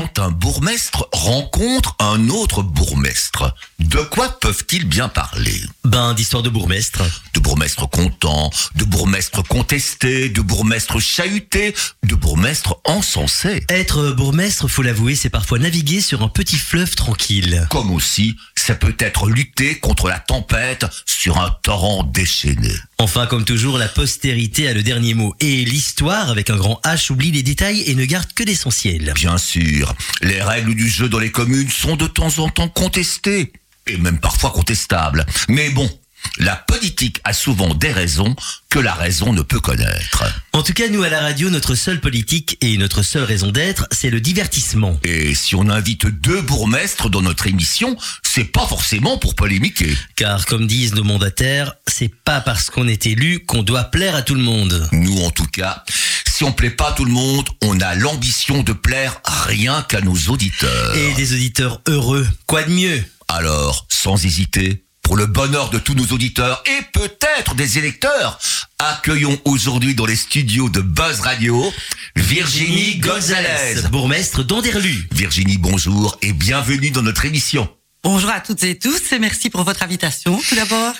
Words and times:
Quand 0.00 0.18
un 0.18 0.30
bourgmestre 0.30 1.10
rencontre 1.12 1.94
un 1.98 2.30
autre 2.30 2.62
bourgmestre, 2.62 3.54
de 3.80 3.98
quoi 3.98 4.30
peuvent-ils 4.40 4.86
bien 4.86 5.10
parler? 5.10 5.60
Ben, 5.84 6.14
d'histoire 6.14 6.42
de 6.42 6.48
bourgmestre. 6.48 7.02
De 7.34 7.40
bourgmestre 7.40 7.86
content, 7.86 8.50
de 8.76 8.84
bourgmestre 8.84 9.42
contesté, 9.46 10.30
de 10.30 10.40
bourgmestre 10.40 11.00
chahuté, 11.00 11.74
de 12.02 12.14
bourgmestre 12.14 12.80
encensé. 12.86 13.62
Être 13.68 14.12
bourgmestre, 14.12 14.68
faut 14.68 14.80
l'avouer, 14.80 15.16
c'est 15.16 15.28
parfois 15.28 15.58
naviguer 15.58 16.00
sur 16.00 16.22
un 16.22 16.28
petit 16.28 16.56
fleuve 16.56 16.94
tranquille. 16.94 17.66
Comme 17.68 17.90
aussi, 17.90 18.36
ça 18.70 18.76
peut 18.76 18.94
être 19.00 19.28
lutter 19.28 19.80
contre 19.80 20.08
la 20.08 20.20
tempête 20.20 20.86
sur 21.04 21.38
un 21.38 21.50
torrent 21.64 22.04
déchaîné. 22.04 22.70
Enfin, 22.98 23.26
comme 23.26 23.44
toujours, 23.44 23.78
la 23.78 23.88
postérité 23.88 24.68
a 24.68 24.74
le 24.74 24.84
dernier 24.84 25.14
mot. 25.14 25.34
Et 25.40 25.64
l'histoire, 25.64 26.30
avec 26.30 26.50
un 26.50 26.56
grand 26.56 26.80
H, 26.84 27.10
oublie 27.10 27.32
les 27.32 27.42
détails 27.42 27.82
et 27.88 27.96
ne 27.96 28.04
garde 28.04 28.32
que 28.32 28.44
l'essentiel. 28.44 29.10
Bien 29.16 29.38
sûr, 29.38 29.92
les 30.22 30.40
règles 30.40 30.76
du 30.76 30.88
jeu 30.88 31.08
dans 31.08 31.18
les 31.18 31.32
communes 31.32 31.68
sont 31.68 31.96
de 31.96 32.06
temps 32.06 32.38
en 32.38 32.48
temps 32.48 32.68
contestées, 32.68 33.52
et 33.88 33.96
même 33.96 34.20
parfois 34.20 34.50
contestables. 34.50 35.26
Mais 35.48 35.70
bon, 35.70 35.90
la 36.38 36.56
politique 36.56 37.20
a 37.24 37.32
souvent 37.32 37.74
des 37.74 37.92
raisons 37.92 38.34
que 38.68 38.78
la 38.78 38.94
raison 38.94 39.32
ne 39.32 39.42
peut 39.42 39.60
connaître. 39.60 40.24
En 40.52 40.62
tout 40.62 40.72
cas, 40.72 40.88
nous, 40.88 41.02
à 41.02 41.08
la 41.08 41.20
radio, 41.20 41.50
notre 41.50 41.74
seule 41.74 42.00
politique 42.00 42.56
et 42.60 42.76
notre 42.78 43.02
seule 43.02 43.24
raison 43.24 43.50
d'être, 43.50 43.86
c'est 43.90 44.10
le 44.10 44.20
divertissement. 44.20 44.98
Et 45.02 45.34
si 45.34 45.54
on 45.54 45.68
invite 45.68 46.06
deux 46.06 46.40
bourgmestres 46.42 47.10
dans 47.10 47.22
notre 47.22 47.46
émission, 47.46 47.96
c'est 48.22 48.44
pas 48.44 48.66
forcément 48.66 49.18
pour 49.18 49.34
polémiquer. 49.34 49.96
Car, 50.16 50.46
comme 50.46 50.66
disent 50.66 50.94
nos 50.94 51.04
mandataires, 51.04 51.74
c'est 51.86 52.14
pas 52.24 52.40
parce 52.40 52.70
qu'on 52.70 52.88
est 52.88 53.06
élu 53.06 53.40
qu'on 53.40 53.62
doit 53.62 53.84
plaire 53.84 54.14
à 54.14 54.22
tout 54.22 54.34
le 54.34 54.42
monde. 54.42 54.88
Nous, 54.92 55.20
en 55.22 55.30
tout 55.30 55.46
cas, 55.46 55.84
si 56.28 56.44
on 56.44 56.52
plaît 56.52 56.70
pas 56.70 56.90
à 56.90 56.92
tout 56.92 57.04
le 57.04 57.12
monde, 57.12 57.48
on 57.62 57.80
a 57.80 57.94
l'ambition 57.94 58.62
de 58.62 58.72
plaire 58.72 59.20
rien 59.46 59.82
qu'à 59.82 60.00
nos 60.00 60.16
auditeurs. 60.28 60.96
Et 60.96 61.12
des 61.14 61.34
auditeurs 61.34 61.80
heureux. 61.86 62.26
Quoi 62.46 62.62
de 62.62 62.72
mieux? 62.72 63.04
Alors, 63.28 63.86
sans 63.88 64.24
hésiter, 64.24 64.84
pour 65.10 65.16
le 65.16 65.26
bonheur 65.26 65.70
de 65.70 65.78
tous 65.80 65.94
nos 65.94 66.06
auditeurs 66.14 66.62
et 66.66 66.82
peut-être 66.92 67.56
des 67.56 67.78
électeurs, 67.78 68.38
accueillons 68.78 69.40
aujourd'hui 69.44 69.96
dans 69.96 70.06
les 70.06 70.14
studios 70.14 70.68
de 70.68 70.80
Buzz 70.80 71.18
Radio 71.18 71.72
Virginie 72.14 72.98
Gonzalez. 72.98 73.88
bourgmestre 73.90 74.44
d'Anderlu. 74.44 75.08
Virginie, 75.10 75.58
bonjour 75.58 76.16
et 76.22 76.32
bienvenue 76.32 76.92
dans 76.92 77.02
notre 77.02 77.24
émission. 77.24 77.68
Bonjour 78.04 78.30
à 78.30 78.38
toutes 78.38 78.62
et 78.62 78.78
tous 78.78 79.10
et 79.10 79.18
merci 79.18 79.50
pour 79.50 79.64
votre 79.64 79.82
invitation 79.82 80.40
tout 80.48 80.54
d'abord. 80.54 80.94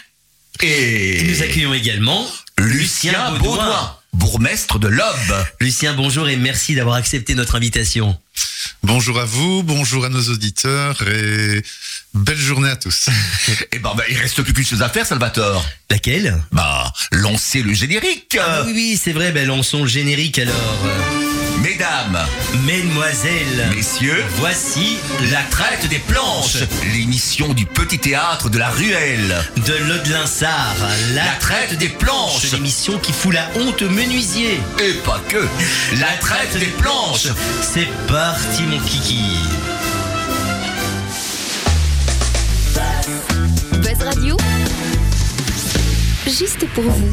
Et 0.61 1.23
Nous 1.29 1.43
accueillons 1.43 1.73
également 1.73 2.27
Lucien 2.59 3.39
Baudouin, 3.39 3.97
bourgmestre 4.13 4.79
de 4.79 4.89
l'Aube. 4.89 5.45
Lucien, 5.61 5.95
bonjour 5.95 6.29
et 6.29 6.37
merci 6.37 6.75
d'avoir 6.75 6.97
accepté 6.97 7.35
notre 7.35 7.55
invitation. 7.55 8.19
Bonjour 8.83 9.21
à 9.21 9.25
vous, 9.25 9.63
bonjour 9.63 10.05
à 10.05 10.09
nos 10.09 10.23
auditeurs 10.23 11.03
et 11.09 11.63
belle 12.15 12.39
journée 12.39 12.71
à 12.71 12.77
tous. 12.77 13.09
Eh 13.73 13.79
ben, 13.79 13.93
bah, 13.97 14.05
il 14.09 14.17
reste 14.17 14.43
plus 14.43 14.53
qu'une 14.53 14.65
chose 14.67 14.83
à 14.83 14.89
faire, 14.89 15.07
Salvatore. 15.07 15.65
Laquelle? 15.91 16.43
Bah, 16.53 16.93
lancer 17.13 17.63
le 17.63 17.73
générique. 17.73 18.37
Ah 18.41 18.63
oui, 18.67 18.73
oui, 18.75 19.01
c'est 19.03 19.13
vrai, 19.13 19.33
ben 19.33 19.47
lançons 19.47 19.83
le 19.83 19.89
générique 19.89 20.39
alors. 20.39 21.30
Mesdames, 21.63 22.19
Mesdemoiselles, 22.65 23.69
messieurs, 23.75 24.25
voici 24.37 24.97
la 25.31 25.43
traite 25.51 25.89
des 25.89 25.99
planches, 25.99 26.57
l'émission 26.95 27.53
du 27.53 27.67
petit 27.67 27.99
théâtre 27.99 28.49
de 28.49 28.59
la 28.59 28.71
ruelle. 28.71 29.37
de 29.57 29.75
l'Aude-Linsard, 29.89 30.77
La 31.15 31.27
traite 31.39 31.77
des 31.79 31.89
planches. 31.89 32.51
L'émission 32.53 32.99
qui 32.99 33.13
fout 33.13 33.35
la 33.35 33.47
honte 33.57 33.83
aux 33.83 33.91
menuisiers. 33.91 34.61
Et 34.83 34.95
pas 35.05 35.21
que. 35.29 35.47
La 35.99 36.17
traite 36.21 36.57
des 36.59 36.73
planches. 36.81 37.29
C'est 37.63 37.89
parti 38.09 38.63
mon 38.63 38.79
kiki. 38.81 39.37
Buzz 43.83 44.03
Radio, 44.05 44.37
juste 46.27 46.67
pour 46.75 46.85
vous. 46.85 47.11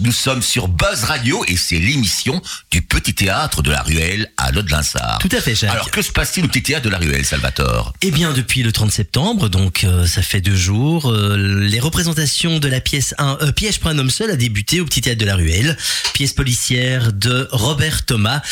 Nous 0.00 0.12
sommes 0.12 0.42
sur 0.42 0.68
Buzz 0.68 1.04
Radio 1.04 1.44
et 1.46 1.56
c'est 1.56 1.78
l'émission 1.78 2.40
du 2.70 2.82
Petit 2.82 3.14
Théâtre 3.14 3.62
de 3.62 3.70
la 3.70 3.82
Ruelle 3.82 4.30
à 4.36 4.50
Lode-Linsard. 4.50 5.18
Tout 5.20 5.28
à 5.30 5.40
fait, 5.40 5.54
Jacques. 5.54 5.70
Alors, 5.70 5.90
que 5.90 6.02
se 6.02 6.10
passe-t-il 6.10 6.46
au 6.46 6.48
Petit 6.48 6.62
Théâtre 6.62 6.84
de 6.84 6.90
la 6.90 6.98
Ruelle, 6.98 7.24
Salvatore? 7.24 7.92
Eh 8.02 8.10
bien, 8.10 8.32
depuis 8.32 8.62
le 8.62 8.72
30 8.72 8.90
septembre, 8.90 9.48
donc 9.48 9.84
euh, 9.84 10.06
ça 10.06 10.22
fait 10.22 10.40
deux 10.40 10.56
jours, 10.56 11.10
euh, 11.10 11.36
les 11.36 11.80
représentations 11.80 12.58
de 12.58 12.68
la 12.68 12.80
pièce 12.80 13.14
1, 13.18 13.38
euh, 13.42 13.52
Piège 13.52 13.78
pour 13.78 13.90
un 13.90 13.98
homme 13.98 14.10
seul, 14.10 14.30
a 14.30 14.36
débuté 14.36 14.80
au 14.80 14.84
Petit 14.84 15.02
Théâtre 15.02 15.20
de 15.20 15.26
la 15.26 15.36
Ruelle, 15.36 15.76
pièce 16.12 16.32
policière 16.32 17.12
de 17.12 17.48
Robert 17.52 18.04
Thomas, 18.04 18.42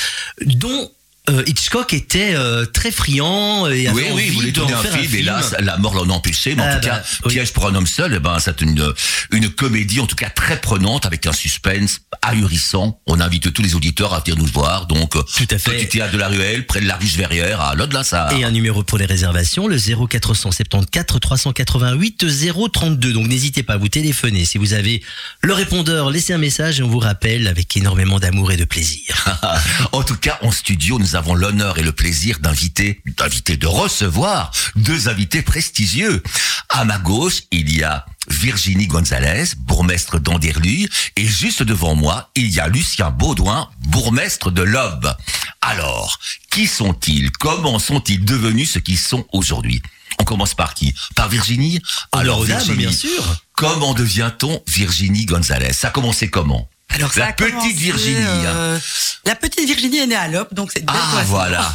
dont 0.44 0.90
euh, 1.30 1.44
Hitchcock 1.46 1.92
était 1.94 2.34
euh, 2.34 2.66
très 2.66 2.90
friand 2.90 3.68
et 3.68 3.86
avait 3.86 3.94
Oui, 3.96 4.02
oui, 4.06 4.12
envie 4.12 4.26
il 4.26 4.32
voulait 4.32 4.52
tourner 4.52 4.72
un 4.72 4.82
faire 4.82 4.92
film, 4.98 5.14
hélas, 5.14 5.54
la 5.60 5.78
mort 5.78 5.94
l'en 5.94 6.08
a 6.10 6.12
empêché, 6.14 6.56
mais 6.56 6.62
en 6.62 6.66
Ah, 6.66 6.74
tout 6.76 6.88
bah, 6.88 6.96
cas, 6.98 7.02
oui. 7.26 7.32
Piège 7.34 7.52
pour 7.52 7.66
un 7.68 7.74
homme 7.76 7.86
seul, 7.86 8.14
eh 8.16 8.18
ben, 8.18 8.38
c'est 8.40 8.60
une, 8.60 8.92
une 9.30 9.48
comédie, 9.48 10.00
en 10.00 10.06
tout 10.06 10.16
cas 10.16 10.30
très 10.30 10.60
prenante, 10.60 11.06
avec 11.06 11.26
un 11.28 11.32
suspense 11.32 12.00
ahurissant. 12.22 13.00
On 13.06 13.20
invite 13.20 13.52
tous 13.52 13.62
les 13.62 13.76
auditeurs 13.76 14.14
à 14.14 14.20
venir 14.20 14.36
nous 14.36 14.46
voir, 14.46 14.86
donc, 14.86 15.14
euh, 15.14 15.22
Tout 15.36 15.46
à 15.50 15.58
fait. 15.58 15.70
Petit 15.70 15.88
Théâtre 15.88 16.12
de 16.12 16.18
la 16.18 16.26
Ruelle, 16.28 16.66
près 16.66 16.80
de 16.80 16.86
la 16.88 16.96
Riche 16.96 17.14
Verrière, 17.16 17.60
à 17.60 17.74
Lode-Linsard. 17.76 18.32
Et 18.32 18.42
un 18.42 18.50
numéro 18.50 18.82
pour 18.82 18.98
les 18.98 19.06
réservations, 19.06 19.68
le 19.68 19.78
0474 19.78 21.20
388 21.20 22.24
032. 22.72 23.12
Donc 23.12 23.28
n'hésitez 23.28 23.62
pas 23.62 23.74
à 23.74 23.76
vous 23.76 23.88
téléphoner. 23.88 24.44
Si 24.44 24.58
vous 24.58 24.72
avez 24.72 25.02
le 25.40 25.52
répondeur, 25.52 26.10
laissez 26.10 26.32
un 26.32 26.38
message 26.38 26.80
et 26.80 26.82
on 26.82 26.88
vous 26.88 26.98
rappelle 26.98 27.46
avec 27.46 27.76
énormément 27.76 28.18
d'amour 28.18 28.50
et 28.52 28.56
de 28.56 28.64
plaisir. 28.64 29.38
en 29.92 30.02
tout 30.02 30.16
cas, 30.16 30.38
en 30.42 30.50
studio, 30.50 30.98
nous 30.98 31.11
avons 31.16 31.34
l'honneur 31.34 31.78
et 31.78 31.82
le 31.82 31.92
plaisir 31.92 32.38
d'inviter, 32.40 33.02
d'inviter, 33.18 33.56
de 33.56 33.66
recevoir 33.66 34.52
deux 34.76 35.08
invités 35.08 35.42
prestigieux. 35.42 36.22
À 36.68 36.84
ma 36.84 36.98
gauche, 36.98 37.42
il 37.50 37.74
y 37.74 37.82
a 37.82 38.06
Virginie 38.28 38.86
Gonzalez, 38.86 39.54
bourgmestre 39.58 40.20
d'Anderlu, 40.20 40.88
et 41.16 41.26
juste 41.26 41.62
devant 41.62 41.94
moi, 41.94 42.30
il 42.34 42.50
y 42.50 42.60
a 42.60 42.68
Lucien 42.68 43.10
Baudouin, 43.10 43.68
bourgmestre 43.80 44.50
de 44.50 44.62
l'Aube. 44.62 45.14
Alors, 45.60 46.18
qui 46.50 46.66
sont-ils? 46.66 47.30
Comment 47.32 47.78
sont-ils 47.78 48.24
devenus 48.24 48.72
ce 48.72 48.78
qu'ils 48.78 48.98
sont 48.98 49.26
aujourd'hui? 49.32 49.82
On 50.18 50.24
commence 50.24 50.54
par 50.54 50.74
qui? 50.74 50.94
Par 51.14 51.28
Virginie? 51.28 51.80
Dames, 52.12 52.44
Virginie, 52.44 52.76
bien 52.76 52.92
sûr. 52.92 53.42
Comment 53.54 53.94
devient-on 53.94 54.62
Virginie 54.66 55.26
Gonzalez? 55.26 55.72
Ça 55.72 55.88
a 55.88 55.90
commencé 55.90 56.28
comment? 56.30 56.68
Alors, 56.94 57.10
La 57.16 57.32
petite 57.32 57.52
commencé, 57.52 57.72
Virginie, 57.72 58.16
hein. 58.22 58.44
euh, 58.46 58.78
la 59.24 59.34
petite 59.34 59.66
Virginie 59.66 59.98
est 59.98 60.06
née 60.06 60.16
à 60.16 60.28
Lop, 60.28 60.52
donc 60.54 60.70
c'est 60.72 60.80
une 60.80 60.86
belle 60.86 60.96
Ah, 60.98 61.22
voilà. 61.26 61.74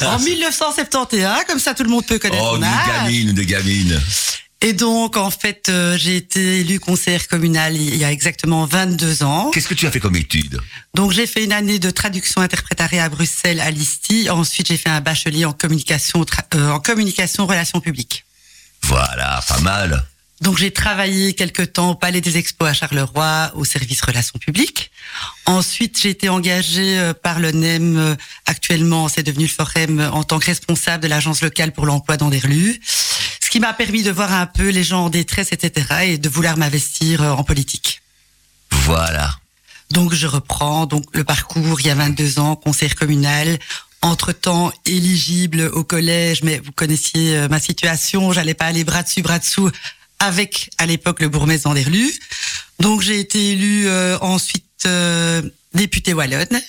en 0.06 0.18
1971, 0.18 1.44
comme 1.48 1.58
ça 1.58 1.74
tout 1.74 1.82
le 1.84 1.88
monde 1.90 2.06
peut 2.06 2.18
connaître 2.18 2.42
Oh, 2.52 2.56
une 2.56 2.62
gamine, 2.62 3.30
une 3.30 3.42
gamine. 3.44 4.00
Et 4.64 4.72
donc, 4.74 5.16
en 5.16 5.30
fait, 5.30 5.68
euh, 5.68 5.98
j'ai 5.98 6.16
été 6.16 6.60
élue 6.60 6.78
conseillère 6.78 7.26
communale 7.26 7.74
il 7.74 7.96
y 7.96 8.04
a 8.04 8.12
exactement 8.12 8.64
22 8.64 9.24
ans. 9.24 9.50
Qu'est-ce 9.52 9.66
que 9.66 9.74
tu 9.74 9.88
as 9.88 9.90
fait 9.90 9.98
comme 9.98 10.14
étude? 10.14 10.60
Donc, 10.94 11.10
j'ai 11.10 11.26
fait 11.26 11.42
une 11.42 11.52
année 11.52 11.80
de 11.80 11.90
traduction 11.90 12.40
interprétariat 12.40 13.04
à 13.04 13.08
Bruxelles, 13.08 13.58
à 13.60 13.72
l'ISTI. 13.72 14.30
Ensuite, 14.30 14.68
j'ai 14.68 14.76
fait 14.76 14.88
un 14.88 15.00
bachelier 15.00 15.44
en 15.46 15.52
communication, 15.52 16.24
euh, 16.54 16.70
en 16.70 16.78
communication 16.78 17.44
relations 17.46 17.80
publiques. 17.80 18.24
Voilà, 18.82 19.40
pas 19.48 19.58
mal. 19.58 20.04
Donc, 20.42 20.58
j'ai 20.58 20.72
travaillé 20.72 21.34
quelque 21.34 21.62
temps 21.62 21.90
au 21.90 21.94
Palais 21.94 22.20
des 22.20 22.36
Expos 22.36 22.68
à 22.68 22.72
Charleroi, 22.72 23.52
au 23.54 23.64
service 23.64 24.02
relations 24.02 24.40
publiques. 24.40 24.90
Ensuite, 25.46 26.00
j'ai 26.02 26.10
été 26.10 26.28
engagée 26.28 26.98
euh, 26.98 27.14
par 27.14 27.38
le 27.38 27.52
NEM, 27.52 27.96
euh, 27.96 28.16
actuellement, 28.46 29.08
c'est 29.08 29.22
devenu 29.22 29.44
le 29.44 29.50
Forum, 29.50 30.00
euh, 30.00 30.10
en 30.10 30.24
tant 30.24 30.40
que 30.40 30.46
responsable 30.46 31.00
de 31.00 31.06
l'agence 31.06 31.42
locale 31.42 31.70
pour 31.70 31.86
l'emploi 31.86 32.16
d'Anderlu. 32.16 32.80
Ce 33.40 33.50
qui 33.50 33.60
m'a 33.60 33.72
permis 33.72 34.02
de 34.02 34.10
voir 34.10 34.32
un 34.32 34.46
peu 34.46 34.70
les 34.70 34.82
gens 34.82 35.04
en 35.04 35.10
détresse, 35.10 35.52
etc., 35.52 35.86
et 36.06 36.18
de 36.18 36.28
vouloir 36.28 36.56
m'investir 36.56 37.22
en 37.22 37.44
politique. 37.44 38.02
Voilà. 38.72 39.38
Donc 39.92 40.12
je 40.12 40.26
reprends 40.26 40.86
donc 40.86 41.04
le 41.12 41.22
parcours 41.22 41.80
il 41.80 41.86
y 41.86 41.90
a 41.90 41.94
22 41.94 42.40
ans, 42.40 42.56
conseillère 42.56 42.96
communal. 42.96 43.60
Entre-temps, 44.00 44.72
éligible 44.86 45.70
au 45.72 45.84
collège, 45.84 46.42
mais 46.42 46.58
vous 46.58 46.72
connaissiez 46.72 47.46
ma 47.48 47.60
situation, 47.60 48.32
j'allais 48.32 48.54
pas 48.54 48.64
aller 48.64 48.82
bras 48.82 49.04
dessus, 49.04 49.22
bras 49.22 49.38
dessous 49.38 49.70
avec, 50.22 50.70
à 50.78 50.86
l'époque, 50.86 51.20
le 51.20 51.28
bourgmestre 51.28 51.68
d'Anderlu. 51.68 52.12
Donc 52.78 53.02
j'ai 53.02 53.18
été 53.18 53.52
élue 53.52 53.88
euh, 53.88 54.16
ensuite 54.20 54.64
euh, 54.86 55.42
députée 55.74 56.14
wallonne. 56.14 56.60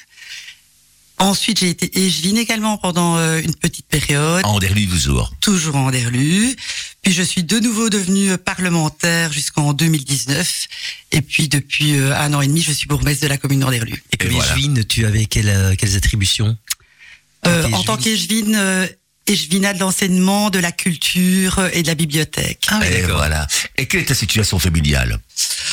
Ensuite, 1.19 1.59
j'ai 1.59 1.69
été 1.69 2.05
échevine 2.05 2.37
également 2.37 2.77
pendant 2.77 3.17
euh, 3.17 3.39
une 3.39 3.55
petite 3.55 3.85
période 3.85 4.41
Anderlu 4.43 4.87
toujours. 4.87 5.31
toujours 5.39 5.75
en 5.75 5.87
Anderlu. 5.87 6.55
Puis 7.03 7.13
je 7.13 7.21
suis 7.21 7.43
de 7.43 7.59
nouveau 7.59 7.89
devenue 7.89 8.37
parlementaire 8.37 9.31
jusqu'en 9.31 9.73
2019. 9.73 10.67
Et 11.11 11.21
puis 11.21 11.47
depuis 11.47 11.95
euh, 11.95 12.17
un 12.17 12.33
an 12.33 12.41
et 12.41 12.47
demi, 12.47 12.61
je 12.61 12.71
suis 12.71 12.87
bourgmestre 12.87 13.23
de 13.23 13.27
la 13.27 13.37
commune 13.37 13.59
d'Anderlu. 13.59 14.03
Et 14.11 14.23
les 14.23 14.29
voilà. 14.31 14.83
tu 14.89 15.05
avais 15.05 15.25
quelles, 15.25 15.49
euh, 15.49 15.75
quelles 15.77 15.95
attributions? 15.95 16.57
Euh, 17.45 17.67
T'es 17.67 17.73
en 17.73 17.83
tant 17.83 17.97
échevine. 19.27 19.61
qu'échevine, 19.61 19.65
euh, 19.65 19.69
échevina 19.69 19.73
de 19.73 19.79
l'enseignement, 19.79 20.49
de 20.49 20.59
la 20.59 20.71
culture 20.71 21.59
euh, 21.59 21.69
et 21.73 21.81
de 21.83 21.87
la 21.87 21.95
bibliothèque. 21.95 22.65
Ah 22.69 22.79
oui, 22.81 22.87
Et 22.87 23.01
d'accord. 23.01 23.17
voilà. 23.17 23.47
Et 23.77 23.85
quelle 23.87 24.01
est 24.01 24.05
ta 24.05 24.15
situation 24.15 24.59
familiale 24.59 25.19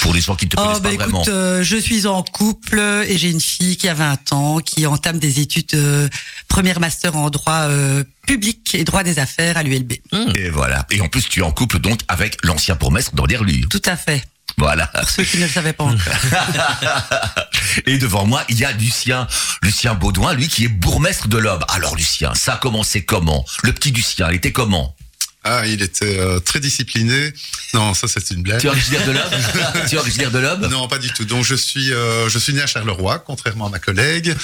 Pour 0.02 0.14
les 0.14 0.20
gens 0.20 0.34
qui 0.36 0.46
ne 0.46 0.50
te 0.50 0.56
Oh, 0.58 0.62
connaissent 0.62 0.80
bah 0.82 0.90
pas 0.90 0.96
vraiment? 0.96 1.22
écoute, 1.22 1.32
euh, 1.32 1.62
je 1.62 1.76
suis 1.76 2.06
en 2.06 2.22
couple 2.22 2.78
et 3.08 3.18
j'ai 3.18 3.30
une 3.30 3.40
fille 3.40 3.76
qui 3.76 3.88
a 3.88 3.94
20 3.94 4.32
ans, 4.32 4.58
qui 4.60 4.86
entame 4.86 5.18
des 5.18 5.40
études 5.40 5.74
euh, 5.74 6.08
première 6.48 6.80
master 6.80 7.16
en 7.16 7.30
droit 7.30 7.68
euh, 7.68 8.04
public 8.26 8.74
et 8.74 8.84
droit 8.84 9.02
des 9.02 9.18
affaires 9.18 9.56
à 9.56 9.62
l'ULB. 9.62 9.92
Et 10.36 10.50
voilà. 10.50 10.86
Et 10.90 11.00
en 11.00 11.08
plus, 11.08 11.28
tu 11.28 11.40
es 11.40 11.42
en 11.42 11.52
couple 11.52 11.78
donc 11.78 12.00
avec 12.08 12.36
l'ancien 12.44 12.74
bourgmestre 12.76 13.14
d'Anderlu. 13.14 13.66
Tout 13.68 13.82
à 13.86 13.96
fait. 13.96 14.22
Voilà. 14.60 14.86
Pour 14.88 15.08
ceux 15.08 15.24
qui 15.24 15.38
ne 15.38 15.44
le 15.44 15.48
savaient 15.48 15.72
pas 15.72 15.84
encore. 15.84 15.98
Et 17.86 17.96
devant 17.96 18.26
moi, 18.26 18.44
il 18.50 18.58
y 18.58 18.64
a 18.64 18.72
Lucien, 18.72 19.26
Lucien 19.62 19.94
Baudouin, 19.94 20.34
lui 20.34 20.48
qui 20.48 20.66
est 20.66 20.68
bourgmestre 20.68 21.28
de 21.28 21.38
l'Aube. 21.38 21.64
Alors 21.68 21.96
Lucien, 21.96 22.34
ça 22.34 22.54
a 22.54 22.56
commencé 22.58 23.02
comment? 23.02 23.44
Le 23.62 23.72
petit 23.72 23.90
Lucien, 23.90 24.28
il 24.30 24.36
était 24.36 24.52
comment? 24.52 24.94
Ah, 25.42 25.66
il 25.66 25.80
était 25.80 26.18
euh, 26.18 26.38
très 26.38 26.60
discipliné. 26.60 27.32
Non, 27.72 27.94
ça 27.94 28.06
c'est 28.06 28.30
une 28.32 28.42
blague. 28.42 28.60
Tu 28.60 28.66
es 28.66 28.70
originaire 28.70 29.06
de 29.06 29.12
l'Aube? 29.12 29.86
Tu 29.88 29.94
es 29.94 29.98
originaire 29.98 30.30
de 30.30 30.38
l'Aube? 30.38 30.68
Non, 30.70 30.86
pas 30.86 30.98
du 30.98 31.10
tout. 31.10 31.24
Donc 31.24 31.44
je 31.44 31.54
suis, 31.54 31.92
euh, 31.92 32.28
je 32.28 32.38
suis 32.38 32.52
né 32.52 32.60
à 32.60 32.66
Charleroi, 32.66 33.18
contrairement 33.20 33.68
à 33.68 33.70
ma 33.70 33.78
collègue. 33.78 34.36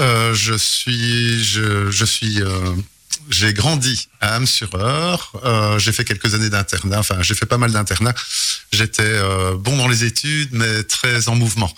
Euh, 0.00 0.32
je 0.32 0.54
suis, 0.54 1.44
je, 1.44 1.90
je 1.90 2.04
suis, 2.06 2.40
euh, 2.40 2.72
j'ai 3.30 3.52
grandi 3.52 4.08
à 4.20 4.36
Ham-sur-Eure. 4.36 5.32
Euh, 5.44 5.78
j'ai 5.78 5.92
fait 5.92 6.04
quelques 6.04 6.34
années 6.34 6.50
d'internat. 6.50 7.00
Enfin, 7.00 7.22
j'ai 7.22 7.34
fait 7.34 7.46
pas 7.46 7.58
mal 7.58 7.72
d'internat. 7.72 8.14
J'étais 8.72 9.02
euh, 9.02 9.56
bon 9.56 9.76
dans 9.76 9.88
les 9.88 10.04
études, 10.04 10.50
mais 10.52 10.82
très 10.84 11.28
en 11.28 11.34
mouvement. 11.34 11.72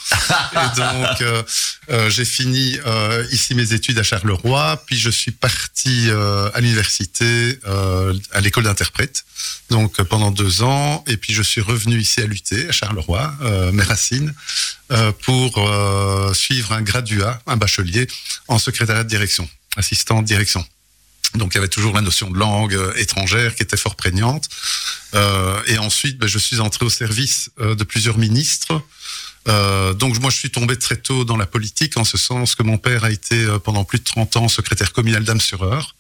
Et 0.53 0.77
donc, 0.77 1.21
euh, 1.21 2.11
j'ai 2.11 2.25
fini 2.25 2.79
ici 3.33 3.55
mes 3.55 3.73
études 3.73 3.99
à 3.99 4.03
Charleroi, 4.03 4.83
puis 4.87 4.99
je 4.99 5.11
suis 5.11 5.33
parti 5.33 6.09
à 6.11 6.61
l'université, 6.61 7.59
à 8.33 8.41
l'école 8.41 8.65
d'interprète, 8.65 9.25
donc 9.71 10.01
pendant 10.03 10.31
deux 10.31 10.63
ans, 10.63 11.05
et 11.07 11.17
puis 11.17 11.33
je 11.35 11.43
suis 11.43 11.61
revenu 11.61 11.99
ici 11.99 12.21
à 12.21 12.27
l'UT, 12.27 12.69
à 12.69 12.73
Charleroi, 12.73 13.35
mes 13.73 13.83
racines, 13.83 14.33
pour 15.23 15.53
suivre 16.35 16.73
un 16.73 16.83
graduat, 16.83 17.41
un 17.47 17.57
bachelier 17.57 18.07
en 18.49 18.59
secrétariat 18.59 19.05
de 19.05 19.09
direction, 19.09 19.49
assistant 19.77 20.23
de 20.23 20.27
direction. 20.27 20.65
Donc 21.35 21.53
il 21.55 21.57
y 21.57 21.59
avait 21.59 21.69
toujours 21.69 21.95
la 21.95 22.01
notion 22.01 22.31
de 22.31 22.39
langue 22.39 22.75
euh, 22.75 22.93
étrangère 22.97 23.55
qui 23.55 23.63
était 23.63 23.77
fort 23.77 23.95
prégnante. 23.97 24.49
Euh, 25.15 25.61
et 25.67 25.79
ensuite, 25.79 26.19
ben, 26.19 26.27
je 26.27 26.39
suis 26.39 26.61
entré 26.61 26.85
au 26.85 26.91
service 26.91 27.51
euh, 27.61 27.75
de 27.75 27.85
plusieurs 27.85 28.19
ministres. 28.19 28.83
Euh, 29.49 29.95
donc 29.95 30.19
moi, 30.21 30.31
je 30.31 30.37
suis 30.37 30.51
tombé 30.51 30.77
très 30.77 30.97
tôt 30.97 31.25
dans 31.25 31.37
la 31.37 31.47
politique, 31.47 31.97
en 31.97 32.05
ce 32.05 32.19
sens 32.19 32.55
que 32.55 32.63
mon 32.63 32.79
père 32.79 33.05
a 33.05 33.11
été 33.11 33.37
euh, 33.37 33.59
pendant 33.59 33.85
plus 33.85 33.99
de 33.99 34.05
30 34.05 34.37
ans 34.37 34.49
secrétaire 34.49 34.93
communal 34.93 35.25
d'Am-sur-Eure, 35.25 35.95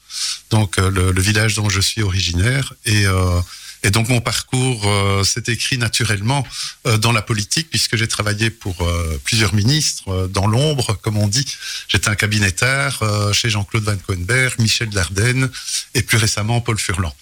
donc 0.50 0.76
le, 0.76 1.12
le 1.12 1.20
village 1.22 1.54
dont 1.54 1.70
je 1.70 1.80
suis 1.80 2.02
originaire. 2.02 2.74
Et, 2.84 3.06
euh, 3.06 3.40
et 3.82 3.90
donc 3.90 4.08
mon 4.08 4.20
parcours 4.20 4.86
euh, 4.86 5.24
s'est 5.24 5.44
écrit 5.46 5.78
naturellement 5.78 6.46
euh, 6.86 6.98
dans 6.98 7.12
la 7.12 7.22
politique, 7.22 7.70
puisque 7.70 7.96
j'ai 7.96 8.08
travaillé 8.08 8.50
pour 8.50 8.82
euh, 8.82 9.20
plusieurs 9.24 9.54
ministres 9.54 10.08
euh, 10.08 10.28
dans 10.28 10.46
l'ombre, 10.46 10.98
comme 11.02 11.16
on 11.16 11.28
dit. 11.28 11.46
J'étais 11.88 12.08
un 12.08 12.14
cabinettard 12.14 13.02
euh, 13.02 13.32
chez 13.32 13.48
Jean-Claude 13.48 13.84
Van 13.84 13.96
Coenberg, 13.96 14.58
Michel 14.58 14.90
Dardenne 14.90 15.50
et 15.94 16.02
plus 16.02 16.18
récemment 16.18 16.60
Paul 16.60 16.78
Furlan. 16.78 17.14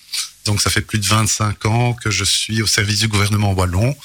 Donc 0.46 0.60
ça 0.60 0.70
fait 0.70 0.80
plus 0.80 0.98
de 0.98 1.06
25 1.06 1.66
ans 1.66 1.92
que 1.92 2.10
je 2.10 2.24
suis 2.24 2.62
au 2.62 2.66
service 2.66 3.00
du 3.00 3.08
gouvernement 3.08 3.52
wallon. 3.52 3.96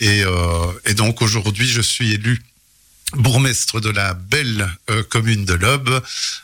Et, 0.00 0.24
euh, 0.24 0.72
et 0.86 0.94
donc 0.94 1.22
aujourd'hui, 1.22 1.68
je 1.68 1.82
suis 1.82 2.12
élu 2.12 2.42
bourgmestre 3.16 3.80
de 3.80 3.90
la 3.90 4.14
belle 4.14 4.68
euh, 4.90 5.02
commune 5.02 5.44
de 5.44 5.54
l'Aube, 5.54 6.02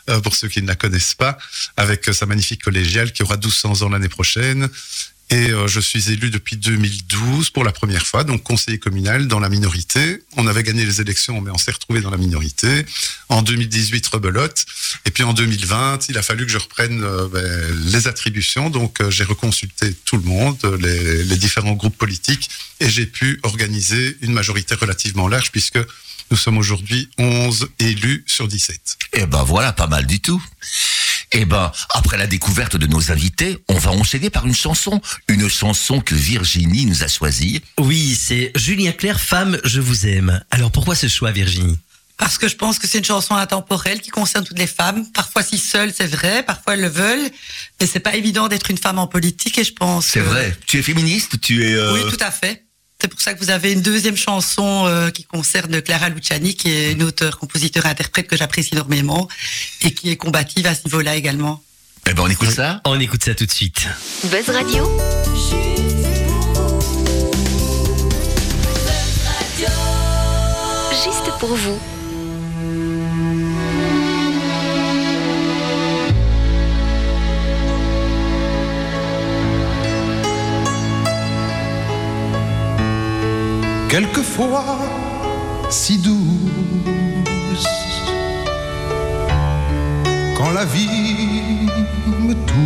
euh, 0.09 0.19
pour 0.21 0.35
ceux 0.35 0.47
qui 0.47 0.61
ne 0.61 0.67
la 0.67 0.75
connaissent 0.75 1.15
pas, 1.15 1.37
avec 1.77 2.05
sa 2.13 2.25
magnifique 2.25 2.63
collégiale 2.63 3.11
qui 3.11 3.23
aura 3.23 3.37
1200 3.37 3.81
ans 3.81 3.89
l'année 3.89 4.09
prochaine. 4.09 4.69
Et 5.31 5.51
euh, 5.51 5.67
je 5.67 5.79
suis 5.79 6.11
élu 6.11 6.31
depuis 6.31 6.57
2012 6.57 7.51
pour 7.51 7.63
la 7.63 7.71
première 7.71 8.05
fois, 8.05 8.23
donc 8.23 8.41
conseiller 8.41 8.79
communal 8.79 9.27
dans 9.27 9.39
la 9.39 9.49
minorité. 9.49 10.23
On 10.37 10.47
avait 10.47 10.63
gagné 10.63 10.85
les 10.85 11.01
élections, 11.01 11.39
mais 11.39 11.51
on 11.51 11.57
s'est 11.57 11.71
retrouvé 11.71 12.01
dans 12.01 12.09
la 12.09 12.17
minorité. 12.17 12.85
En 13.29 13.43
2018, 13.43 14.07
rebelote. 14.07 14.65
Et 15.05 15.11
puis 15.11 15.21
en 15.23 15.33
2020, 15.33 16.09
il 16.09 16.17
a 16.17 16.23
fallu 16.23 16.47
que 16.47 16.51
je 16.51 16.57
reprenne 16.57 17.03
euh, 17.03 17.27
ben, 17.27 17.91
les 17.91 18.07
attributions. 18.07 18.71
Donc 18.71 19.01
euh, 19.01 19.11
j'ai 19.11 19.23
reconsulté 19.23 19.93
tout 20.05 20.17
le 20.17 20.23
monde, 20.23 20.57
les, 20.81 21.23
les 21.23 21.37
différents 21.37 21.73
groupes 21.73 21.97
politiques, 21.97 22.49
et 22.79 22.89
j'ai 22.89 23.05
pu 23.05 23.39
organiser 23.43 24.17
une 24.21 24.33
majorité 24.33 24.73
relativement 24.73 25.27
large, 25.27 25.51
puisque 25.51 25.79
nous 26.31 26.37
sommes 26.37 26.57
aujourd'hui 26.57 27.09
11 27.17 27.69
élus 27.79 28.23
sur 28.27 28.47
17. 28.47 28.97
Eh 29.13 29.25
ben 29.25 29.43
voilà, 29.43 29.73
pas 29.73 29.87
mal 29.87 30.05
du 30.05 30.19
tout. 30.19 30.43
Eh 31.31 31.45
ben, 31.45 31.71
après 31.93 32.17
la 32.17 32.25
découverte 32.27 32.75
de 32.75 32.87
nos 32.87 33.11
invités, 33.11 33.59
on 33.69 33.77
va 33.77 33.91
enchaîner 33.91 34.29
par 34.29 34.47
une 34.47 34.55
chanson. 34.55 34.99
Une 35.27 35.47
chanson 35.47 36.01
que 36.01 36.15
Virginie 36.15 36.85
nous 36.85 37.03
a 37.03 37.07
choisie. 37.07 37.61
Oui, 37.79 38.17
c'est 38.19 38.51
Julien 38.55 38.91
Clerc, 38.91 39.19
Femme, 39.19 39.59
je 39.63 39.79
vous 39.79 40.07
aime. 40.07 40.41
Alors 40.49 40.71
pourquoi 40.71 40.95
ce 40.95 41.07
choix, 41.07 41.31
Virginie? 41.31 41.77
Parce 42.17 42.37
que 42.37 42.49
je 42.49 42.55
pense 42.57 42.79
que 42.79 42.87
c'est 42.87 42.97
une 42.97 43.05
chanson 43.05 43.35
intemporelle 43.35 44.01
qui 44.01 44.09
concerne 44.09 44.43
toutes 44.43 44.59
les 44.59 44.67
femmes. 44.67 45.05
Parfois 45.13 45.41
si 45.43 45.57
seules, 45.57 45.93
c'est 45.95 46.07
vrai, 46.07 46.43
parfois 46.43 46.73
elles 46.73 46.81
le 46.81 46.89
veulent, 46.89 47.29
mais 47.79 47.87
c'est 47.87 48.01
pas 48.01 48.15
évident 48.15 48.47
d'être 48.49 48.69
une 48.71 48.77
femme 48.77 48.99
en 48.99 49.07
politique 49.07 49.57
et 49.57 49.63
je 49.63 49.71
pense. 49.71 50.07
C'est 50.07 50.19
que- 50.19 50.25
vrai. 50.25 50.57
Tu 50.65 50.79
es 50.79 50.81
féministe, 50.83 51.39
tu 51.39 51.63
es... 51.63 51.73
euh, 51.75 51.93
Oui, 51.93 52.01
tout 52.11 52.21
à 52.21 52.31
fait. 52.31 52.65
C'est 53.01 53.07
pour 53.07 53.21
ça 53.21 53.33
que 53.33 53.39
vous 53.39 53.49
avez 53.49 53.71
une 53.71 53.81
deuxième 53.81 54.17
chanson 54.17 54.85
euh, 54.85 55.09
qui 55.09 55.23
concerne 55.23 55.81
Clara 55.81 56.09
Luciani, 56.09 56.53
qui 56.53 56.69
est 56.69 56.91
une 56.91 57.03
auteure, 57.03 57.39
compositeur, 57.39 57.85
interprète 57.85 58.27
que 58.27 58.35
j'apprécie 58.35 58.73
énormément 58.73 59.29
et 59.81 59.93
qui 59.93 60.11
est 60.11 60.17
combative 60.17 60.67
à 60.67 60.75
ce 60.75 60.81
niveau-là 60.83 61.15
également. 61.15 61.63
Eh 62.09 62.13
ben 62.13 62.23
on 62.23 62.29
écoute 62.29 62.49
ça 62.49 62.81
On 62.85 62.99
écoute 62.99 63.23
ça 63.23 63.33
tout 63.35 63.45
de 63.45 63.51
suite. 63.51 63.87
Buzz 64.25 64.49
Radio, 64.49 64.85
juste 70.91 71.39
pour 71.39 71.55
vous. 71.55 71.98
Quelquefois 83.89 84.77
si 85.69 85.97
douce. 85.97 87.65
Quand 90.37 90.51
la 90.51 90.65
vie 90.65 91.67
me 92.27 92.33
touche, 92.33 92.59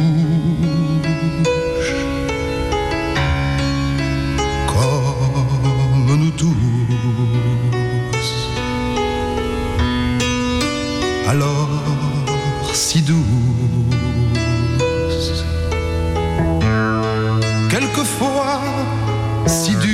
comme 4.67 6.15
nous 6.19 6.31
tous, 6.31 6.53
alors 11.27 11.69
si 12.73 13.01
douce. 13.01 13.23
Quelquefois 17.69 18.59
si 19.47 19.75
dure 19.77 19.92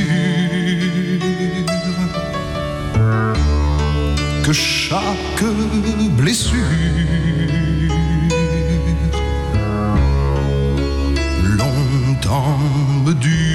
que 4.50 4.54
chaque 4.54 5.44
blessure 6.18 6.58
longtemps 11.56 12.58
me 13.06 13.14
dure, 13.14 13.49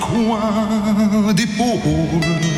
coin 0.00 1.32
d'épaule. 1.34 2.55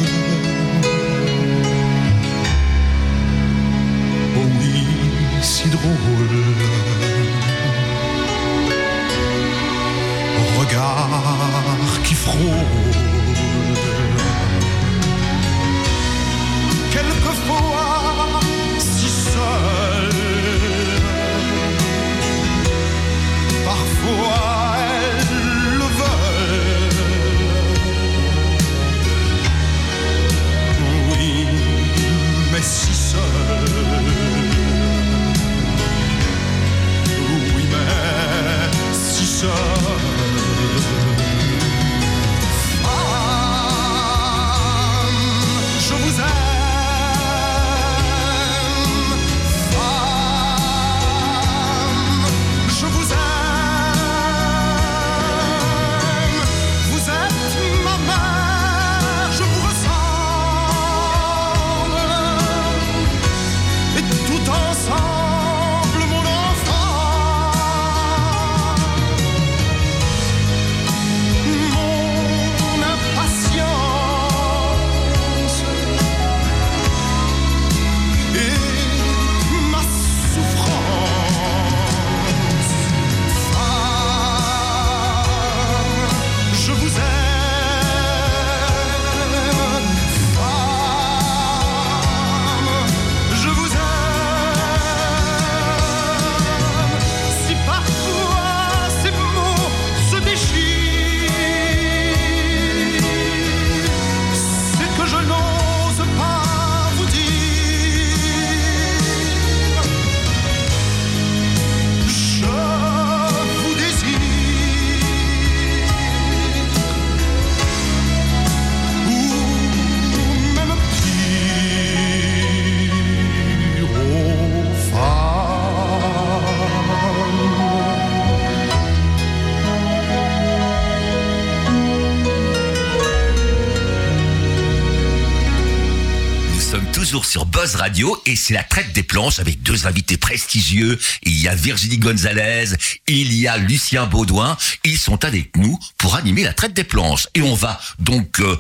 Toujours 136.86 137.24
sur 137.24 137.46
Buzz 137.46 137.76
Radio 137.76 138.20
et 138.26 138.36
c'est 138.36 138.54
la 138.54 138.62
traite 138.62 138.92
des 138.92 139.02
planches 139.02 139.38
avec 139.38 139.62
deux 139.62 139.86
invités 139.86 140.16
prestigieux. 140.16 140.98
Il 141.22 141.38
y 141.40 141.48
a 141.48 141.54
Virginie 141.54 141.98
Gonzalez, 141.98 142.76
il 143.06 143.32
y 143.34 143.48
a 143.48 143.56
Lucien 143.56 144.06
Baudouin. 144.06 144.56
Ils 144.84 144.98
sont 144.98 145.24
avec 145.24 145.56
nous 145.56 145.78
pour 145.96 146.14
animer 146.14 146.44
la 146.44 146.52
traite 146.52 146.74
des 146.74 146.84
planches. 146.84 147.28
Et 147.34 147.42
on 147.42 147.54
va 147.54 147.80
donc 147.98 148.40
euh, 148.40 148.58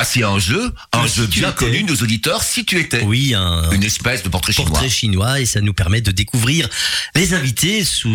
passer 0.00 0.22
un 0.22 0.38
jeu, 0.38 0.72
un 0.92 1.06
jeu 1.06 1.26
bien 1.26 1.50
étais. 1.50 1.58
connu 1.58 1.82
de 1.82 1.90
nos 1.92 1.96
auditeurs, 2.02 2.42
si 2.42 2.64
tu 2.64 2.78
étais. 2.80 3.02
Oui, 3.02 3.34
un 3.34 3.70
Une 3.70 3.82
espèce 3.84 4.22
de 4.22 4.30
portrait 4.30 4.54
chinois. 4.54 4.70
portrait 4.70 4.88
chinois 4.88 5.40
et 5.40 5.44
ça 5.44 5.60
nous 5.60 5.74
permet 5.74 6.00
de 6.00 6.10
découvrir 6.10 6.68
les 7.14 7.34
invités 7.34 7.84
sous 7.84 8.08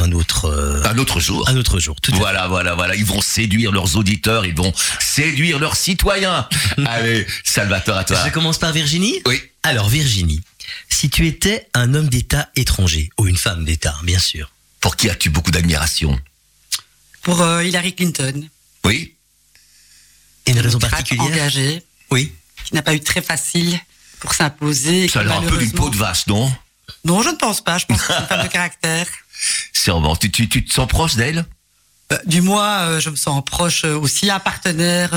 un 0.00 0.10
autre, 0.10 0.46
euh, 0.46 0.82
Un 0.84 0.98
autre 0.98 1.20
jour. 1.20 1.48
un 1.48 1.56
autre 1.56 1.78
jour. 1.78 2.00
Tout. 2.00 2.12
Voilà, 2.16 2.48
voilà, 2.48 2.74
voilà. 2.74 2.96
Ils 2.96 3.04
vont 3.04 3.20
séduire 3.20 3.70
leurs 3.70 3.94
auditeurs, 3.96 4.44
ils 4.46 4.54
vont 4.56 4.72
séduire 4.98 5.60
leurs 5.60 5.76
citoyens. 5.76 6.48
Allez, 6.86 7.24
Salvatore, 7.44 7.98
à 7.98 8.04
toi. 8.04 8.20
Je 8.26 8.30
commence 8.32 8.58
par 8.58 8.72
Virginie. 8.72 9.20
Oui. 9.26 9.40
Alors 9.62 9.88
Virginie, 9.88 10.40
si 10.88 11.08
tu 11.08 11.28
étais 11.28 11.68
un 11.72 11.94
homme 11.94 12.08
d'État 12.08 12.48
étranger 12.56 13.10
ou 13.16 13.28
une 13.28 13.36
femme 13.36 13.64
d'État, 13.64 13.94
bien 14.02 14.18
sûr. 14.18 14.50
Pour 14.80 14.96
qui 14.96 15.08
as-tu 15.08 15.30
beaucoup 15.30 15.52
d'admiration? 15.52 16.18
Pour 17.22 17.40
euh, 17.42 17.62
Hillary 17.62 17.94
Clinton. 17.94 18.48
Oui 18.84 19.11
Et 20.46 20.52
une 20.52 20.60
raison 20.60 20.78
particulière 20.78 21.24
engagée, 21.26 21.82
Oui. 22.10 22.32
qui 22.64 22.74
n'a 22.74 22.82
pas 22.82 22.94
eu 22.94 23.00
très 23.00 23.22
facile 23.22 23.78
pour 24.20 24.34
s'imposer. 24.34 25.08
Ça 25.08 25.20
a 25.20 25.24
l'air 25.24 25.38
un 25.38 25.42
peu 25.42 25.56
d'une 25.58 25.72
peau 25.72 25.90
de 25.90 25.96
vache, 25.96 26.26
non? 26.26 26.52
Non, 27.04 27.22
je 27.22 27.30
ne 27.30 27.36
pense 27.36 27.60
pas. 27.62 27.78
Je 27.78 27.86
pense 27.86 28.00
que 28.00 28.06
c'est 28.12 28.18
une 28.20 28.26
femme 28.26 28.42
de 28.42 28.48
caractère. 28.52 29.06
Sûrement. 29.72 30.14
Tu, 30.16 30.30
tu, 30.30 30.48
tu 30.48 30.64
te 30.64 30.72
sens 30.72 30.86
proche 30.88 31.14
d'elle? 31.16 31.44
Euh, 32.12 32.18
du 32.26 32.40
moins, 32.40 32.80
euh, 32.82 33.00
je 33.00 33.10
me 33.10 33.16
sens 33.16 33.42
proche 33.44 33.84
euh, 33.84 33.96
aussi 33.98 34.30
un 34.30 34.38
partenaire 34.40 35.10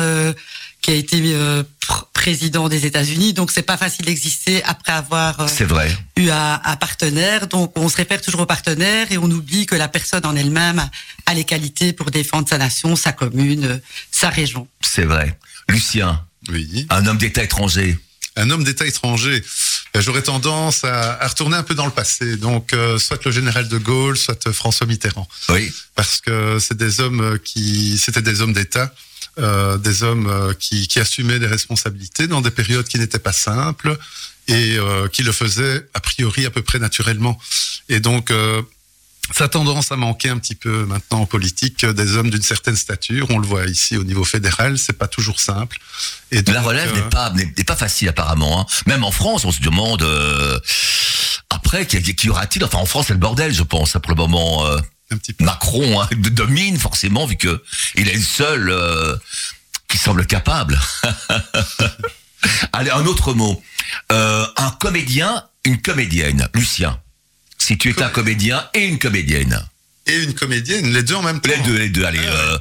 qui 0.85 0.91
a 0.91 0.93
été 0.93 1.19
euh, 1.33 1.63
pr- 1.81 2.03
président 2.13 2.69
des 2.69 2.85
États-Unis. 2.85 3.33
Donc, 3.33 3.49
c'est 3.51 3.63
pas 3.63 3.75
facile 3.75 4.05
d'exister 4.05 4.63
après 4.65 4.91
avoir 4.91 5.39
euh, 5.39 5.47
vrai. 5.65 5.89
eu 6.15 6.29
un, 6.29 6.61
un 6.63 6.75
partenaire. 6.75 7.47
Donc, 7.47 7.73
on 7.75 7.89
se 7.89 7.97
réfère 7.97 8.21
toujours 8.21 8.41
au 8.41 8.45
partenaire 8.45 9.11
et 9.11 9.17
on 9.17 9.23
oublie 9.31 9.65
que 9.65 9.73
la 9.75 9.87
personne 9.87 10.23
en 10.27 10.35
elle-même 10.35 10.87
a- 11.25 11.33
les 11.33 11.43
qualités 11.43 11.91
pour 11.91 12.11
défendre 12.11 12.47
sa 12.47 12.59
nation, 12.59 12.95
sa 12.95 13.13
commune, 13.13 13.65
euh, 13.65 13.77
sa 14.11 14.29
région. 14.29 14.67
C'est 14.81 15.05
vrai. 15.05 15.37
Lucien, 15.69 16.23
Oui. 16.49 16.85
un 16.91 17.07
homme 17.07 17.17
d'État 17.17 17.43
étranger. 17.43 17.97
Un 18.35 18.51
homme 18.51 18.63
d'État 18.63 18.85
étranger. 18.85 19.41
J'aurais 19.95 20.21
tendance 20.21 20.83
à, 20.83 21.13
à 21.23 21.27
retourner 21.27 21.55
un 21.57 21.63
peu 21.63 21.73
dans 21.73 21.85
le 21.85 21.91
passé. 21.91 22.37
Donc, 22.37 22.73
euh, 22.73 22.99
soit 22.99 23.23
le 23.25 23.31
général 23.31 23.67
de 23.69 23.77
Gaulle, 23.79 24.17
soit 24.17 24.51
François 24.53 24.85
Mitterrand. 24.85 25.27
Oui. 25.49 25.71
Parce 25.95 26.21
que 26.21 26.59
c'est 26.59 26.77
des 26.77 26.99
hommes 26.99 27.39
qui, 27.43 27.97
c'était 27.97 28.21
des 28.21 28.41
hommes 28.41 28.53
d'État, 28.53 28.93
euh, 29.39 29.77
des 29.77 30.03
hommes 30.03 30.27
euh, 30.27 30.53
qui, 30.53 30.87
qui 30.87 30.99
assumaient 30.99 31.39
des 31.39 31.47
responsabilités 31.47 32.27
dans 32.27 32.41
des 32.41 32.51
périodes 32.51 32.87
qui 32.87 32.97
n'étaient 32.99 33.19
pas 33.19 33.33
simples 33.33 33.97
et 34.47 34.77
euh, 34.77 35.07
qui 35.07 35.23
le 35.23 35.31
faisaient 35.31 35.87
a 35.93 35.99
priori 35.99 36.45
à 36.45 36.49
peu 36.51 36.61
près 36.61 36.79
naturellement. 36.79 37.37
Et 37.89 37.99
donc, 37.99 38.31
euh, 38.31 38.61
ça 39.35 39.45
a 39.45 39.47
tendance 39.47 39.91
à 39.91 39.95
manquer 39.95 40.29
un 40.29 40.37
petit 40.37 40.53
peu 40.53 40.85
maintenant 40.85 41.21
en 41.21 41.25
politique 41.25 41.83
euh, 41.83 41.93
des 41.93 42.15
hommes 42.15 42.29
d'une 42.29 42.43
certaine 42.43 42.75
stature. 42.75 43.25
On 43.31 43.39
le 43.39 43.47
voit 43.47 43.65
ici 43.65 43.97
au 43.97 44.03
niveau 44.03 44.23
fédéral, 44.23 44.77
c'est 44.77 44.93
pas 44.93 45.07
toujours 45.07 45.39
simple. 45.39 45.79
Et 46.31 46.37
La 46.37 46.41
donc, 46.43 46.65
relève 46.65 46.91
euh, 46.91 46.95
n'est 46.95 47.09
pas 47.09 47.31
n'est 47.31 47.63
pas 47.63 47.75
facile 47.75 48.07
apparemment. 48.09 48.61
hein. 48.61 48.65
Même 48.85 49.03
en 49.03 49.11
France, 49.11 49.43
on 49.43 49.51
se 49.51 49.61
demande 49.61 50.03
euh, 50.03 50.59
après 51.49 51.87
qui, 51.87 52.01
qui 52.15 52.27
y 52.27 52.29
aura-t-il? 52.29 52.63
Enfin, 52.63 52.77
en 52.77 52.85
France, 52.85 53.05
c'est 53.07 53.13
le 53.13 53.19
bordel, 53.19 53.51
je 53.53 53.63
pense. 53.63 53.95
hein, 53.95 53.99
Pour 53.99 54.11
le 54.11 54.17
moment, 54.17 54.65
euh, 54.67 54.77
un 55.15 55.17
petit 55.17 55.33
peu. 55.33 55.43
Macron 55.45 56.01
hein, 56.01 56.07
domine 56.31 56.77
forcément 56.77 57.25
vu 57.25 57.35
que 57.37 57.63
il 57.95 58.07
est 58.09 58.13
le 58.13 58.21
seul 58.21 58.69
euh, 58.69 59.15
qui 59.87 59.97
semble 59.97 60.25
capable. 60.25 60.79
Allez, 62.73 62.91
un 62.91 63.05
autre 63.05 63.33
mot. 63.33 63.61
Euh, 64.11 64.45
un 64.57 64.71
comédien, 64.71 65.43
une 65.65 65.81
comédienne. 65.81 66.47
Lucien, 66.53 66.99
si 67.57 67.77
tu 67.77 67.89
étais 67.89 68.03
un 68.03 68.09
comédien 68.09 68.67
et 68.73 68.85
une 68.85 68.99
comédienne. 68.99 69.65
Et 70.07 70.15
une 70.23 70.33
comédienne, 70.35 70.91
les 70.93 71.01
deux 71.03 71.15
en 71.15 71.23
même 71.23 71.39
temps. 71.41 71.49
Les 71.49 71.63
deux, 71.63 71.77
les 71.77 71.89
deux. 71.89 72.05
Allez, 72.05 72.19
Ah, 72.23 72.31
euh, 72.31 72.57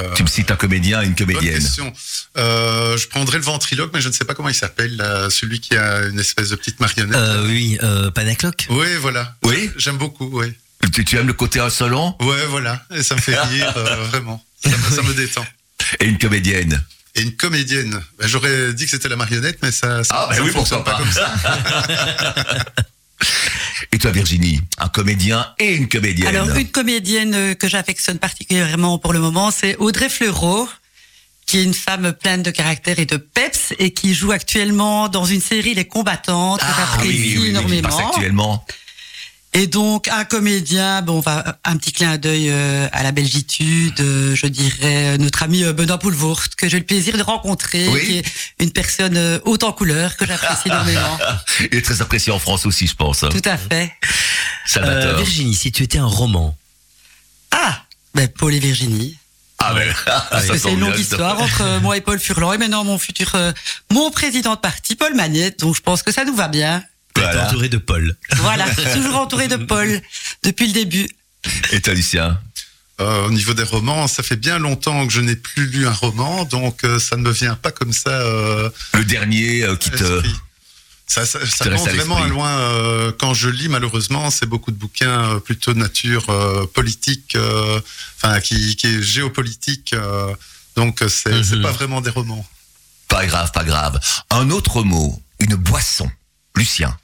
Euh, 0.00 0.12
tu 0.14 0.24
me 0.24 0.28
cites 0.28 0.50
un 0.50 0.56
comédien 0.56 1.00
et 1.02 1.04
une 1.06 1.12
Bonne 1.14 1.26
comédienne. 1.28 1.54
question. 1.62 1.92
Euh, 2.36 2.96
je 2.96 3.06
prendrais 3.06 3.38
le 3.38 3.44
ventriloque, 3.44 3.92
mais 3.94 4.00
je 4.00 4.08
ne 4.08 4.12
sais 4.12 4.24
pas 4.24 4.34
comment 4.34 4.48
il 4.48 4.54
s'appelle, 4.54 5.00
celui 5.30 5.60
qui 5.60 5.76
a 5.76 6.06
une 6.06 6.18
espèce 6.18 6.48
de 6.48 6.56
petite 6.56 6.80
marionnette. 6.80 7.14
Euh, 7.14 7.46
oui, 7.46 7.78
euh, 7.80 8.10
Panacloc. 8.10 8.66
Oui, 8.70 8.88
voilà. 9.00 9.36
Oui 9.44 9.70
J'aime 9.76 9.96
beaucoup, 9.96 10.28
oui. 10.32 10.52
Tu, 10.92 11.04
tu 11.04 11.16
aimes 11.16 11.26
le 11.26 11.32
côté 11.32 11.60
insolent 11.60 12.16
Ouais, 12.20 12.46
voilà. 12.48 12.82
Et 12.94 13.02
ça 13.02 13.14
me 13.14 13.20
fait 13.20 13.38
rire, 13.38 13.72
euh, 13.76 14.04
vraiment. 14.10 14.42
Ça 14.64 14.70
me, 14.70 14.96
ça 14.96 15.02
me 15.02 15.14
détend. 15.14 15.44
et 16.00 16.06
une 16.06 16.18
comédienne. 16.18 16.82
Et 17.14 17.22
une 17.22 17.36
comédienne. 17.36 18.00
Ben, 18.18 18.26
J'aurais 18.26 18.72
dit 18.74 18.84
que 18.84 18.90
c'était 18.90 19.08
la 19.08 19.16
marionnette, 19.16 19.58
mais 19.62 19.70
ça, 19.72 20.02
ça, 20.04 20.14
Ah, 20.16 20.26
ben 20.30 20.36
ça 20.36 20.42
oui, 20.42 20.48
ne 20.48 20.52
fonctionne 20.52 20.82
pourquoi 20.82 20.98
pas 20.98 20.98
pas. 20.98 21.04
comme 21.04 21.12
ça. 21.12 22.64
Et 23.92 23.98
toi, 23.98 24.10
Virginie, 24.10 24.60
un 24.78 24.88
comédien 24.88 25.46
et 25.58 25.74
une 25.74 25.88
comédienne. 25.88 26.26
Alors, 26.34 26.48
une 26.56 26.68
comédienne 26.68 27.34
euh, 27.34 27.54
que 27.54 27.68
j'affectionne 27.68 28.18
particulièrement 28.18 28.98
pour 28.98 29.12
le 29.12 29.20
moment, 29.20 29.50
c'est 29.52 29.76
Audrey 29.76 30.08
Fleurot, 30.08 30.68
qui 31.46 31.58
est 31.58 31.64
une 31.64 31.74
femme 31.74 32.12
pleine 32.12 32.42
de 32.42 32.50
caractère 32.50 32.98
et 32.98 33.06
de 33.06 33.16
peps 33.16 33.72
et 33.78 33.92
qui 33.92 34.14
joue 34.14 34.32
actuellement 34.32 35.08
dans 35.08 35.24
une 35.24 35.40
série 35.40 35.74
Les 35.74 35.84
Combattantes, 35.86 36.60
que 36.60 36.66
ah, 36.68 36.74
oui, 36.76 36.76
j'apprécie 36.90 37.18
oui, 37.18 37.32
oui, 37.34 37.38
oui, 37.42 37.48
énormément. 37.50 37.88
passe 37.88 38.00
actuellement. 38.00 38.66
Et 39.56 39.68
donc, 39.68 40.08
un 40.08 40.24
comédien, 40.24 41.00
bon, 41.02 41.18
on 41.18 41.20
va 41.20 41.58
un 41.64 41.76
petit 41.76 41.92
clin 41.92 42.16
d'œil 42.18 42.50
euh, 42.50 42.88
à 42.92 43.04
la 43.04 43.12
belgitude, 43.12 44.00
euh, 44.00 44.34
je 44.34 44.46
dirais 44.48 45.14
euh, 45.14 45.16
notre 45.18 45.44
ami 45.44 45.62
euh, 45.62 45.72
Benoît 45.72 45.98
Poulvoort, 45.98 46.42
que 46.56 46.68
j'ai 46.68 46.78
eu 46.78 46.80
le 46.80 46.86
plaisir 46.86 47.16
de 47.16 47.22
rencontrer, 47.22 47.86
Oui. 47.88 48.04
qui 48.04 48.18
est 48.18 48.24
une 48.58 48.72
personne 48.72 49.16
euh, 49.16 49.38
haute 49.44 49.62
en 49.62 49.72
couleur, 49.72 50.16
que 50.16 50.26
j'apprécie 50.26 50.66
énormément. 50.66 51.18
Il 51.70 51.78
est 51.78 51.82
très 51.84 52.02
apprécié 52.02 52.32
en 52.32 52.40
France 52.40 52.66
aussi, 52.66 52.88
je 52.88 52.96
pense. 52.96 53.22
hein. 53.22 53.28
Tout 53.30 53.42
à 53.48 53.56
fait. 53.56 53.92
Euh, 54.76 55.14
Virginie, 55.18 55.54
si 55.54 55.70
tu 55.70 55.84
étais 55.84 55.98
un 55.98 56.06
roman. 56.06 56.56
Ah 57.52 57.80
ben, 58.14 58.26
Paul 58.26 58.54
et 58.54 58.58
Virginie. 58.58 59.16
ah, 59.60 59.72
ben, 59.72 59.94
Parce 60.30 60.46
que 60.48 60.58
c'est 60.58 60.72
une 60.72 60.80
longue 60.80 60.98
histoire 60.98 61.40
entre 61.40 61.62
euh, 61.62 61.78
moi 61.80 61.96
et 61.96 62.00
Paul 62.00 62.18
Furlan 62.18 62.52
et 62.54 62.58
maintenant 62.58 62.82
mon 62.82 62.98
futur, 62.98 63.30
euh, 63.36 63.52
mon 63.92 64.10
président 64.10 64.54
de 64.56 64.60
parti, 64.60 64.96
Paul 64.96 65.14
Magnette. 65.14 65.60
Donc 65.60 65.76
je 65.76 65.80
pense 65.80 66.02
que 66.02 66.10
ça 66.10 66.24
nous 66.24 66.34
va 66.34 66.48
bien. 66.48 66.82
Voilà. 67.16 67.46
entouré 67.48 67.68
de 67.68 67.78
Paul. 67.78 68.16
Voilà, 68.36 68.66
toujours 68.94 69.16
entouré 69.16 69.48
de 69.48 69.56
Paul 69.56 70.00
depuis 70.42 70.66
le 70.66 70.72
début. 70.72 71.08
Et 71.72 71.80
toi, 71.80 71.94
Lucien 71.94 72.40
Euh, 73.00 73.26
au 73.26 73.30
niveau 73.32 73.54
des 73.54 73.64
romans, 73.64 74.06
ça 74.06 74.22
fait 74.22 74.36
bien 74.36 74.58
longtemps 74.60 75.04
que 75.06 75.12
je 75.12 75.20
n'ai 75.20 75.34
plus 75.34 75.66
lu 75.66 75.84
un 75.86 75.92
roman, 75.92 76.44
donc 76.44 76.84
euh, 76.84 77.00
ça 77.00 77.16
ne 77.16 77.22
me 77.22 77.32
vient 77.32 77.56
pas 77.56 77.72
comme 77.72 77.92
ça. 77.92 78.10
Euh, 78.10 78.70
Le 78.94 79.04
dernier 79.04 79.64
euh, 79.64 79.74
qui 79.74 79.90
te... 79.90 80.22
Ça, 81.08 81.26
ça, 81.26 81.38
ça 81.44 81.64
vraiment 81.68 82.22
à 82.22 82.28
loin. 82.28 83.12
quand 83.18 83.34
je 83.34 83.48
lis, 83.48 83.68
malheureusement, 83.68 84.30
c'est 84.30 84.46
beaucoup 84.46 84.70
de 84.70 84.76
bouquins 84.76 85.38
plutôt 85.44 85.74
de 85.74 85.78
nature 85.78 86.26
politique, 86.72 87.36
enfin 88.16 88.40
qui, 88.40 88.74
qui 88.76 88.86
est 88.86 89.02
géopolitique. 89.02 89.94
donc 90.76 91.00
c'est 91.08 91.42
c'est 91.44 91.56
Mhm. 91.56 91.62
pas 91.62 91.72
vraiment 91.72 92.00
des 92.00 92.10
romans. 92.10 92.44
Pas 93.08 93.26
grave, 93.26 93.50
pas 93.52 93.64
grave. 93.64 94.00
Un 94.30 94.50
autre 94.50 94.82
mot, 94.82 95.20
une 95.40 95.56
boisson. 95.56 96.10
Lucien, 96.56 96.96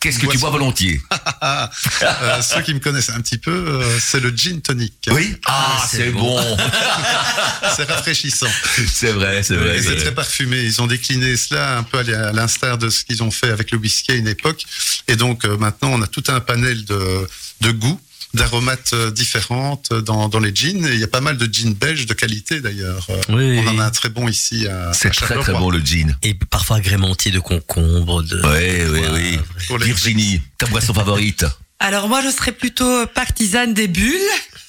qu'est-ce 0.00 0.18
que 0.18 0.26
tu 0.26 0.38
bois 0.38 0.50
volontiers 0.50 1.00
Ah, 1.40 1.70
euh, 2.02 2.42
ceux 2.42 2.62
qui 2.62 2.74
me 2.74 2.80
connaissent 2.80 3.10
un 3.10 3.20
petit 3.20 3.38
peu, 3.38 3.50
euh, 3.50 3.98
c'est 4.00 4.20
le 4.20 4.30
gin 4.30 4.60
tonic. 4.60 4.94
Oui 5.10 5.36
Ah, 5.46 5.86
c'est 5.90 5.96
c'est 5.98 6.10
bon. 6.10 6.40
C'est 7.76 7.84
rafraîchissant. 7.84 8.48
c'est 8.92 9.12
vrai, 9.12 9.42
c'est 9.42 9.54
vrai. 9.56 9.80
C'est 9.80 9.96
très 9.96 10.14
parfumé. 10.14 10.60
Ils 10.62 10.82
ont 10.82 10.86
décliné 10.86 11.36
cela 11.36 11.78
un 11.78 11.82
peu 11.82 11.98
à 11.98 12.02
à 12.02 12.32
l'instar 12.32 12.78
de 12.78 12.90
ce 12.90 13.04
qu'ils 13.04 13.22
ont 13.22 13.30
fait 13.30 13.50
avec 13.50 13.70
le 13.70 13.78
whisky 13.78 14.12
à 14.12 14.14
une 14.14 14.28
époque. 14.28 14.64
Et 15.08 15.16
donc 15.16 15.44
euh, 15.44 15.56
maintenant, 15.56 15.90
on 15.92 16.02
a 16.02 16.06
tout 16.06 16.24
un 16.28 16.40
panel 16.40 16.84
de, 16.84 17.28
de 17.60 17.70
goûts, 17.70 18.00
d'aromates 18.34 18.92
euh, 18.94 19.10
différentes 19.10 19.92
dans, 19.92 20.28
dans 20.28 20.40
les 20.40 20.54
jeans. 20.54 20.84
Et 20.86 20.94
il 20.94 21.00
y 21.00 21.04
a 21.04 21.08
pas 21.08 21.20
mal 21.20 21.36
de 21.36 21.48
jeans 21.52 21.74
belges 21.74 22.06
de 22.06 22.14
qualité 22.14 22.60
d'ailleurs. 22.60 23.06
Euh, 23.10 23.16
Oui, 23.28 23.58
on 23.58 23.62
oui. 23.62 23.68
en 23.68 23.78
a 23.78 23.84
un 23.86 23.90
très 23.90 24.08
bon 24.08 24.28
ici 24.28 24.66
à, 24.66 24.92
C'est 24.92 25.08
à 25.08 25.10
très 25.10 25.34
très 25.38 25.52
bon 25.52 25.70
le 25.70 25.80
gin. 25.80 26.16
Et 26.22 26.34
parfois 26.34 26.76
agrémenté 26.76 27.30
de 27.30 27.40
concombre, 27.40 28.22
de. 28.22 28.40
Oui, 28.44 29.00
oui, 29.00 29.06
oui. 29.12 29.38
Pour 29.68 29.78
les- 29.78 29.86
Virginie, 29.86 30.40
ta 30.58 30.66
boisson 30.66 30.94
favorite 31.02 31.44
Alors 31.78 32.08
moi 32.08 32.22
je 32.22 32.30
serais 32.30 32.52
plutôt 32.52 33.06
partisane 33.08 33.74
des 33.74 33.88
bulles. 33.88 34.16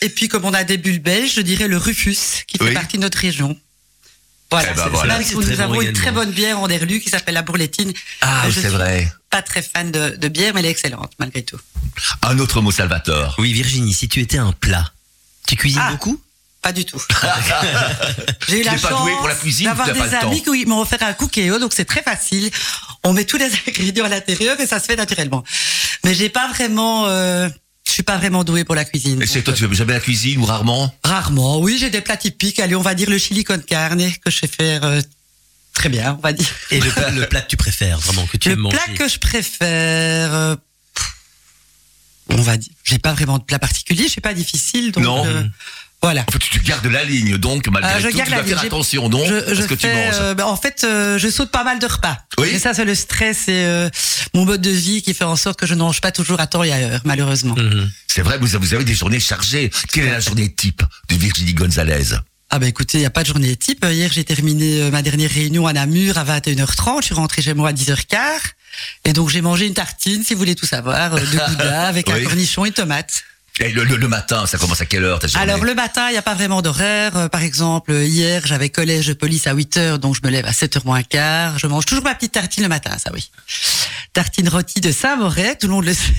Et 0.01 0.09
puis 0.09 0.27
comme 0.27 0.43
on 0.43 0.53
a 0.53 0.65
des 0.65 0.77
bulles 0.77 0.99
belges, 0.99 1.33
je 1.35 1.41
dirais 1.41 1.69
le 1.69 1.77
Rufus, 1.77 2.43
qui 2.47 2.57
fait 2.57 2.65
Oui. 2.65 2.73
partie 2.73 2.97
de 2.97 3.03
notre 3.03 3.17
région. 3.19 3.57
Voilà, 4.53 4.69
Eh 4.71 4.75
ben 4.75 4.87
voilà. 4.89 5.17
là 5.19 5.25
nous 5.33 5.61
avons 5.61 5.73
bon 5.73 5.81
une 5.81 5.89
également. 5.89 5.99
très 6.01 6.11
bonne 6.11 6.31
bière 6.31 6.59
en 6.59 6.67
Derlu 6.67 6.99
qui 6.99 7.09
s'appelle 7.09 7.33
la 7.35 7.41
Bourletine. 7.41 7.91
Ah, 8.21 8.43
Euh, 8.45 8.51
c'est 8.53 8.67
vrai. 8.69 9.11
Pas 9.29 9.41
très 9.41 9.61
fan 9.61 9.91
de, 9.91 10.15
de 10.15 10.27
bière, 10.27 10.53
mais 10.53 10.59
elle 10.61 10.67
est 10.67 10.71
excellente 10.71 11.11
malgré 11.19 11.43
tout. 11.43 11.59
Un 12.21 12.37
autre 12.39 12.61
mot, 12.61 12.71
Salvatore. 12.71 13.35
Oui, 13.39 13.51
Virginie, 13.53 13.93
si 13.93 14.07
tu 14.09 14.19
étais 14.21 14.37
un 14.37 14.51
plat, 14.51 14.91
tu 15.47 15.55
cuisines 15.55 15.81
Ah. 15.83 15.91
beaucoup? 15.91 16.21
Pas 16.61 16.71
du 16.71 16.85
tout. 16.85 17.01
J'ai 18.47 18.59
eu 18.59 18.61
Tu 18.61 18.65
la 18.65 18.77
chance 18.77 18.91
d'avoir 19.63 19.91
des 19.93 20.15
amis 20.15 20.41
qui 20.43 20.65
m'ont 20.65 20.79
offert 20.79 21.03
un 21.03 21.11
cookéo, 21.13 21.59
donc 21.59 21.73
c'est 21.73 21.83
très 21.85 22.01
facile. 22.01 22.49
On 23.03 23.11
met 23.11 23.25
tous 23.25 23.37
les 23.37 23.49
ingrédients 23.67 24.05
à 24.05 24.09
l'intérieur 24.09 24.57
et 24.61 24.65
ça 24.67 24.79
se 24.79 24.85
fait 24.85 24.95
naturellement. 24.95 25.43
Mais 26.05 26.13
j'ai 26.13 26.29
pas 26.29 26.47
vraiment, 26.53 27.05
euh, 27.07 27.49
je 27.87 27.91
suis 27.91 28.03
pas 28.03 28.17
vraiment 28.17 28.43
douée 28.43 28.63
pour 28.63 28.75
la 28.75 28.85
cuisine. 28.85 29.21
Et 29.21 29.25
Donc, 29.25 29.43
toi, 29.43 29.53
tu 29.53 29.67
fais 29.67 29.75
jamais 29.75 29.93
la 29.93 29.99
cuisine 29.99 30.39
ou 30.39 30.45
rarement 30.45 30.93
Rarement, 31.03 31.59
oui, 31.59 31.77
j'ai 31.79 31.89
des 31.89 32.01
plats 32.01 32.17
typiques. 32.17 32.59
Allez, 32.59 32.75
on 32.75 32.81
va 32.81 32.95
dire 32.95 33.09
le 33.09 33.17
chili 33.17 33.43
con 33.43 33.59
carne 33.59 34.01
que 34.23 34.31
je 34.31 34.39
sais 34.39 34.47
faire 34.47 34.83
euh, 34.83 35.01
très 35.73 35.89
bien, 35.89 36.15
on 36.17 36.21
va 36.21 36.33
dire. 36.33 36.47
Et 36.71 36.79
le, 36.79 36.89
plat- 36.89 37.09
le 37.11 37.27
plat 37.27 37.41
que 37.41 37.47
tu 37.49 37.57
préfères, 37.57 37.99
vraiment, 37.99 38.25
que 38.27 38.37
tu 38.37 38.49
Le 38.49 38.53
aimes 38.53 38.59
manger 38.61 38.77
plat 38.77 38.93
que 38.95 39.07
je 39.07 39.19
préfère, 39.19 40.33
euh, 40.33 40.55
pff, 40.95 41.13
on 42.29 42.41
va 42.41 42.57
dire, 42.57 42.71
j'ai 42.83 42.99
pas 42.99 43.13
vraiment 43.13 43.37
de 43.37 43.43
plat 43.43 43.59
particulier, 43.59 44.03
je 44.05 44.09
suis 44.11 44.21
pas 44.21 44.33
difficile, 44.33 44.91
donc 44.91 45.03
Non. 45.03 45.25
euh, 45.25 45.43
voilà. 46.03 46.25
En 46.27 46.31
fait, 46.31 46.39
tu 46.39 46.59
gardes 46.59 46.85
la 46.85 47.03
ligne, 47.03 47.37
donc 47.37 47.67
malgré 47.69 47.91
Ah, 47.95 47.99
je 47.99 48.09
tout, 48.09 48.17
garde 48.17 48.29
tu 48.29 48.35
la 48.35 48.41
dois 48.41 48.45
faire 48.47 48.55
ligne. 48.57 48.61
J'ai- 48.61 48.67
attention, 48.67 49.09
non 49.09 49.25
je, 49.25 49.33
à 49.33 49.53
je 49.55 49.61
ce 49.63 49.67
que 49.67 49.73
tu 49.73 49.87
manges. 49.87 50.15
euh, 50.19 50.33
ben, 50.35 50.45
en 50.45 50.55
fait, 50.57 50.83
euh, 50.83 51.17
je 51.17 51.29
saute 51.29 51.49
pas 51.49 51.63
mal 51.63 51.79
de 51.79 51.85
repas. 51.87 52.17
Oui. 52.37 52.49
Et 52.53 52.59
ça, 52.59 52.73
c'est 52.73 52.85
le 52.85 52.93
stress 52.93 53.47
et 53.47 53.65
euh, 53.65 53.89
mon 54.33 54.45
mode 54.45 54.61
de 54.61 54.69
vie 54.69 55.01
qui 55.01 55.13
fait 55.13 55.23
en 55.23 55.35
sorte 55.35 55.57
que 55.59 55.65
je 55.65 55.73
ne 55.73 55.79
mange 55.79 56.01
pas 56.01 56.11
toujours 56.11 56.39
à 56.39 56.47
temps 56.47 56.61
et 56.63 56.71
à 56.71 56.77
heure, 56.77 57.01
malheureusement. 57.05 57.55
Mhm. 57.55 57.89
C'est 58.07 58.21
vrai, 58.21 58.37
vous 58.37 58.53
avez, 58.55 58.65
vous 58.67 58.73
avez 58.75 58.83
des 58.83 58.93
journées 58.93 59.19
chargées. 59.19 59.71
Quelle 59.91 60.05
est 60.05 60.11
la 60.11 60.19
journée 60.19 60.53
type 60.53 60.83
de 61.09 61.15
Virginie 61.15 61.53
Gonzalez? 61.53 62.15
Ah 62.49 62.59
bah 62.59 62.67
écoutez, 62.67 62.99
il 62.99 63.01
n'y 63.01 63.07
a 63.07 63.09
pas 63.09 63.23
de 63.23 63.27
journée 63.29 63.55
type. 63.55 63.83
Hier, 63.89 64.11
j'ai 64.13 64.23
terminé 64.23 64.91
ma 64.91 65.01
dernière 65.01 65.31
réunion 65.31 65.65
à 65.65 65.73
Namur 65.73 66.19
à 66.19 66.23
21h30. 66.23 66.97
Je 66.99 67.05
suis 67.05 67.15
rentrée 67.15 67.41
chez 67.41 67.55
moi 67.55 67.69
à 67.69 67.73
10h15. 67.73 68.17
Et 69.05 69.13
donc, 69.13 69.29
j'ai 69.29 69.41
mangé 69.41 69.65
une 69.65 69.73
tartine, 69.73 70.23
si 70.23 70.33
vous 70.33 70.39
voulez 70.39 70.53
tout 70.55 70.65
savoir, 70.67 71.15
de 71.15 71.25
gouda 71.49 71.87
avec 71.87 72.09
un 72.09 72.19
cornichon 72.23 72.65
et 72.65 72.71
tomate. 72.71 73.23
Et 73.59 73.69
le, 73.71 73.83
le- 73.83 73.97
le 73.97 74.07
matin, 74.07 74.47
ça 74.47 74.57
commence 74.57 74.81
à 74.81 74.85
quelle 74.87 75.03
heure 75.03 75.19
ta 75.19 75.27
journée 75.27 75.43
Alors, 75.43 75.63
le 75.63 75.75
matin, 75.75 76.07
il 76.09 76.13
n'y 76.13 76.17
a 76.17 76.23
pas 76.23 76.33
vraiment 76.33 76.61
d'horaire. 76.63 77.15
Euh, 77.15 77.29
Par 77.29 77.43
exemple, 77.43 77.91
hier, 77.93 78.41
j'avais 78.45 78.69
collège 78.69 79.07
de 79.07 79.13
police 79.13 79.45
à 79.45 79.53
8h, 79.53 79.97
donc 79.99 80.15
je 80.15 80.21
me 80.27 80.31
lève 80.31 80.45
à 80.47 80.51
7h 80.51 80.81
moins 80.85 81.03
quart. 81.03 81.59
Je 81.59 81.67
mange 81.67 81.85
toujours 81.85 82.03
ma 82.03 82.15
petite 82.15 82.31
tartine 82.31 82.63
le 82.63 82.69
matin, 82.69 82.97
ça 82.97 83.11
oui. 83.13 83.29
Tartine 84.11 84.49
rôtie 84.49 84.81
de 84.81 84.91
Saint-Moret, 84.91 85.55
tout 85.57 85.67
le 85.67 85.73
monde 85.73 85.85
le 85.85 85.93
sait. 85.93 86.13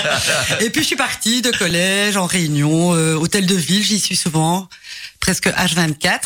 et 0.60 0.70
puis, 0.70 0.82
je 0.82 0.86
suis 0.88 0.96
partie 0.96 1.42
de 1.42 1.50
collège 1.52 2.16
en 2.16 2.26
réunion, 2.26 2.94
euh, 2.94 3.14
hôtel 3.14 3.46
de 3.46 3.54
ville, 3.54 3.84
j'y 3.84 4.00
suis 4.00 4.16
souvent, 4.16 4.68
presque 5.20 5.46
H24, 5.46 6.18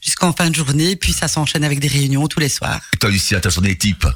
jusqu'en 0.00 0.32
fin 0.32 0.50
de 0.50 0.54
journée. 0.54 0.94
Puis, 0.94 1.12
ça 1.14 1.26
s'enchaîne 1.26 1.64
avec 1.64 1.80
des 1.80 1.88
réunions 1.88 2.28
tous 2.28 2.38
les 2.40 2.48
soirs. 2.48 2.80
Et 2.94 2.96
toi, 2.96 3.10
Lucie, 3.10 3.34
ta 3.40 3.48
journée 3.48 3.76
type 3.76 4.06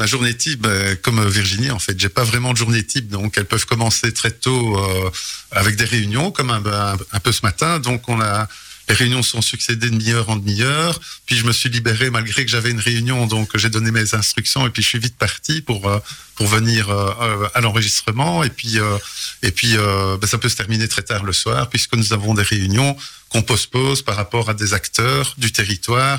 Ma 0.00 0.06
journée 0.06 0.34
type, 0.34 0.64
euh, 0.66 0.96
comme 1.02 1.28
Virginie, 1.28 1.70
en 1.70 1.78
fait, 1.78 2.00
j'ai 2.00 2.08
pas 2.08 2.24
vraiment 2.24 2.54
de 2.54 2.56
journée 2.56 2.82
type, 2.82 3.10
donc 3.10 3.36
elles 3.36 3.44
peuvent 3.44 3.66
commencer 3.66 4.14
très 4.14 4.30
tôt 4.30 4.78
euh, 4.78 5.10
avec 5.50 5.76
des 5.76 5.84
réunions, 5.84 6.30
comme 6.30 6.48
un, 6.48 7.20
peu 7.22 7.32
ce 7.32 7.42
matin. 7.42 7.80
Donc 7.80 8.08
on 8.08 8.18
a 8.18 8.48
les 8.88 8.94
réunions 8.94 9.22
sont 9.22 9.42
succédées 9.42 9.90
de 9.90 9.98
demi-heure 9.98 10.30
en 10.30 10.36
demi-heure. 10.36 10.98
Puis 11.26 11.36
je 11.36 11.44
me 11.44 11.52
suis 11.52 11.68
libéré 11.68 12.08
malgré 12.08 12.46
que 12.46 12.50
j'avais 12.50 12.70
une 12.70 12.80
réunion, 12.80 13.26
donc 13.26 13.54
j'ai 13.58 13.68
donné 13.68 13.90
mes 13.90 14.14
instructions 14.14 14.66
et 14.66 14.70
puis 14.70 14.82
je 14.82 14.88
suis 14.88 14.98
vite 14.98 15.16
parti 15.16 15.60
pour 15.60 15.86
euh, 15.86 15.98
pour 16.34 16.46
venir 16.46 16.88
euh, 16.88 17.46
à 17.52 17.60
l'enregistrement. 17.60 18.42
Et 18.42 18.48
puis 18.48 18.78
et 19.42 19.50
puis 19.50 19.76
ben, 19.76 20.26
ça 20.26 20.38
peut 20.38 20.48
se 20.48 20.56
terminer 20.56 20.88
très 20.88 21.02
tard 21.02 21.24
le 21.24 21.34
soir 21.34 21.68
puisque 21.68 21.94
nous 21.94 22.14
avons 22.14 22.32
des 22.32 22.42
réunions 22.42 22.96
qu'on 23.28 23.42
postpose 23.42 24.00
par 24.00 24.16
rapport 24.16 24.48
à 24.48 24.54
des 24.54 24.72
acteurs 24.72 25.34
du 25.36 25.52
territoire 25.52 26.18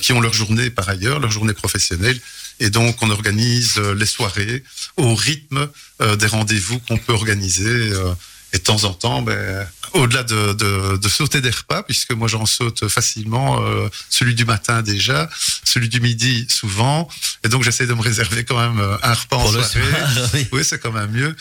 qui 0.00 0.14
ont 0.14 0.20
leur 0.22 0.32
journée 0.32 0.70
par 0.70 0.88
ailleurs, 0.88 1.20
leur 1.20 1.30
journée 1.30 1.52
professionnelle. 1.52 2.18
Et 2.62 2.70
donc, 2.70 2.96
on 3.02 3.10
organise 3.10 3.74
euh, 3.78 3.92
les 3.92 4.06
soirées 4.06 4.62
au 4.96 5.16
rythme 5.16 5.68
euh, 6.00 6.14
des 6.14 6.28
rendez-vous 6.28 6.78
qu'on 6.78 6.96
peut 6.96 7.12
organiser. 7.12 7.68
euh, 7.68 8.14
et 8.54 8.58
de 8.58 8.62
temps 8.62 8.84
en 8.84 8.92
temps, 8.92 9.22
ben, 9.22 9.66
au-delà 9.94 10.22
de, 10.24 10.52
de, 10.52 10.98
de 10.98 11.08
sauter 11.08 11.40
des 11.40 11.48
repas, 11.48 11.82
puisque 11.82 12.12
moi 12.12 12.28
j'en 12.28 12.44
saute 12.44 12.86
facilement, 12.86 13.64
euh, 13.64 13.88
celui 14.10 14.34
du 14.34 14.44
matin 14.44 14.82
déjà, 14.82 15.30
celui 15.64 15.88
du 15.88 16.00
midi 16.02 16.44
souvent. 16.50 17.08
Et 17.44 17.48
donc, 17.48 17.62
j'essaie 17.62 17.86
de 17.86 17.94
me 17.94 18.02
réserver 18.02 18.44
quand 18.44 18.58
même 18.60 18.78
un 19.02 19.14
repas 19.14 19.38
en 19.38 19.42
Pour 19.44 19.52
soirée. 19.52 19.68
soir, 19.90 20.28
oui. 20.34 20.46
Oui, 20.52 20.64
c'est 20.66 20.78
quand 20.78 20.92
même 20.92 21.10
mieux. 21.12 21.34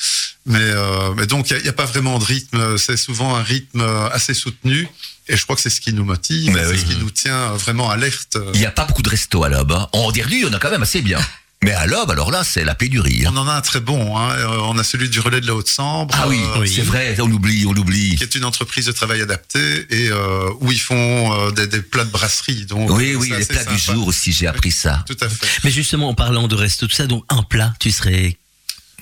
Mais, 0.45 0.59
euh, 0.61 1.13
mais 1.17 1.27
donc, 1.27 1.49
il 1.51 1.61
n'y 1.61 1.67
a, 1.67 1.73
pas 1.73 1.85
vraiment 1.85 2.17
de 2.17 2.23
rythme. 2.23 2.77
C'est 2.77 2.95
souvent 2.97 3.35
un 3.35 3.43
rythme 3.43 3.81
assez 4.13 4.33
soutenu. 4.33 4.87
Et 5.31 5.37
je 5.37 5.43
crois 5.43 5.55
que 5.55 5.61
c'est 5.61 5.69
ce 5.69 5.81
qui 5.81 5.93
nous 5.93 6.03
motive, 6.03 6.51
Mais 6.53 6.63
c'est 6.65 6.71
oui. 6.71 6.79
ce 6.79 6.85
qui 6.85 6.97
nous 6.97 7.09
tient 7.09 7.51
vraiment 7.53 7.89
alerte. 7.89 8.37
Il 8.53 8.59
n'y 8.59 8.65
a 8.65 8.71
pas 8.71 8.85
beaucoup 8.85 9.01
de 9.01 9.09
restos 9.09 9.43
à 9.43 9.49
Lobe. 9.49 9.71
Hein. 9.71 9.87
En 9.93 10.11
dire 10.11 10.27
lui, 10.27 10.43
on 10.45 10.53
a 10.53 10.59
quand 10.59 10.69
même 10.69 10.83
assez 10.83 11.01
bien. 11.01 11.19
Mais 11.63 11.73
à 11.73 11.85
Lobe, 11.85 12.09
alors 12.09 12.31
là, 12.31 12.43
c'est 12.43 12.63
la 12.65 12.73
pénurie. 12.73 13.23
hein. 13.25 13.31
On 13.35 13.37
en 13.37 13.47
a 13.47 13.53
un 13.53 13.61
très 13.61 13.79
bon. 13.81 14.17
Hein. 14.17 14.31
Euh, 14.31 14.57
On 14.63 14.79
a 14.79 14.83
celui 14.83 15.09
du 15.09 15.19
relais 15.19 15.41
de 15.41 15.45
la 15.47 15.53
Haute-Sambre. 15.53 16.13
Ah 16.17 16.27
oui, 16.27 16.41
euh, 16.55 16.61
oui. 16.61 16.73
c'est 16.75 16.81
vrai, 16.81 17.15
on 17.19 17.31
oublie, 17.31 17.65
on 17.67 17.75
oublie. 17.77 18.15
qui 18.15 18.23
est 18.23 18.33
une 18.33 18.45
entreprise 18.45 18.87
de 18.87 18.91
travail 18.91 19.21
adapté 19.21 19.85
et 19.91 20.09
euh, 20.09 20.49
où 20.59 20.71
ils 20.71 20.79
font 20.81 21.31
euh, 21.47 21.51
des, 21.51 21.67
des 21.67 21.83
plats 21.83 22.03
de 22.03 22.09
brasserie. 22.09 22.65
Donc, 22.65 22.89
Oui, 22.89 23.11
euh, 23.13 23.17
oui, 23.17 23.31
les 23.37 23.45
plats 23.45 23.63
du 23.63 23.77
jour 23.77 24.07
aussi, 24.07 24.31
j'ai 24.33 24.47
appris 24.47 24.71
ça. 24.71 25.03
Tout 25.07 25.15
à 25.21 25.29
fait. 25.29 25.47
Mais 25.63 25.69
justement, 25.69 26.09
en 26.09 26.15
parlant 26.15 26.47
de 26.47 26.55
resto, 26.55 26.87
tout 26.87 26.95
ça, 26.95 27.05
donc 27.05 27.23
un 27.29 27.43
plat, 27.43 27.73
tu 27.79 27.91
serais 27.91 28.37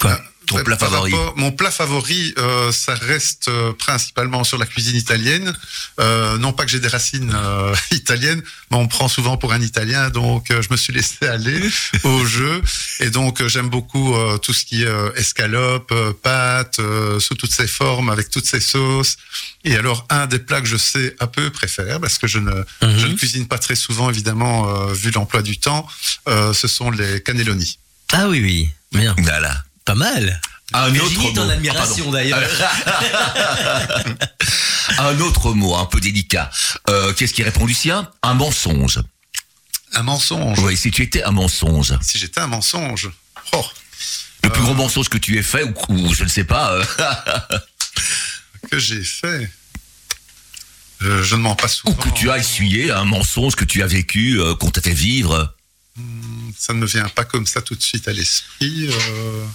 quoi? 0.01 0.19
Ton 0.49 0.55
Ouais, 0.57 0.63
plat 0.63 0.77
par 0.77 0.89
favori 0.89 1.12
rapport- 1.13 1.38
Mon 1.38 1.51
plat 1.51 1.69
favori, 1.69 2.33
euh, 2.39 2.71
ça 2.71 2.95
reste 2.95 3.49
euh, 3.49 3.71
principalement 3.73 4.43
sur 4.43 4.57
la 4.57 4.65
cuisine 4.65 4.95
italienne. 4.95 5.53
Euh, 5.99 6.38
non 6.39 6.53
pas 6.53 6.65
que 6.65 6.71
j'ai 6.71 6.79
des 6.79 6.88
racines 6.88 7.31
euh, 7.35 7.75
italiennes, 7.91 8.41
mais 8.71 8.77
on 8.77 8.83
me 8.83 8.89
prend 8.89 9.07
souvent 9.07 9.38
pour 9.38 9.53
un 9.53 9.62
Italien, 9.62 10.09
donc 10.09 10.49
euh, 10.49 10.62
je 10.63 10.69
me 10.71 10.77
suis 10.77 10.91
laissé 10.91 11.27
aller 11.27 11.62
au 12.03 12.25
jeu. 12.25 12.62
Et 12.99 13.12
donc 13.12 13.41
euh, 13.41 13.47
j'aime 13.47 13.69
beaucoup 13.69 14.15
euh, 14.15 14.38
tout 14.39 14.53
ce 14.53 14.65
qui 14.65 14.81
est 14.81 14.88
euh, 14.88 15.12
escalope, 15.15 15.91
euh, 15.91 16.13
pâtes, 16.19 16.79
euh, 16.79 17.19
sous 17.19 17.35
toutes 17.35 17.53
ses 17.53 17.67
formes, 17.67 18.09
avec 18.09 18.29
toutes 18.31 18.47
ses 18.47 18.59
sauces. 18.59 19.17
Et 19.63 19.75
alors 19.77 20.07
un 20.09 20.25
des 20.25 20.39
plats 20.39 20.62
que 20.62 20.67
je 20.67 20.77
sais 20.77 21.15
un 21.19 21.27
peu 21.27 21.51
préfère, 21.51 21.99
parce 21.99 22.17
que 22.17 22.25
je 22.27 22.39
ne, 22.39 22.49
Mhm. 22.81 22.97
je 22.97 23.05
ne 23.07 23.13
cuisine 23.13 23.47
pas 23.47 23.59
très 23.59 23.75
souvent, 23.75 24.09
évidemment, 24.09 24.67
euh, 24.89 24.93
vu 24.93 25.12
l'emploi 25.12 25.43
du 25.43 25.57
temps, 25.59 25.85
euh, 26.27 26.53
ce 26.53 26.67
sont 26.67 26.89
les 26.89 27.21
cannelloni. 27.21 27.77
Ah 28.13 28.27
oui, 28.29 28.41
oui, 28.41 28.69
bien, 28.91 29.13
Voilà. 29.19 29.63
Pas 29.89 29.95
mal. 29.95 30.39
Un 30.71 30.95
autre 30.99 31.19
mot. 31.19 31.49
admiration 31.49 32.06
Ah, 32.10 32.12
d'ailleurs. 32.12 32.47
pardon. 32.86 34.15
un 34.99 35.19
autre 35.21 35.54
mot 35.54 35.75
un 35.75 35.86
peu 35.86 35.99
délicat. 35.99 36.52
Euh, 36.91 37.12
Qu'est-ce 37.13 37.34
qui 37.34 37.41
répond 37.41 37.65
Lucien? 37.65 38.08
Un 38.21 38.36
mensonge. 38.36 38.99
Un 39.95 40.04
mensonge. 40.04 40.60
Oui, 40.60 40.78
si 40.78 40.91
tu 40.91 41.02
étais 41.02 41.23
un 41.23 41.32
mensonge. 41.32 41.95
Si 42.04 42.19
j'étais 42.19 42.39
un 42.39 42.45
mensonge. 42.45 43.10
Oh. 43.54 43.65
Le 44.43 44.52
plus 44.52 44.62
gros 44.62 44.75
mensonge 44.75 45.10
que 45.10 45.17
tu 45.17 45.39
aies 45.39 45.43
fait, 45.43 45.63
ou, 45.63 45.73
ou 45.89 46.13
je 46.13 46.23
ne 46.23 46.30
sais 46.30 46.43
pas. 46.43 46.73
euh, 46.73 46.84
que 48.69 48.78
j'ai 48.78 49.04
fait. 49.04 49.49
Euh, 51.02 51.23
je 51.23 51.36
ne 51.36 51.41
mens 51.41 51.56
pas 51.56 51.67
souvent. 51.67 51.93
ou 51.93 51.95
que 51.95 52.10
tu 52.10 52.30
as 52.30 52.38
essuyé, 52.38 52.91
un 52.91 53.06
mensonge 53.06 53.56
que 53.56 53.65
tu 53.65 53.82
as 53.82 53.88
vécu, 53.88 54.39
euh, 54.39 54.54
qu'on 54.54 54.69
t'a 54.69 54.82
fait 54.82 54.93
vivre. 54.93 55.56
Ça 56.57 56.73
ne 56.73 56.79
me 56.79 56.85
vient 56.85 57.07
pas 57.09 57.23
comme 57.25 57.45
ça 57.47 57.62
tout 57.62 57.75
de 57.75 57.81
suite 57.83 58.07
à 58.07 58.13
l'esprit. 58.13 58.89
euh. 58.89 59.45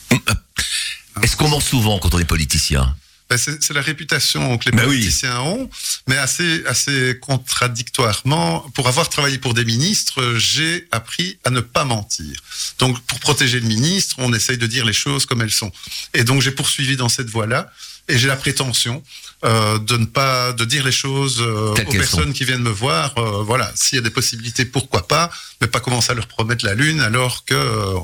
Est-ce 1.22 1.36
qu'on 1.36 1.48
ment 1.48 1.60
souvent 1.60 1.98
quand 1.98 2.14
on 2.14 2.18
est 2.18 2.24
politicien? 2.24 2.96
Ben, 3.30 3.38
c'est 3.38 3.72
la 3.72 3.80
réputation 3.80 4.58
que 4.58 4.66
les 4.66 4.76
Ben 4.76 4.82
oui. 4.86 4.98
politiciens 4.98 5.40
ont, 5.40 5.70
mais 6.06 6.18
assez, 6.18 6.62
assez 6.66 7.18
contradictoirement. 7.22 8.60
Pour 8.74 8.86
avoir 8.86 9.08
travaillé 9.08 9.38
pour 9.38 9.54
des 9.54 9.64
ministres, 9.64 10.34
j'ai 10.36 10.86
appris 10.90 11.38
à 11.44 11.50
ne 11.50 11.60
pas 11.60 11.84
mentir. 11.84 12.38
Donc, 12.78 13.00
pour 13.06 13.18
protéger 13.20 13.60
le 13.60 13.66
ministre, 13.66 14.16
on 14.18 14.32
essaye 14.34 14.58
de 14.58 14.66
dire 14.66 14.84
les 14.84 14.92
choses 14.92 15.24
comme 15.24 15.40
elles 15.40 15.50
sont. 15.52 15.72
Et 16.12 16.22
donc, 16.24 16.42
j'ai 16.42 16.50
poursuivi 16.50 16.96
dans 16.96 17.08
cette 17.08 17.30
voie-là, 17.30 17.72
et 18.08 18.18
j'ai 18.18 18.28
la 18.28 18.36
prétention 18.36 19.02
euh, 19.44 19.78
de 19.78 19.96
ne 19.98 20.06
pas 20.06 20.52
de 20.52 20.64
dire 20.64 20.84
les 20.84 20.92
choses 20.92 21.38
euh, 21.40 21.70
aux 21.72 21.74
personnes 21.92 22.26
sont. 22.28 22.32
qui 22.32 22.44
viennent 22.44 22.62
me 22.62 22.70
voir. 22.70 23.12
euh, 23.18 23.42
voilà, 23.42 23.70
s'il 23.74 23.96
y 23.96 23.98
a 23.98 24.02
des 24.02 24.10
possibilités, 24.10 24.64
pourquoi 24.64 25.06
pas, 25.06 25.30
mais 25.60 25.66
pas 25.66 25.80
commencer 25.80 26.12
à 26.12 26.14
leur 26.14 26.26
promettre 26.26 26.64
la 26.64 26.74
lune 26.74 27.00
alors 27.00 27.44
que 27.44 27.54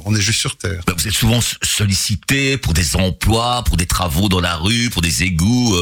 on 0.05 0.15
est 0.15 0.21
juste 0.21 0.41
sur 0.41 0.57
terre. 0.57 0.83
Ben, 0.87 0.95
Vous 0.97 1.09
êtes 1.09 1.15
souvent 1.15 1.41
sollicité 1.63 2.57
pour 2.59 2.75
des 2.75 2.97
emplois, 2.97 3.63
pour 3.65 3.77
des 3.77 3.87
travaux 3.87 4.29
dans 4.29 4.41
la 4.41 4.57
rue, 4.57 4.91
pour 4.91 5.03
des 5.03 5.23
égouts. 5.23 5.75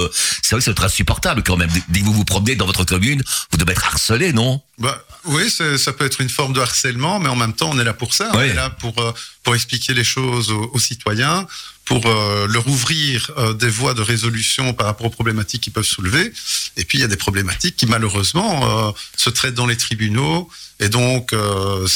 C'est 0.42 0.54
vrai 0.54 0.60
que 0.64 0.64
c'est 0.64 0.84
insupportable 0.84 1.42
quand 1.42 1.56
même. 1.56 1.70
Dès- 1.88 2.00
que 2.00 2.04
vous 2.04 2.12
vous 2.12 2.24
promenez 2.24 2.54
dans 2.54 2.66
votre 2.66 2.84
commune, 2.84 3.22
vous 3.50 3.58
devez 3.58 3.72
être 3.72 3.84
harcelé, 3.84 4.32
non? 4.32 4.60
Bah, 4.78 5.02
oui, 5.24 5.50
ça 5.50 5.92
peut 5.92 6.04
être 6.06 6.20
une 6.20 6.28
forme 6.28 6.52
de 6.52 6.60
harcèlement, 6.60 7.18
mais 7.18 7.28
en 7.28 7.34
même 7.36 7.52
temps, 7.52 7.70
on 7.70 7.78
est 7.80 7.84
là 7.84 7.92
pour 7.94 8.14
ça. 8.14 8.30
On 8.34 8.40
est 8.40 8.54
là 8.54 8.70
pour, 8.70 8.94
pour 9.42 9.54
expliquer 9.56 9.92
les 9.94 10.04
choses 10.04 10.52
aux, 10.52 10.70
aux 10.72 10.78
citoyens, 10.78 11.46
pour 11.88 12.06
euh, 12.06 12.46
leur 12.48 12.68
ouvrir 12.68 13.30
euh, 13.38 13.54
des 13.54 13.70
voies 13.70 13.94
de 13.94 14.02
résolution 14.02 14.74
par 14.74 14.86
rapport 14.86 15.06
aux 15.06 15.10
problématiques 15.10 15.62
qu'ils 15.62 15.72
peuvent 15.72 15.84
soulever. 15.84 16.30
Et 16.76 16.84
puis, 16.84 16.98
il 16.98 17.00
y 17.00 17.04
a 17.04 17.08
des 17.08 17.16
problématiques 17.16 17.76
qui, 17.76 17.86
malheureusement, 17.86 18.88
euh, 18.88 18.92
se 19.16 19.30
traitent 19.30 19.54
dans 19.54 19.66
les 19.66 19.76
tribunaux. 19.78 20.50
Et 20.80 20.90
donc, 20.90 21.32
euh, 21.32 21.88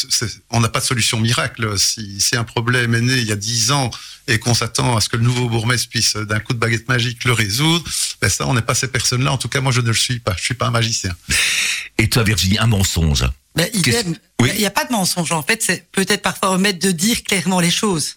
on 0.48 0.60
n'a 0.60 0.70
pas 0.70 0.80
de 0.80 0.86
solution 0.86 1.20
miracle. 1.20 1.78
Si, 1.78 2.20
si 2.20 2.36
un 2.36 2.44
problème 2.44 2.94
est 2.94 3.02
né 3.02 3.18
il 3.18 3.28
y 3.28 3.32
a 3.32 3.36
dix 3.36 3.70
ans 3.70 3.90
et 4.28 4.38
qu'on 4.38 4.54
s'attend 4.54 4.96
à 4.96 5.02
ce 5.02 5.10
que 5.10 5.18
le 5.18 5.24
nouveau 5.24 5.50
bourgmestre 5.50 5.90
puisse, 5.90 6.16
d'un 6.16 6.40
coup 6.40 6.54
de 6.54 6.58
baguette 6.58 6.88
magique, 6.88 7.24
le 7.24 7.34
résoudre, 7.34 7.84
ben 8.22 8.30
ça, 8.30 8.46
on 8.48 8.54
n'est 8.54 8.62
pas 8.62 8.74
ces 8.74 8.88
personnes-là. 8.88 9.30
En 9.30 9.38
tout 9.38 9.48
cas, 9.48 9.60
moi, 9.60 9.72
je 9.72 9.82
ne 9.82 9.88
le 9.88 9.94
suis 9.94 10.20
pas. 10.20 10.34
Je 10.38 10.42
suis 10.42 10.54
pas 10.54 10.68
un 10.68 10.70
magicien. 10.70 11.14
Et 11.98 12.08
toi, 12.08 12.22
Virginie, 12.22 12.58
un 12.58 12.66
mensonge. 12.66 13.24
Ben, 13.54 13.68
oui. 14.40 14.50
Il 14.54 14.58
n'y 14.58 14.64
a 14.64 14.70
pas 14.70 14.86
de 14.86 14.92
mensonge. 14.92 15.32
En 15.32 15.42
fait, 15.42 15.62
c'est 15.62 15.86
peut-être 15.92 16.22
parfois 16.22 16.52
omettre 16.52 16.78
de 16.78 16.92
dire 16.92 17.22
clairement 17.24 17.60
les 17.60 17.70
choses. 17.70 18.16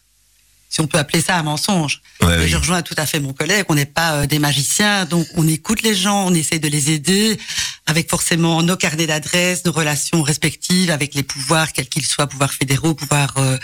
Si 0.70 0.82
on 0.82 0.88
peut 0.88 0.98
appeler 0.98 1.22
ça 1.22 1.38
un 1.38 1.44
mensonge. 1.44 2.02
Ouais, 2.22 2.38
Mais 2.38 2.44
oui. 2.44 2.50
Je 2.50 2.58
rejoins 2.58 2.82
tout 2.82 2.96
à 2.98 3.06
fait 3.06 3.20
mon 3.20 3.32
collègue. 3.34 3.66
On 3.70 3.76
n'est 3.76 3.86
pas 3.86 4.14
euh, 4.16 4.26
des 4.28 4.40
magiciens, 4.40 5.06
donc 5.06 5.26
on 5.36 5.48
écoute 5.48 5.82
les 5.84 5.96
gens, 5.96 6.26
on 6.28 6.34
essaye 6.34 6.60
de 6.60 6.68
les 6.68 6.92
aider 6.92 7.38
avec 7.86 8.10
forcément 8.10 8.62
nos 8.62 8.76
carnets 8.76 9.08
d'adresses, 9.08 9.64
nos 9.64 9.72
relations 9.72 10.22
respectives 10.22 10.90
avec 10.92 11.14
les 11.16 11.24
pouvoirs, 11.24 11.72
quels 11.72 11.88
qu'ils 11.88 12.06
soient, 12.06 12.28
pouvoirs 12.28 12.52
fédéraux, 12.54 12.94
pouvoirs 12.94 13.34
euh, 13.38 13.58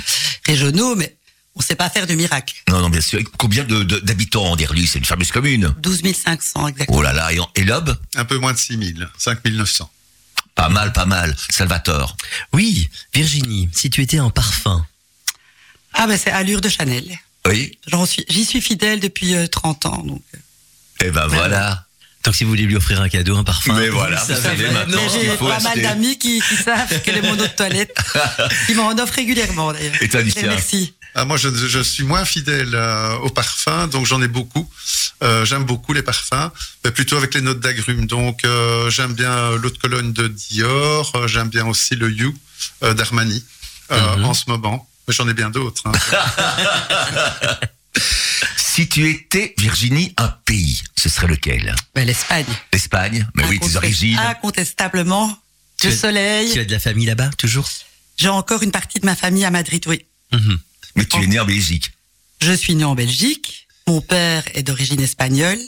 régionaux, 0.46 0.96
mais 0.96 1.16
on 1.56 1.60
ne 1.60 1.66
sait 1.66 1.76
pas 1.76 1.90
faire 1.90 2.08
de 2.08 2.14
miracle. 2.14 2.56
Non, 2.70 2.80
non, 2.80 2.90
bien 2.90 3.02
sûr. 3.02 3.20
Combien 3.38 3.66
de- 3.66 3.84
de- 3.84 4.00
d'habitants 4.00 4.46
en 4.46 4.56
Derlu 4.56 4.88
C'est 4.88 5.00
une 5.00 5.06
fameuse 5.06 5.32
commune? 5.32 5.74
12 5.80 6.02
500 6.14 6.68
exactement. 6.70 6.98
Oh 7.00 7.02
là 7.02 7.12
là, 7.12 7.34
et, 7.34 7.40
et 7.56 7.64
Lobe 7.66 7.98
Un 8.16 8.24
peu 8.24 8.38
moins 8.38 8.54
de 8.54 8.58
6 8.58 8.78
000, 8.96 9.10
5 9.18 9.44
900. 9.44 9.90
Pas 10.56 10.70
mal, 10.70 10.94
pas 10.94 11.06
mal. 11.06 11.36
Salvatore. 11.50 12.16
Oui, 12.54 12.90
Virginie, 13.14 13.68
si 13.74 13.90
tu 13.90 14.02
étais 14.02 14.18
un 14.20 14.30
parfum. 14.30 14.86
Ah 15.93 16.08
ben 16.08 16.17
c'est 16.17 16.32
Allure 16.32 16.62
de 16.62 16.69
Chanel. 16.69 17.19
Oui. 17.47 17.77
J'en 17.88 18.06
suis, 18.06 18.25
j'y 18.30 18.45
suis 18.45 18.62
fidèle 18.62 18.99
depuis 18.99 19.36
euh, 19.36 19.47
30 19.47 19.86
ans. 19.88 20.04
Donc, 20.04 20.21
euh. 20.36 20.38
Eh 21.06 21.12
ben 21.12 21.27
voilà. 21.27 21.86
Donc 22.23 22.36
si 22.36 22.43
vous 22.43 22.51
voulez 22.51 22.63
lui 22.63 22.75
offrir 22.75 23.01
un 23.01 23.10
cadeau, 23.10 23.36
un 23.36 23.43
parfum. 23.43 23.73
Mais 23.73 23.89
voilà, 23.89 24.19
vous 24.21 24.27
savez 24.27 24.41
savez 24.41 24.69
maintenant. 24.69 24.97
Mais 25.01 25.10
ce 25.10 25.17
qu'il 25.17 25.30
j'ai 25.32 25.38
faut 25.38 25.47
pas 25.47 25.60
mal 25.60 25.82
d'amis 25.82 26.19
qui, 26.19 26.39
qui 26.41 26.56
savent 26.56 27.01
quel 27.04 27.17
est 27.17 27.21
mon 27.23 27.34
eau 27.34 27.36
de 27.36 27.47
toilette. 27.47 27.97
Ils 28.69 28.75
m'en 28.75 28.91
offrent 28.91 29.15
régulièrement 29.15 29.73
d'ailleurs. 29.73 29.95
Et 30.01 30.08
toi, 30.08 30.21
Lucien 30.21 30.43
Et 30.43 30.47
Merci. 30.47 30.93
Ah, 31.15 31.25
moi, 31.25 31.36
je, 31.38 31.49
je 31.49 31.80
suis 31.80 32.04
moins 32.04 32.23
fidèle 32.23 32.69
euh, 32.73 33.15
aux 33.17 33.30
parfums, 33.32 33.88
donc 33.91 34.06
j'en 34.06 34.21
ai 34.21 34.30
beaucoup. 34.30 34.69
Euh, 35.23 35.43
j'aime 35.45 35.63
beaucoup 35.65 35.91
les 35.93 36.04
parfums, 36.04 36.51
mais 36.86 36.91
plutôt 36.91 37.17
avec 37.17 37.34
les 37.34 37.41
notes 37.41 37.60
d'agrumes. 37.60 38.06
Donc, 38.06 38.45
euh, 38.45 38.89
j'aime 38.89 39.13
bien 39.13 39.51
l'eau 39.58 39.69
de 39.71 39.77
Cologne 39.77 40.13
de 40.13 40.27
Dior, 40.30 41.12
euh, 41.15 41.27
j'aime 41.27 41.49
bien 41.49 41.65
aussi 41.65 41.95
le 41.95 42.10
You 42.12 42.34
euh, 42.84 42.93
d'Armani 42.93 43.43
euh, 43.91 44.15
Mhm. 44.17 44.25
en 44.25 44.34
ce 44.34 44.43
moment. 44.47 44.88
J'en 45.12 45.28
ai 45.28 45.34
bien 45.34 45.50
d'autres. 45.50 45.84
hein. 45.88 45.91
Si 48.58 48.88
tu 48.88 49.10
étais, 49.10 49.54
Virginie, 49.58 50.13
un 50.15 50.30
pays, 50.30 50.82
ce 50.97 51.10
serait 51.10 51.28
lequel? 51.28 51.76
Ben, 51.93 52.08
L'Espagne. 52.08 52.45
L'Espagne? 52.71 53.28
Mais 53.36 53.43
oui, 53.45 53.60
tes 53.60 53.76
origines. 53.76 54.17
Incontestablement. 54.17 55.38
Tu 55.78 55.88
Le 55.88 55.93
es- 55.93 55.97
soleil. 55.97 56.52
Tu 56.54 56.60
as 56.60 56.65
de 56.65 56.71
la 56.71 56.80
famille 56.80 57.06
là-bas, 57.06 57.30
toujours? 57.38 57.67
J'ai 58.17 58.30
encore 58.30 58.63
une 58.63 58.71
partie 58.71 59.00
de 59.02 59.06
ma 59.06 59.15
famille 59.15 59.43
à 59.43 59.52
Madrid, 59.52 59.84
oui. 59.88 60.06
Mhm. 60.32 60.58
Mais 60.95 61.06
tu 61.06 61.21
es 61.21 61.28
né 61.28 61.38
en 61.39 61.45
Belgique. 61.45 61.91
Je 62.39 62.54
suis 62.54 62.74
née 62.76 62.86
en 62.86 62.95
Belgique. 62.95 63.67
Mon 63.88 64.00
père 64.00 64.43
est 64.54 64.63
d'origine 64.63 65.02
espagnole. 65.02 65.60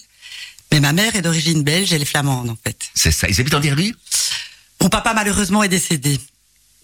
Mais 0.72 0.80
ma 0.80 0.94
mère 0.94 1.14
est 1.16 1.22
d'origine 1.22 1.62
belge, 1.62 1.92
elle 1.92 2.02
est 2.02 2.06
flamande, 2.06 2.50
en 2.50 2.58
fait. 2.64 2.78
C'est 2.96 3.12
ça. 3.12 3.28
Ils 3.28 3.40
habitent 3.40 3.54
en 3.54 3.60
Derby 3.60 3.94
Mon 4.82 4.88
papa, 4.90 5.14
malheureusement, 5.14 5.62
est 5.62 5.68
décédé. 5.70 6.20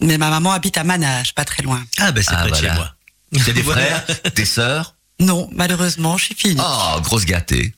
Mais 0.02 0.18
ma 0.18 0.30
maman 0.30 0.52
habite 0.52 0.78
à 0.78 0.84
Manage, 0.84 1.34
pas 1.34 1.44
très 1.44 1.62
loin. 1.62 1.84
Ah 1.98 2.12
ben 2.12 2.22
c'est 2.22 2.30
Ah, 2.34 2.38
près 2.42 2.50
de 2.50 2.56
voilà. 2.56 2.68
chez 2.70 2.74
moi. 2.74 2.94
Tu 3.44 3.50
as 3.50 3.52
des 3.52 3.62
frères 3.62 4.06
Des 4.34 4.44
sœurs 4.44 4.94
Non, 5.20 5.48
malheureusement, 5.52 6.16
je 6.18 6.24
suis 6.24 6.34
fille. 6.34 6.56
Oh, 6.58 7.00
grosse 7.02 7.24
gâtée. 7.24 7.74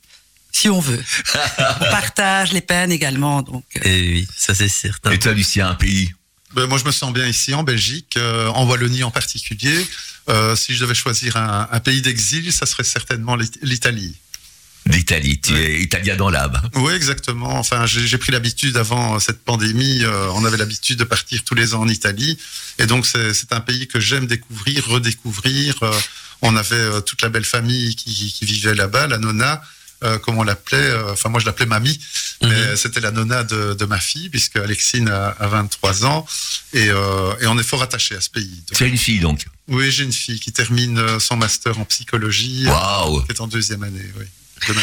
Si 0.53 0.69
on 0.69 0.81
veut. 0.81 1.03
on 1.59 1.85
partage 1.91 2.53
les 2.53 2.61
peines 2.61 2.93
également, 2.93 3.43
donc. 3.43 3.65
euh, 3.77 3.81
Eh 3.85 4.09
oui, 4.13 4.29
ça 4.37 4.55
c'est 4.55 4.69
certain. 4.69 5.11
Et 5.11 5.19
toi, 5.19 5.33
Lucien, 5.33 5.69
un 5.69 5.75
pays? 5.75 6.13
Ben, 6.55 6.67
moi, 6.67 6.79
je 6.79 6.85
me 6.85 6.93
sens 6.93 7.13
bien 7.13 7.27
ici 7.27 7.55
en 7.55 7.63
Belgique, 7.63 8.15
euh, 8.19 8.49
en 8.49 8.67
Wallonie 8.67 9.03
en 9.03 9.11
particulier. 9.11 9.87
Euh, 10.29 10.55
si 10.55 10.75
je 10.75 10.81
devais 10.81 10.95
choisir 10.95 11.37
un, 11.37 11.69
un 11.73 11.81
pays 11.81 12.03
d'exil, 12.03 12.53
ça 12.53 12.67
serait 12.67 12.85
certainement 12.85 13.35
l'It- 13.35 13.59
l'Italie. 13.63 14.15
D'Italie. 14.87 15.41
Tu 15.41 15.55
es 15.55 15.81
italien 15.81 16.17
dans 16.17 16.29
l'âme. 16.29 16.61
Oui, 16.75 16.93
exactement. 16.93 17.59
Enfin, 17.59 17.87
j'ai 17.87 18.19
pris 18.19 18.33
l'habitude 18.33 18.77
avant 18.77 19.19
cette 19.21 19.43
pandémie. 19.45 20.03
euh, 20.03 20.29
on 20.35 20.45
avait 20.45 20.57
l'habitude 20.57 20.99
de 20.99 21.05
partir 21.05 21.43
tous 21.45 21.55
les 21.55 21.75
ans 21.75 21.83
en 21.83 21.89
Italie, 21.89 22.37
et 22.79 22.87
donc 22.87 23.07
c'est 23.07 23.53
un 23.53 23.61
pays 23.61 23.87
que 23.87 24.01
j'aime 24.01 24.27
découvrir, 24.27 24.87
redécouvrir. 24.89 25.77
Euh, 25.83 25.93
on 26.43 26.57
avait 26.57 26.75
euh, 26.75 27.01
toute 27.01 27.23
la 27.23 27.29
belle 27.29 27.45
famille 27.45 27.95
qui, 27.95 28.33
qui 28.33 28.45
vivait 28.45 28.75
là-bas, 28.75 29.07
la 29.07 29.19
nonna, 29.19 29.63
comme 30.23 30.37
on 30.39 30.43
l'appelait. 30.43 30.93
Enfin, 31.13 31.29
moi, 31.29 31.39
je 31.39 31.47
l'appelais 31.47 31.65
mamie, 31.67 31.97
mais 32.43 32.49
Mhm. 32.49 32.77
c'était 32.77 32.99
la 32.99 33.13
nonna 33.13 33.45
de, 33.45 33.75
de 33.75 33.85
ma 33.85 34.01
fille, 34.01 34.29
puisque 34.31 34.57
Alexine 34.57 35.09
a, 35.09 35.29
a 35.29 35.47
23 35.47 36.05
ans, 36.07 36.27
et, 36.73 36.87
et 36.87 37.47
on 37.47 37.57
est 37.57 37.63
fort 37.63 37.83
attaché 37.85 38.17
à 38.17 38.21
ce 38.21 38.29
pays. 38.29 38.65
Tu 38.75 38.83
as 38.83 38.89
une 38.89 38.99
fille, 38.99 39.21
donc. 39.21 39.47
oui, 39.69 39.93
j'ai 39.93 40.03
une 40.03 40.13
fille 40.13 40.41
qui 40.41 40.51
termine 40.51 41.21
son 41.21 41.37
master 41.37 41.79
en 41.79 41.85
psychologie, 41.85 42.65
Waouh 42.67 43.23
qui 43.27 43.31
est 43.31 43.41
en 43.41 43.47
deuxième 43.47 43.85
année, 43.85 44.11
oui, 44.19 44.25
de. 44.69 44.75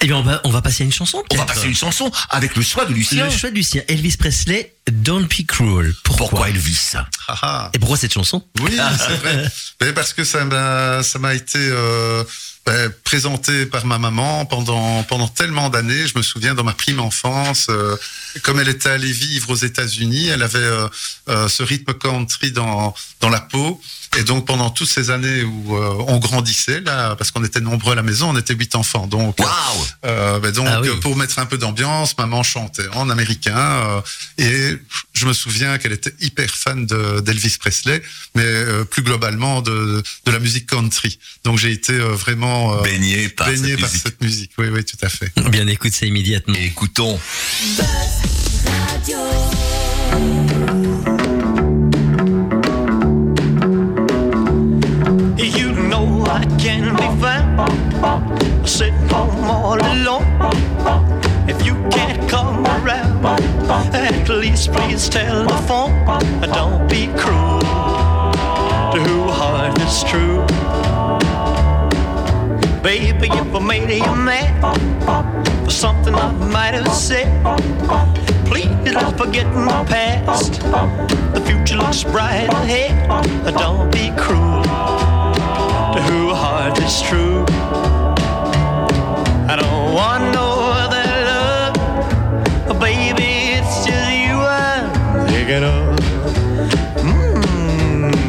Eh 0.00 0.06
bien 0.06 0.16
on 0.16 0.22
va, 0.22 0.40
on 0.44 0.50
va 0.50 0.62
passer 0.62 0.82
à 0.82 0.86
une 0.86 0.92
chanson 0.92 1.22
On 1.32 1.36
va 1.36 1.46
passer 1.46 1.66
une 1.66 1.74
chanson 1.74 2.10
avec 2.30 2.54
le 2.54 2.62
choix 2.62 2.84
de 2.84 2.92
Lucien. 2.92 3.24
Le 3.24 3.30
choix 3.30 3.50
de 3.50 3.54
Lucien, 3.54 3.82
Elvis 3.88 4.16
Presley, 4.18 4.75
Don't 4.90 5.24
Be 5.26 5.44
Cruel. 5.46 5.94
Pourquoi, 6.04 6.28
Pourquoi 6.28 6.48
Elvis 6.48 6.92
Ah, 7.28 7.38
ah. 7.42 7.70
Et 7.74 7.78
pourquoi 7.78 7.96
cette 7.96 8.12
chanson? 8.12 8.42
Oui, 8.60 8.72
c'est 8.98 9.16
vrai. 9.16 9.44
Mais 9.80 9.92
parce 9.92 10.12
que 10.12 10.24
ça 10.24 10.44
m'a, 10.44 11.02
ça 11.02 11.18
m'a 11.18 11.34
été 11.34 11.58
euh, 11.60 12.22
ben, 12.64 12.92
présenté 13.04 13.66
par 13.66 13.84
ma 13.84 13.98
maman 13.98 14.46
pendant 14.46 15.02
pendant 15.04 15.28
tellement 15.28 15.70
d'années. 15.70 16.06
Je 16.06 16.16
me 16.16 16.22
souviens 16.22 16.54
dans 16.54 16.64
ma 16.64 16.72
prime 16.72 17.00
enfance, 17.00 17.66
euh, 17.68 17.96
comme 18.42 18.60
elle 18.60 18.68
était 18.68 18.88
allée 18.90 19.12
vivre 19.12 19.50
aux 19.50 19.56
États-Unis, 19.56 20.28
elle 20.28 20.42
avait 20.42 20.58
euh, 20.58 20.88
euh, 21.28 21.48
ce 21.48 21.62
rythme 21.62 21.94
country 21.94 22.52
dans 22.52 22.94
dans 23.20 23.28
la 23.28 23.40
peau. 23.40 23.80
Et 24.18 24.22
donc 24.22 24.46
pendant 24.46 24.70
toutes 24.70 24.88
ces 24.88 25.10
années 25.10 25.42
où 25.42 25.76
euh, 25.76 26.04
on 26.08 26.16
grandissait 26.18 26.80
là, 26.80 27.16
parce 27.16 27.30
qu'on 27.32 27.44
était 27.44 27.60
nombreux 27.60 27.92
à 27.92 27.96
la 27.96 28.02
maison, 28.02 28.30
on 28.30 28.36
était 28.38 28.54
huit 28.54 28.74
enfants. 28.74 29.06
Donc 29.06 29.38
Waouh 29.38 29.50
euh, 30.06 30.38
ben 30.40 30.52
donc, 30.52 30.66
Ah 30.70 30.80
oui. 30.80 30.88
pour 31.02 31.16
mettre 31.16 31.38
un 31.38 31.44
peu 31.44 31.58
d'ambiance, 31.58 32.16
maman 32.16 32.42
chantait 32.42 32.88
en 32.94 33.10
américain. 33.10 33.56
euh, 33.58 34.00
et 34.38 34.75
je 35.12 35.26
me 35.26 35.32
souviens 35.32 35.78
qu'elle 35.78 35.92
était 35.92 36.12
hyper 36.20 36.50
fan 36.54 36.86
de- 36.86 37.20
d'Elvis 37.20 37.56
Presley, 37.58 38.02
mais 38.34 38.42
euh, 38.44 38.84
plus 38.84 39.02
globalement 39.02 39.62
de, 39.62 40.02
de 40.24 40.30
la 40.30 40.38
musique 40.38 40.66
country. 40.66 41.18
Donc 41.44 41.58
j'ai 41.58 41.72
été 41.72 41.92
euh, 41.94 42.08
vraiment 42.14 42.74
euh, 42.78 42.82
Baigné 42.82 43.28
par 43.28 43.48
baigné 43.48 43.70
cette 43.72 43.80
par 43.80 43.88
musique. 43.90 44.02
cette 44.02 44.20
musique. 44.20 44.50
Oui, 44.58 44.66
oui, 44.68 44.84
tout 44.84 44.98
à 45.02 45.08
fait. 45.08 45.32
Bien 45.50 45.66
écoute 45.66 45.92
ça 45.92 46.06
immédiatement. 46.06 46.54
Et 46.56 46.66
écoutons. 46.66 47.18
You 55.38 55.72
know 55.72 56.24
I 56.26 56.44
can 56.58 56.94
be 56.96 57.08
found 57.20 58.68
sitting 58.68 59.08
home 59.08 59.44
all 59.44 59.80
alone. 59.80 60.26
If 61.48 61.64
you 61.64 61.74
around, 61.74 62.05
at 63.68 64.28
least 64.28 64.72
please 64.72 65.08
tell 65.08 65.44
the 65.44 65.56
phone. 65.66 65.94
Don't 66.52 66.88
be 66.88 67.06
cruel 67.18 67.60
to 68.92 68.98
who 69.02 69.28
heart 69.28 69.78
is 69.80 70.04
true. 70.04 70.44
Baby, 72.82 73.28
if 73.32 73.54
I 73.54 73.58
made 73.58 73.90
you 73.90 74.14
mad 74.14 75.64
for 75.64 75.70
something 75.70 76.14
I 76.14 76.30
might 76.32 76.74
have 76.74 76.92
said, 76.92 77.28
please 78.46 78.68
let's 78.94 79.18
forget 79.20 79.52
the 79.52 79.84
past. 79.88 80.60
The 81.34 81.42
future 81.44 81.76
looks 81.76 82.04
bright 82.04 82.48
ahead. 82.52 83.08
Don't 83.58 83.90
be 83.90 84.12
cruel 84.16 84.62
to 84.62 86.02
who 86.08 86.32
heart 86.32 86.78
is 86.78 87.02
true. 87.02 87.44
I 89.48 89.56
don't 89.60 89.94
want 89.94 90.34
no 90.34 90.45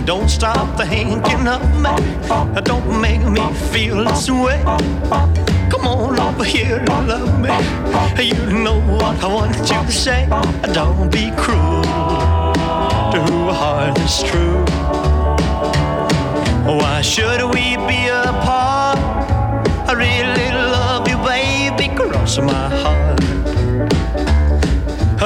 don't 0.08 0.30
stop 0.30 0.78
thinking 0.78 1.48
of 1.50 1.62
me. 1.84 1.90
Don't 2.64 3.02
make 3.02 3.22
me 3.26 3.42
feel 3.72 4.06
this 4.06 4.30
way. 4.30 4.64
Come 5.70 5.86
on 5.86 6.18
over 6.18 6.46
here 6.46 6.78
and 6.78 7.08
love 7.10 7.38
me. 7.42 7.50
You 8.24 8.64
know 8.64 8.80
what 8.80 9.22
I 9.22 9.28
want 9.28 9.58
you 9.58 9.66
to 9.66 9.92
say. 9.92 10.26
Don't 10.72 11.12
be 11.12 11.30
cruel 11.36 11.84
to 13.12 13.20
who 13.28 13.52
heart 13.52 14.00
is 14.00 14.24
true. 14.24 14.64
Why 16.64 17.02
should 17.02 17.44
we 17.54 17.76
be 17.86 18.08
apart? 18.08 18.98
I 19.90 19.92
really 19.92 20.52
love 20.72 21.06
you, 21.10 21.18
baby, 21.18 21.94
cross 21.94 22.38
my 22.38 22.70
heart. 22.70 23.37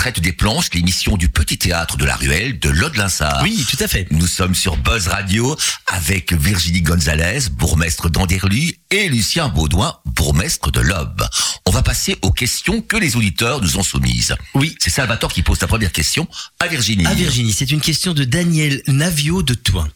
Traite 0.00 0.20
des 0.20 0.32
planches, 0.32 0.70
l'émission 0.72 1.18
du 1.18 1.28
petit 1.28 1.58
théâtre 1.58 1.98
de 1.98 2.06
la 2.06 2.16
ruelle 2.16 2.58
de 2.58 2.70
Lode-Linsard. 2.70 3.42
Oui, 3.42 3.66
tout 3.68 3.76
à 3.80 3.86
fait. 3.86 4.06
Nous 4.10 4.26
sommes 4.26 4.54
sur 4.54 4.78
Buzz 4.78 5.08
Radio 5.08 5.54
avec 5.86 6.32
Virginie 6.32 6.80
Gonzalez, 6.80 7.50
bourgmestre 7.50 8.08
d'Anderly, 8.08 8.78
et 8.90 9.10
Lucien 9.10 9.50
Baudouin, 9.50 9.94
bourgmestre 10.06 10.72
de 10.72 10.80
l'Aube. 10.80 11.22
On 11.66 11.70
va 11.70 11.82
passer 11.82 12.16
aux 12.22 12.32
questions 12.32 12.80
que 12.80 12.96
les 12.96 13.14
auditeurs 13.14 13.60
nous 13.60 13.76
ont 13.76 13.82
soumises. 13.82 14.34
Oui. 14.54 14.74
C'est 14.78 14.88
Salvatore 14.88 15.34
qui 15.34 15.42
pose 15.42 15.60
la 15.60 15.66
première 15.66 15.92
question 15.92 16.26
à 16.60 16.66
Virginie. 16.66 17.06
À 17.06 17.12
Virginie, 17.12 17.52
c'est 17.52 17.70
une 17.70 17.82
question 17.82 18.14
de 18.14 18.24
Daniel 18.24 18.80
Navio 18.86 19.42
de 19.42 19.52
Toin. 19.52 19.86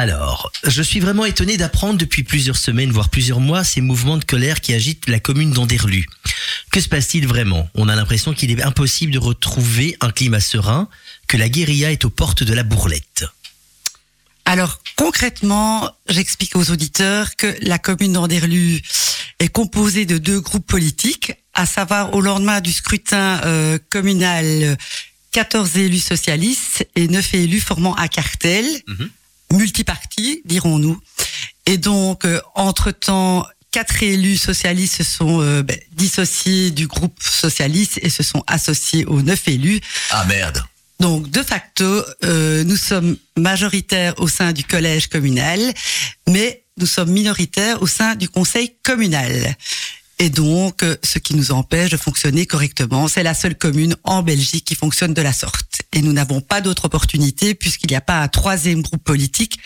Alors, 0.00 0.50
je 0.66 0.80
suis 0.80 0.98
vraiment 0.98 1.26
étonné 1.26 1.58
d'apprendre 1.58 1.98
depuis 1.98 2.22
plusieurs 2.22 2.56
semaines, 2.56 2.90
voire 2.90 3.10
plusieurs 3.10 3.38
mois, 3.38 3.64
ces 3.64 3.82
mouvements 3.82 4.16
de 4.16 4.24
colère 4.24 4.62
qui 4.62 4.72
agitent 4.72 5.06
la 5.10 5.20
commune 5.20 5.52
d'Anderlu. 5.52 6.06
Que 6.72 6.80
se 6.80 6.88
passe-t-il 6.88 7.26
vraiment? 7.26 7.68
On 7.74 7.86
a 7.86 7.94
l'impression 7.94 8.32
qu'il 8.32 8.50
est 8.50 8.62
impossible 8.62 9.12
de 9.12 9.18
retrouver 9.18 9.98
un 10.00 10.10
climat 10.10 10.40
serein, 10.40 10.88
que 11.26 11.36
la 11.36 11.50
guérilla 11.50 11.92
est 11.92 12.06
aux 12.06 12.10
portes 12.10 12.42
de 12.42 12.54
la 12.54 12.62
bourlette. 12.62 13.26
Alors 14.46 14.80
concrètement, 14.96 15.94
j'explique 16.08 16.56
aux 16.56 16.70
auditeurs 16.70 17.36
que 17.36 17.54
la 17.60 17.78
commune 17.78 18.14
d'Anderlu 18.14 18.80
est 19.38 19.48
composée 19.48 20.06
de 20.06 20.16
deux 20.16 20.40
groupes 20.40 20.66
politiques, 20.66 21.34
à 21.52 21.66
savoir 21.66 22.14
au 22.14 22.22
lendemain 22.22 22.62
du 22.62 22.72
scrutin 22.72 23.42
euh, 23.44 23.78
communal, 23.90 24.78
14 25.32 25.76
élus 25.76 26.00
socialistes 26.00 26.88
et 26.96 27.06
9 27.06 27.34
élus 27.34 27.60
formant 27.60 27.94
un 27.98 28.08
cartel, 28.08 28.64
Mhm. 28.88 29.10
Multiparti, 29.52 30.42
dirons-nous. 30.44 31.00
Et 31.66 31.78
donc, 31.78 32.24
euh, 32.24 32.40
entre-temps, 32.54 33.46
quatre 33.70 34.02
élus 34.02 34.38
socialistes 34.38 34.96
se 34.96 35.04
sont 35.04 35.40
euh, 35.40 35.62
ben, 35.62 35.78
dissociés 35.92 36.70
du 36.70 36.86
groupe 36.86 37.22
socialiste 37.22 37.98
et 38.02 38.10
se 38.10 38.22
sont 38.22 38.42
associés 38.46 39.04
aux 39.06 39.22
neuf 39.22 39.46
élus. 39.48 39.80
Ah 40.10 40.24
merde. 40.24 40.62
Donc, 41.00 41.30
de 41.30 41.42
facto, 41.42 42.04
euh, 42.24 42.62
nous 42.64 42.76
sommes 42.76 43.16
majoritaires 43.36 44.14
au 44.18 44.28
sein 44.28 44.52
du 44.52 44.64
collège 44.64 45.06
communal, 45.08 45.58
mais 46.28 46.64
nous 46.76 46.86
sommes 46.86 47.10
minoritaires 47.10 47.80
au 47.82 47.86
sein 47.86 48.14
du 48.16 48.28
conseil 48.28 48.76
communal. 48.82 49.56
Et 50.18 50.28
donc, 50.28 50.82
euh, 50.82 50.96
ce 51.02 51.18
qui 51.18 51.34
nous 51.34 51.52
empêche 51.52 51.90
de 51.90 51.96
fonctionner 51.96 52.44
correctement, 52.44 53.08
c'est 53.08 53.22
la 53.22 53.32
seule 53.32 53.56
commune 53.56 53.96
en 54.04 54.22
Belgique 54.22 54.66
qui 54.66 54.74
fonctionne 54.74 55.14
de 55.14 55.22
la 55.22 55.32
sorte. 55.32 55.79
Et 55.92 56.02
nous 56.02 56.12
n'avons 56.12 56.40
pas 56.40 56.60
d'autre 56.60 56.84
opportunité 56.86 57.54
puisqu'il 57.54 57.88
n'y 57.90 57.96
a 57.96 58.00
pas 58.00 58.20
un 58.20 58.28
troisième 58.28 58.82
groupe 58.82 59.02
politique 59.02 59.58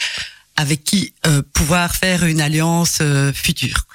avec 0.57 0.85
qui 0.85 1.13
euh, 1.27 1.43
pouvoir 1.53 1.95
faire 1.95 2.25
une 2.25 2.41
alliance 2.41 2.99
euh, 3.01 3.33
future. 3.33 3.87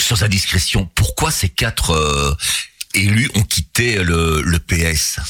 Sans 0.00 0.22
indiscrétion, 0.22 0.90
pourquoi 0.94 1.30
ces 1.30 1.48
quatre 1.48 1.90
euh, 1.92 2.34
élus 2.94 3.30
ont 3.34 3.42
quitté 3.42 4.02
le, 4.02 4.42
le 4.42 4.58
PS 4.58 5.20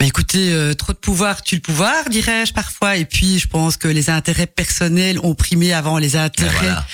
Ben 0.00 0.06
écoutez, 0.06 0.52
euh, 0.52 0.74
trop 0.74 0.92
de 0.92 0.98
pouvoir 0.98 1.42
tue 1.42 1.56
le 1.56 1.60
pouvoir, 1.60 2.08
dirais-je 2.08 2.52
parfois. 2.52 2.96
Et 2.96 3.04
puis, 3.04 3.38
je 3.38 3.48
pense 3.48 3.76
que 3.76 3.88
les 3.88 4.08
intérêts 4.10 4.46
personnels 4.46 5.18
ont 5.22 5.34
primé 5.34 5.72
avant 5.72 5.98
les 5.98 6.10
Ben 6.10 6.22
intérêts 6.24 6.50
voilà, 6.58 6.86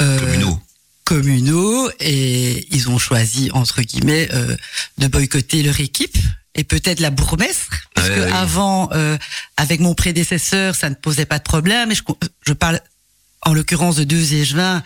euh, 0.00 0.18
communaux. 0.20 0.62
communaux 1.04 1.90
et 2.00 2.66
ils 2.74 2.88
ont 2.88 2.98
choisi 2.98 3.50
entre 3.52 3.82
guillemets 3.82 4.28
euh, 4.32 4.56
de 4.98 5.06
boycotter 5.06 5.62
leur 5.62 5.78
équipe 5.80 6.16
et 6.54 6.64
peut-être 6.64 7.00
la 7.00 7.10
bourgmestre 7.10 7.68
parce 7.94 8.08
Ouais, 8.08 8.14
que 8.16 8.32
avant 8.32 8.90
euh, 8.92 9.16
avec 9.56 9.80
mon 9.80 9.94
prédécesseur 9.94 10.74
ça 10.74 10.90
ne 10.90 10.94
posait 10.94 11.26
pas 11.26 11.38
de 11.38 11.42
problème. 11.44 11.90
Et 11.90 11.94
je, 11.94 12.02
je 12.46 12.52
parle 12.52 12.80
en 13.42 13.52
l'occurrence 13.52 13.96
de 13.96 14.04
deux 14.04 14.34
échevins 14.34 14.82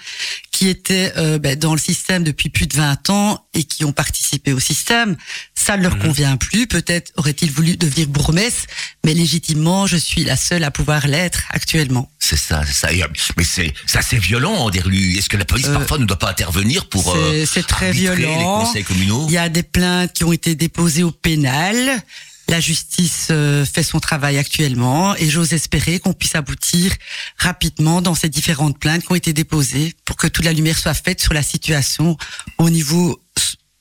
qui 0.58 0.68
étaient 0.68 1.12
euh, 1.16 1.38
ben, 1.38 1.56
dans 1.56 1.72
le 1.72 1.78
système 1.78 2.24
depuis 2.24 2.48
plus 2.48 2.66
de 2.66 2.74
20 2.76 3.10
ans 3.10 3.46
et 3.54 3.62
qui 3.62 3.84
ont 3.84 3.92
participé 3.92 4.52
au 4.52 4.58
système. 4.58 5.16
Ça 5.54 5.76
ne 5.76 5.84
leur 5.84 5.94
Mhm. 5.94 6.02
convient 6.02 6.36
plus. 6.36 6.66
Peut-être 6.66 7.12
aurait-il 7.16 7.52
voulu 7.52 7.76
devenir 7.76 8.08
bourgmestre, 8.08 8.64
mais 9.04 9.14
légitimement, 9.14 9.86
je 9.86 9.96
suis 9.96 10.24
la 10.24 10.36
seule 10.36 10.64
à 10.64 10.72
pouvoir 10.72 11.06
l'être 11.06 11.42
actuellement. 11.50 12.10
C'est 12.18 12.36
ça, 12.36 12.62
c'est 12.66 12.72
ça. 12.74 12.88
Euh, 12.88 13.06
Mais 13.36 13.44
c'est 13.44 13.72
c'est 13.86 13.98
assez 13.98 14.18
violent, 14.18 14.54
Anderlu. 14.54 15.16
Est-ce 15.16 15.28
que 15.28 15.36
la 15.36 15.44
police 15.44 15.66
Euh, 15.68 15.74
parfois 15.74 15.98
ne 15.98 16.06
doit 16.06 16.18
pas 16.18 16.30
intervenir 16.30 16.88
pour 16.88 17.04
c'est- 17.44 17.58
euh, 17.58 17.62
très 17.62 17.92
violent. 17.92 18.16
les 18.16 18.66
conseils 18.66 18.84
communaux? 18.84 19.26
Il 19.28 19.34
y 19.34 19.38
a 19.38 19.48
des 19.48 19.62
plaintes 19.62 20.12
qui 20.12 20.24
ont 20.24 20.32
été 20.32 20.56
déposées 20.56 21.04
au 21.04 21.12
pénal. 21.12 22.02
La 22.48 22.60
justice 22.60 23.28
euh, 23.30 23.66
fait 23.66 23.82
son 23.82 24.00
travail 24.00 24.38
actuellement 24.38 25.14
et 25.16 25.28
j'ose 25.28 25.52
espérer 25.52 25.98
qu'on 25.98 26.14
puisse 26.14 26.34
aboutir 26.34 26.92
rapidement 27.36 28.00
dans 28.00 28.14
ces 28.14 28.30
différentes 28.30 28.78
plaintes 28.78 29.02
qui 29.04 29.12
ont 29.12 29.16
été 29.16 29.34
déposées 29.34 29.94
pour 30.06 30.16
que 30.16 30.26
toute 30.26 30.44
la 30.46 30.54
lumière 30.54 30.78
soit 30.78 30.94
faite 30.94 31.20
sur 31.20 31.34
la 31.34 31.42
situation 31.42 32.16
au 32.56 32.70
niveau 32.70 33.20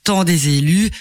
tant 0.04 0.26
des 0.26 0.50
élus 0.50 0.92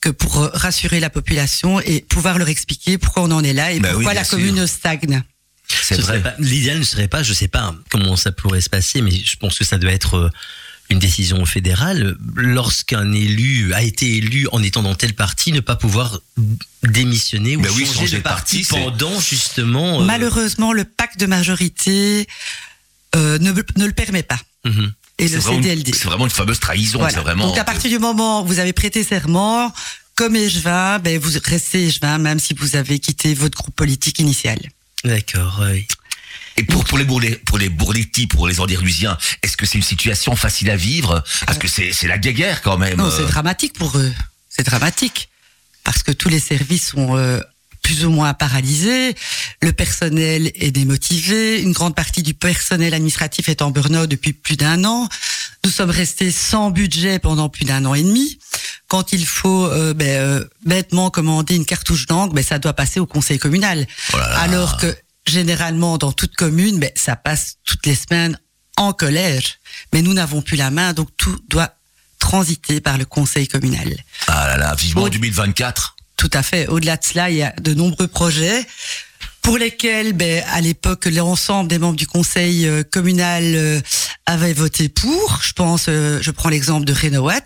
que 0.00 0.10
pour 0.10 0.38
euh, 0.40 0.50
rassurer 0.54 1.00
la 1.00 1.10
population 1.10 1.80
et 1.80 2.00
pouvoir 2.02 2.38
leur 2.38 2.48
expliquer 2.48 2.96
pourquoi 2.96 3.24
on 3.24 3.30
en 3.32 3.42
est 3.42 3.52
là 3.54 3.72
et 3.72 3.80
Bah 3.80 3.92
pourquoi 3.92 4.14
la 4.14 4.22
sûr. 4.24 4.38
commune 4.38 4.64
stagne. 4.68 5.22
C'est 5.68 5.96
Ce 5.96 6.02
serait 6.02 6.20
vrai. 6.20 6.30
pas- 6.36 6.36
L'idéal 6.40 6.78
ne 6.78 6.84
serait 6.84 7.08
pas, 7.08 7.24
je 7.24 7.32
sais 7.32 7.48
pas 7.48 7.74
comment 7.90 8.14
ça 8.14 8.30
pourrait 8.30 8.60
se 8.60 8.70
passer, 8.70 9.00
mais 9.02 9.10
je 9.10 9.36
pense 9.36 9.58
que 9.58 9.64
ça 9.64 9.78
doit 9.78 9.90
être 9.90 10.14
euh, 10.14 10.30
une 10.90 10.98
décision 10.98 11.44
fédérale. 11.46 12.16
Lorsqu'un 12.36 13.12
élu 13.12 13.72
a 13.74 13.82
été 13.82 14.16
élu 14.16 14.46
en 14.52 14.62
étant 14.62 14.82
dans 14.82 14.94
tel 14.94 15.14
parti, 15.14 15.52
ne 15.52 15.60
pas 15.60 15.76
pouvoir 15.76 16.20
démissionner 16.82 17.56
ou 17.56 17.60
Ben 17.60 17.70
oui, 17.74 17.86
changer, 17.86 17.98
changer 18.00 18.16
de 18.18 18.22
parti, 18.22 18.64
pendant 18.68 19.18
justement. 19.20 20.00
euh, 20.00 20.04
Malheureusement, 20.04 20.72
le 20.72 20.84
pacte 20.84 21.18
de 21.18 21.26
majorité 21.26 22.26
euh, 23.14 23.38
ne, 23.38 23.52
ne 23.52 23.86
le 23.86 23.92
permet 23.92 24.22
pas. 24.22 24.38
mhm. 24.64 24.92
Et 25.18 25.28
C'est 25.28 25.36
le 25.36 25.40
vraiment, 25.40 25.62
CDLD. 25.62 25.94
c'est 25.94 26.04
vraiment 26.04 26.24
une 26.26 26.30
fameuse 26.30 26.60
trahison. 26.60 26.98
Voilà. 26.98 27.14
C'est 27.14 27.20
vraiment. 27.22 27.46
Donc 27.48 27.56
à 27.56 27.64
partir 27.64 27.88
du 27.90 27.98
moment 27.98 28.42
où 28.42 28.46
vous 28.46 28.58
avez 28.58 28.74
prêté 28.74 29.02
serment, 29.02 29.72
comme 30.14 30.36
échevin, 30.36 30.98
ben 30.98 31.18
vous 31.18 31.30
restez 31.42 31.86
échevin 31.86 32.18
même 32.18 32.38
si 32.38 32.52
vous 32.52 32.76
avez 32.76 32.98
quitté 32.98 33.32
votre 33.32 33.56
groupe 33.56 33.74
politique 33.74 34.18
initial. 34.18 34.58
D'accord, 35.04 35.62
oui. 35.70 35.86
Et 36.56 36.64
pour, 36.64 36.84
pour 36.84 36.98
les 36.98 37.04
bourlets, 37.04 37.36
pour 37.44 37.58
les 37.58 37.68
bourletis, 37.68 38.26
pour 38.26 38.48
les 38.48 38.60
Andirlusiens, 38.60 39.18
est-ce 39.42 39.56
que 39.56 39.66
c'est 39.66 39.78
une 39.78 39.84
situation 39.84 40.36
facile 40.36 40.70
à 40.70 40.76
vivre? 40.76 41.22
Parce 41.46 41.58
que 41.58 41.68
c'est 41.68 41.92
c'est 41.92 42.08
la 42.08 42.18
guerre 42.18 42.62
quand 42.62 42.78
même. 42.78 42.96
Non, 42.98 43.06
euh. 43.06 43.16
c'est 43.16 43.26
dramatique 43.26 43.74
pour 43.74 43.96
eux. 43.98 44.12
C'est 44.48 44.64
dramatique 44.64 45.28
parce 45.84 46.02
que 46.02 46.12
tous 46.12 46.28
les 46.28 46.40
services 46.40 46.88
sont 46.88 47.16
euh, 47.16 47.40
plus 47.82 48.04
ou 48.04 48.10
moins 48.10 48.34
paralysés. 48.34 49.14
Le 49.62 49.72
personnel 49.72 50.50
est 50.54 50.72
démotivé. 50.72 51.60
Une 51.62 51.72
grande 51.72 51.94
partie 51.94 52.22
du 52.22 52.34
personnel 52.34 52.94
administratif 52.94 53.48
est 53.48 53.62
en 53.62 53.70
burn-out 53.70 54.08
depuis 54.08 54.32
plus 54.32 54.56
d'un 54.56 54.84
an. 54.84 55.08
Nous 55.64 55.70
sommes 55.70 55.90
restés 55.90 56.32
sans 56.32 56.70
budget 56.70 57.18
pendant 57.20 57.48
plus 57.48 57.64
d'un 57.64 57.84
an 57.84 57.94
et 57.94 58.02
demi. 58.02 58.38
Quand 58.88 59.12
il 59.12 59.24
faut 59.24 59.66
euh, 59.66 59.94
ben, 59.94 60.08
euh, 60.08 60.44
bêtement 60.64 61.10
commander 61.10 61.54
une 61.54 61.64
cartouche 61.64 62.06
d'encre, 62.06 62.34
ben, 62.34 62.42
ça 62.42 62.58
doit 62.58 62.72
passer 62.72 62.98
au 62.98 63.06
conseil 63.06 63.38
communal. 63.38 63.86
Oh 64.12 64.18
là 64.18 64.30
là. 64.30 64.38
Alors 64.40 64.78
que 64.78 64.96
généralement 65.26 65.98
dans 65.98 66.12
toute 66.12 66.34
commune, 66.36 66.78
ben, 66.78 66.90
ça 66.94 67.16
passe 67.16 67.56
toutes 67.64 67.86
les 67.86 67.94
semaines 67.94 68.38
en 68.76 68.92
collège. 68.92 69.58
Mais 69.92 70.02
nous 70.02 70.14
n'avons 70.14 70.42
plus 70.42 70.56
la 70.56 70.70
main, 70.70 70.92
donc 70.92 71.08
tout 71.16 71.38
doit 71.48 71.72
transiter 72.18 72.80
par 72.80 72.98
le 72.98 73.04
conseil 73.04 73.46
communal. 73.48 73.96
Ah 74.26 74.46
là 74.46 74.56
là, 74.56 74.74
vivement 74.74 75.04
Oui. 75.04 75.10
2024. 75.10 75.96
Tout 76.16 76.30
à 76.32 76.42
fait. 76.42 76.66
Au-delà 76.68 76.96
de 76.96 77.04
cela, 77.04 77.30
il 77.30 77.36
y 77.36 77.42
a 77.42 77.52
de 77.60 77.74
nombreux 77.74 78.08
projets 78.08 78.66
pour 79.42 79.58
lesquels, 79.58 80.12
ben, 80.12 80.42
à 80.50 80.60
l'époque, 80.60 81.06
l'ensemble 81.06 81.68
des 81.68 81.78
membres 81.78 81.96
du 81.96 82.06
conseil 82.06 82.66
euh, 82.66 82.82
communal 82.82 83.44
euh, 83.44 83.80
avaient 84.24 84.52
voté 84.52 84.88
pour. 84.88 85.40
Je 85.40 85.52
pense, 85.52 85.86
euh, 85.88 86.18
je 86.20 86.30
prends 86.32 86.48
l'exemple 86.48 86.84
de 86.84 86.92
Renowat, 86.92 87.44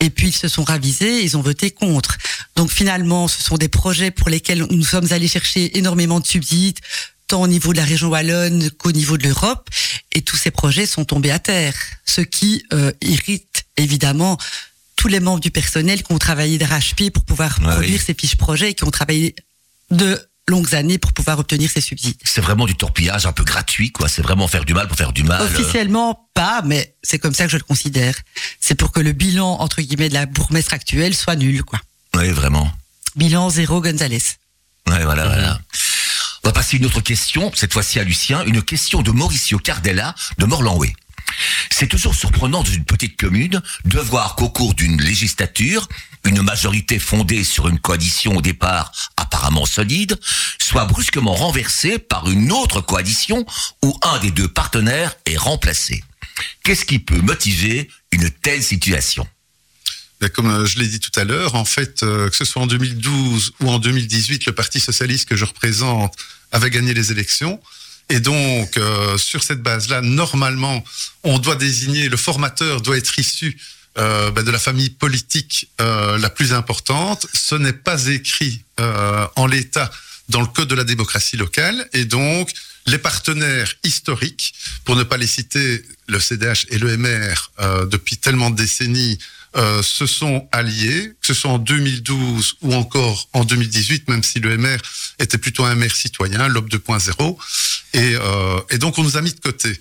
et 0.00 0.10
puis 0.10 0.28
ils 0.28 0.36
se 0.36 0.46
sont 0.46 0.64
ravisés, 0.64 1.22
ils 1.22 1.38
ont 1.38 1.40
voté 1.40 1.70
contre. 1.70 2.18
Donc 2.54 2.70
finalement, 2.70 3.28
ce 3.28 3.42
sont 3.42 3.56
des 3.56 3.68
projets 3.68 4.10
pour 4.10 4.28
lesquels 4.28 4.66
nous 4.70 4.84
sommes 4.84 5.10
allés 5.10 5.28
chercher 5.28 5.78
énormément 5.78 6.20
de 6.20 6.26
subsides, 6.26 6.80
tant 7.28 7.42
au 7.42 7.46
niveau 7.46 7.72
de 7.72 7.78
la 7.78 7.84
région 7.84 8.08
wallonne 8.08 8.70
qu'au 8.72 8.90
niveau 8.92 9.16
de 9.18 9.24
l'Europe, 9.24 9.68
et 10.12 10.22
tous 10.22 10.36
ces 10.36 10.50
projets 10.50 10.86
sont 10.86 11.04
tombés 11.04 11.30
à 11.30 11.38
terre, 11.38 11.74
ce 12.04 12.20
qui 12.22 12.64
euh, 12.72 12.90
irrite 13.02 13.64
évidemment 13.76 14.38
tous 14.96 15.08
les 15.08 15.20
membres 15.20 15.40
du 15.40 15.50
personnel 15.52 16.02
qui 16.02 16.12
ont 16.12 16.18
travaillé 16.18 16.58
d'arrache-pied 16.58 17.10
pour 17.10 17.24
pouvoir 17.24 17.58
Ouais, 17.60 17.70
produire 17.72 17.98
oui. 17.98 18.04
ces 18.04 18.14
fiches 18.14 18.36
projets 18.36 18.70
et 18.70 18.74
qui 18.74 18.84
ont 18.84 18.90
travaillé 18.90 19.36
de 19.90 20.20
longues 20.48 20.74
années 20.74 20.96
pour 20.98 21.12
pouvoir 21.12 21.38
obtenir 21.38 21.70
ces 21.70 21.82
subsides. 21.82 22.16
C'est 22.24 22.40
vraiment 22.40 22.64
du 22.66 22.74
torpillage 22.74 23.26
un 23.26 23.32
peu 23.32 23.44
gratuit, 23.44 23.92
quoi. 23.92 24.08
C'est 24.08 24.22
vraiment 24.22 24.48
faire 24.48 24.64
du 24.64 24.72
mal 24.74 24.88
pour 24.88 24.96
faire 24.96 25.12
du 25.12 25.22
mal. 25.22 25.42
Officiellement 25.42 26.28
pas, 26.34 26.62
mais 26.64 26.94
c'est 27.02 27.18
comme 27.18 27.34
ça 27.34 27.44
que 27.44 27.50
je 27.52 27.58
le 27.58 27.62
considère. 27.62 28.16
C'est 28.58 28.74
pour 28.74 28.90
que 28.90 29.00
le 29.00 29.12
bilan 29.12 29.58
entre 29.60 29.82
guillemets 29.82 30.08
de 30.08 30.14
la 30.14 30.24
bourgmestre 30.26 30.72
actuelle 30.72 31.14
soit 31.14 31.36
nul, 31.36 31.62
quoi. 31.62 31.78
Oui, 32.16 32.30
vraiment. 32.30 32.72
Bilan 33.14 33.50
zéro 33.50 33.80
Gonzalez. 33.82 34.22
Ouais, 34.88 35.04
voilà, 35.04 35.26
voilà. 35.26 35.60
On 36.44 36.48
va 36.48 36.52
passer 36.52 36.76
une 36.76 36.86
autre 36.86 37.00
question, 37.00 37.50
cette 37.54 37.72
fois-ci 37.72 37.98
à 37.98 38.04
Lucien, 38.04 38.44
une 38.44 38.62
question 38.62 39.02
de 39.02 39.10
Mauricio 39.10 39.58
Cardella 39.58 40.14
de 40.38 40.46
Morlanway. 40.46 40.92
C'est 41.70 41.88
toujours 41.88 42.14
surprenant 42.14 42.62
dans 42.62 42.70
une 42.70 42.84
petite 42.84 43.16
commune 43.16 43.60
de 43.84 43.98
voir 43.98 44.34
qu'au 44.34 44.48
cours 44.48 44.74
d'une 44.74 45.00
législature, 45.00 45.88
une 46.24 46.42
majorité 46.42 46.98
fondée 46.98 47.44
sur 47.44 47.68
une 47.68 47.78
coalition 47.78 48.36
au 48.36 48.42
départ 48.42 48.92
apparemment 49.16 49.66
solide 49.66 50.18
soit 50.58 50.84
brusquement 50.84 51.34
renversée 51.34 51.98
par 51.98 52.28
une 52.30 52.50
autre 52.50 52.80
coalition 52.80 53.44
où 53.84 53.96
un 54.02 54.18
des 54.18 54.30
deux 54.30 54.48
partenaires 54.48 55.14
est 55.26 55.36
remplacé. 55.36 56.02
Qu'est-ce 56.62 56.84
qui 56.84 56.98
peut 56.98 57.20
motiver 57.20 57.88
une 58.12 58.30
telle 58.30 58.62
situation? 58.62 59.26
Comme 60.26 60.50
euh, 60.50 60.66
je 60.66 60.78
l'ai 60.78 60.88
dit 60.88 60.98
tout 60.98 61.12
à 61.18 61.24
l'heure, 61.24 61.54
en 61.54 61.64
fait, 61.64 62.02
euh, 62.02 62.28
que 62.28 62.36
ce 62.36 62.44
soit 62.44 62.62
en 62.62 62.66
2012 62.66 63.52
ou 63.60 63.70
en 63.70 63.78
2018, 63.78 64.46
le 64.46 64.52
Parti 64.52 64.80
socialiste 64.80 65.28
que 65.28 65.36
je 65.36 65.44
représente 65.44 66.14
avait 66.50 66.70
gagné 66.70 66.92
les 66.94 67.12
élections. 67.12 67.60
Et 68.08 68.20
donc, 68.20 68.76
euh, 68.76 69.16
sur 69.18 69.44
cette 69.44 69.62
base-là, 69.62 70.00
normalement, 70.00 70.82
on 71.22 71.38
doit 71.38 71.56
désigner, 71.56 72.08
le 72.08 72.16
formateur 72.16 72.80
doit 72.80 72.96
être 72.96 73.18
issu 73.18 73.56
ben, 73.96 74.44
de 74.44 74.50
la 74.52 74.60
famille 74.60 74.90
politique 74.90 75.68
la 75.80 76.30
plus 76.30 76.52
importante. 76.52 77.26
Ce 77.34 77.56
n'est 77.56 77.72
pas 77.72 78.06
écrit 78.06 78.62
en 79.34 79.46
l'état 79.48 79.90
dans 80.28 80.40
le 80.40 80.46
code 80.46 80.68
de 80.68 80.76
la 80.76 80.84
démocratie 80.84 81.36
locale. 81.36 81.88
Et 81.92 82.04
donc, 82.04 82.52
les 82.86 82.98
partenaires 82.98 83.74
historiques, 83.82 84.54
pour 84.84 84.94
ne 84.94 85.02
pas 85.02 85.16
les 85.16 85.26
citer, 85.26 85.82
le 86.06 86.20
CDH 86.20 86.66
et 86.68 86.78
le 86.78 86.96
MR, 86.96 87.50
depuis 87.90 88.18
tellement 88.18 88.50
de 88.50 88.56
décennies, 88.56 89.18
euh, 89.56 89.82
se 89.82 90.06
sont 90.06 90.46
alliés, 90.52 91.12
que 91.20 91.26
ce 91.26 91.34
soit 91.34 91.50
en 91.50 91.58
2012 91.58 92.56
ou 92.62 92.74
encore 92.74 93.28
en 93.32 93.44
2018, 93.44 94.08
même 94.08 94.22
si 94.22 94.40
le 94.40 94.56
MR 94.56 94.76
était 95.18 95.38
plutôt 95.38 95.64
un 95.64 95.74
MR 95.74 95.94
citoyen, 95.94 96.48
l'OB 96.48 96.68
2.0. 96.68 97.36
Et, 97.94 98.14
euh, 98.14 98.60
et 98.70 98.78
donc, 98.78 98.98
on 98.98 99.02
nous 99.02 99.16
a 99.16 99.22
mis 99.22 99.32
de 99.32 99.40
côté, 99.40 99.80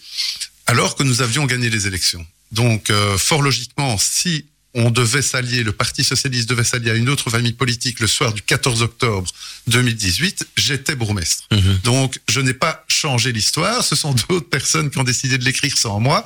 alors 0.68 0.95
que 0.95 1.03
nous 1.03 1.22
avions 1.22 1.45
gagné 1.45 1.70
les 1.70 1.86
élections. 1.86 2.26
Donc, 2.51 2.89
euh, 2.89 3.18
fort 3.18 3.41
logiquement, 3.41 3.97
si 3.97 4.45
on 4.74 4.91
devait 4.91 5.22
s'allier, 5.22 5.63
le 5.63 5.72
Parti 5.72 6.03
socialiste 6.03 6.47
devait 6.47 6.63
s'allier 6.63 6.91
à 6.91 6.93
une 6.93 7.09
autre 7.09 7.30
famille 7.30 7.53
politique 7.53 7.99
le 7.99 8.07
soir 8.07 8.32
du 8.32 8.41
14 8.43 8.84
octobre 8.84 9.30
2018, 9.68 10.47
j'étais 10.55 10.95
bourgmestre. 10.95 11.43
Mhm. 11.51 11.80
Donc, 11.84 12.20
je 12.30 12.39
n'ai 12.39 12.53
pas 12.53 12.86
changé 12.88 13.32
l'histoire. 13.34 13.84
Ce 13.84 13.95
sont 13.95 14.13
d'autres 14.30 14.49
personnes 14.49 14.89
qui 14.89 14.97
ont 14.99 15.03
décidé 15.03 15.38
de 15.38 15.43
l'écrire 15.43 15.78
sans 15.78 15.99
moi. 15.99 16.26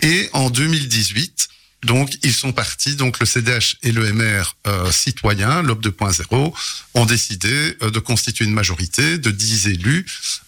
Et 0.00 0.28
en 0.32 0.50
2018, 0.50 1.48
donc, 1.84 2.16
ils 2.22 2.32
sont 2.32 2.52
partis. 2.52 2.96
Donc, 2.96 3.20
le 3.20 3.26
CDH 3.26 3.76
et 3.82 3.92
le 3.92 4.12
MR 4.12 4.56
euh, 4.66 4.90
citoyen, 4.90 5.62
l'OB 5.62 5.84
2.0, 5.86 6.52
ont 6.94 7.06
décidé 7.06 7.76
euh, 7.82 7.90
de 7.90 7.98
constituer 7.98 8.46
une 8.46 8.54
majorité 8.54 9.18
de 9.18 9.30
10 9.30 9.68
élus 9.68 10.06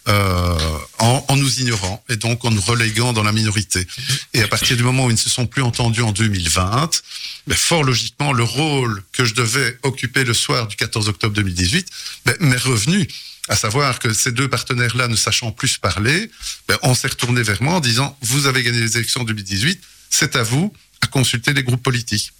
euh, 0.08 0.58
en, 0.98 1.24
en 1.28 1.36
nous 1.36 1.60
ignorant 1.60 2.02
et 2.08 2.16
donc 2.16 2.44
en 2.44 2.50
nous 2.50 2.60
reléguant 2.60 3.12
dans 3.12 3.22
la 3.22 3.32
minorité. 3.32 3.86
Et 4.32 4.42
à 4.42 4.48
partir 4.48 4.76
du 4.76 4.82
moment 4.82 5.04
où 5.06 5.10
ils 5.10 5.14
ne 5.14 5.18
se 5.18 5.30
sont 5.30 5.46
plus 5.46 5.62
entendus 5.62 6.02
en 6.02 6.12
2020, 6.12 7.02
ben, 7.46 7.56
fort 7.56 7.84
logiquement, 7.84 8.32
le 8.32 8.44
rôle 8.44 9.02
que 9.12 9.24
je 9.24 9.34
devais 9.34 9.78
occuper 9.82 10.24
le 10.24 10.34
soir 10.34 10.66
du 10.66 10.76
14 10.76 11.08
octobre 11.08 11.34
2018 11.34 11.86
ben, 12.24 12.36
m'est 12.40 12.56
revenu. 12.56 13.06
À 13.48 13.54
savoir 13.54 14.00
que 14.00 14.12
ces 14.12 14.32
deux 14.32 14.48
partenaires-là, 14.48 15.06
ne 15.06 15.14
sachant 15.14 15.52
plus 15.52 15.76
parler, 15.78 16.30
ben, 16.66 16.78
on 16.82 16.94
s'est 16.94 17.08
retourné 17.08 17.42
vers 17.42 17.62
moi 17.62 17.74
en 17.74 17.80
disant 17.80 18.16
Vous 18.22 18.46
avez 18.46 18.62
gagné 18.62 18.80
les 18.80 18.96
élections 18.96 19.20
en 19.20 19.24
2018, 19.24 19.80
c'est 20.10 20.34
à 20.34 20.42
vous 20.42 20.72
consulter 21.08 21.52
les 21.52 21.62
groupes 21.62 21.82
politiques. 21.82 22.32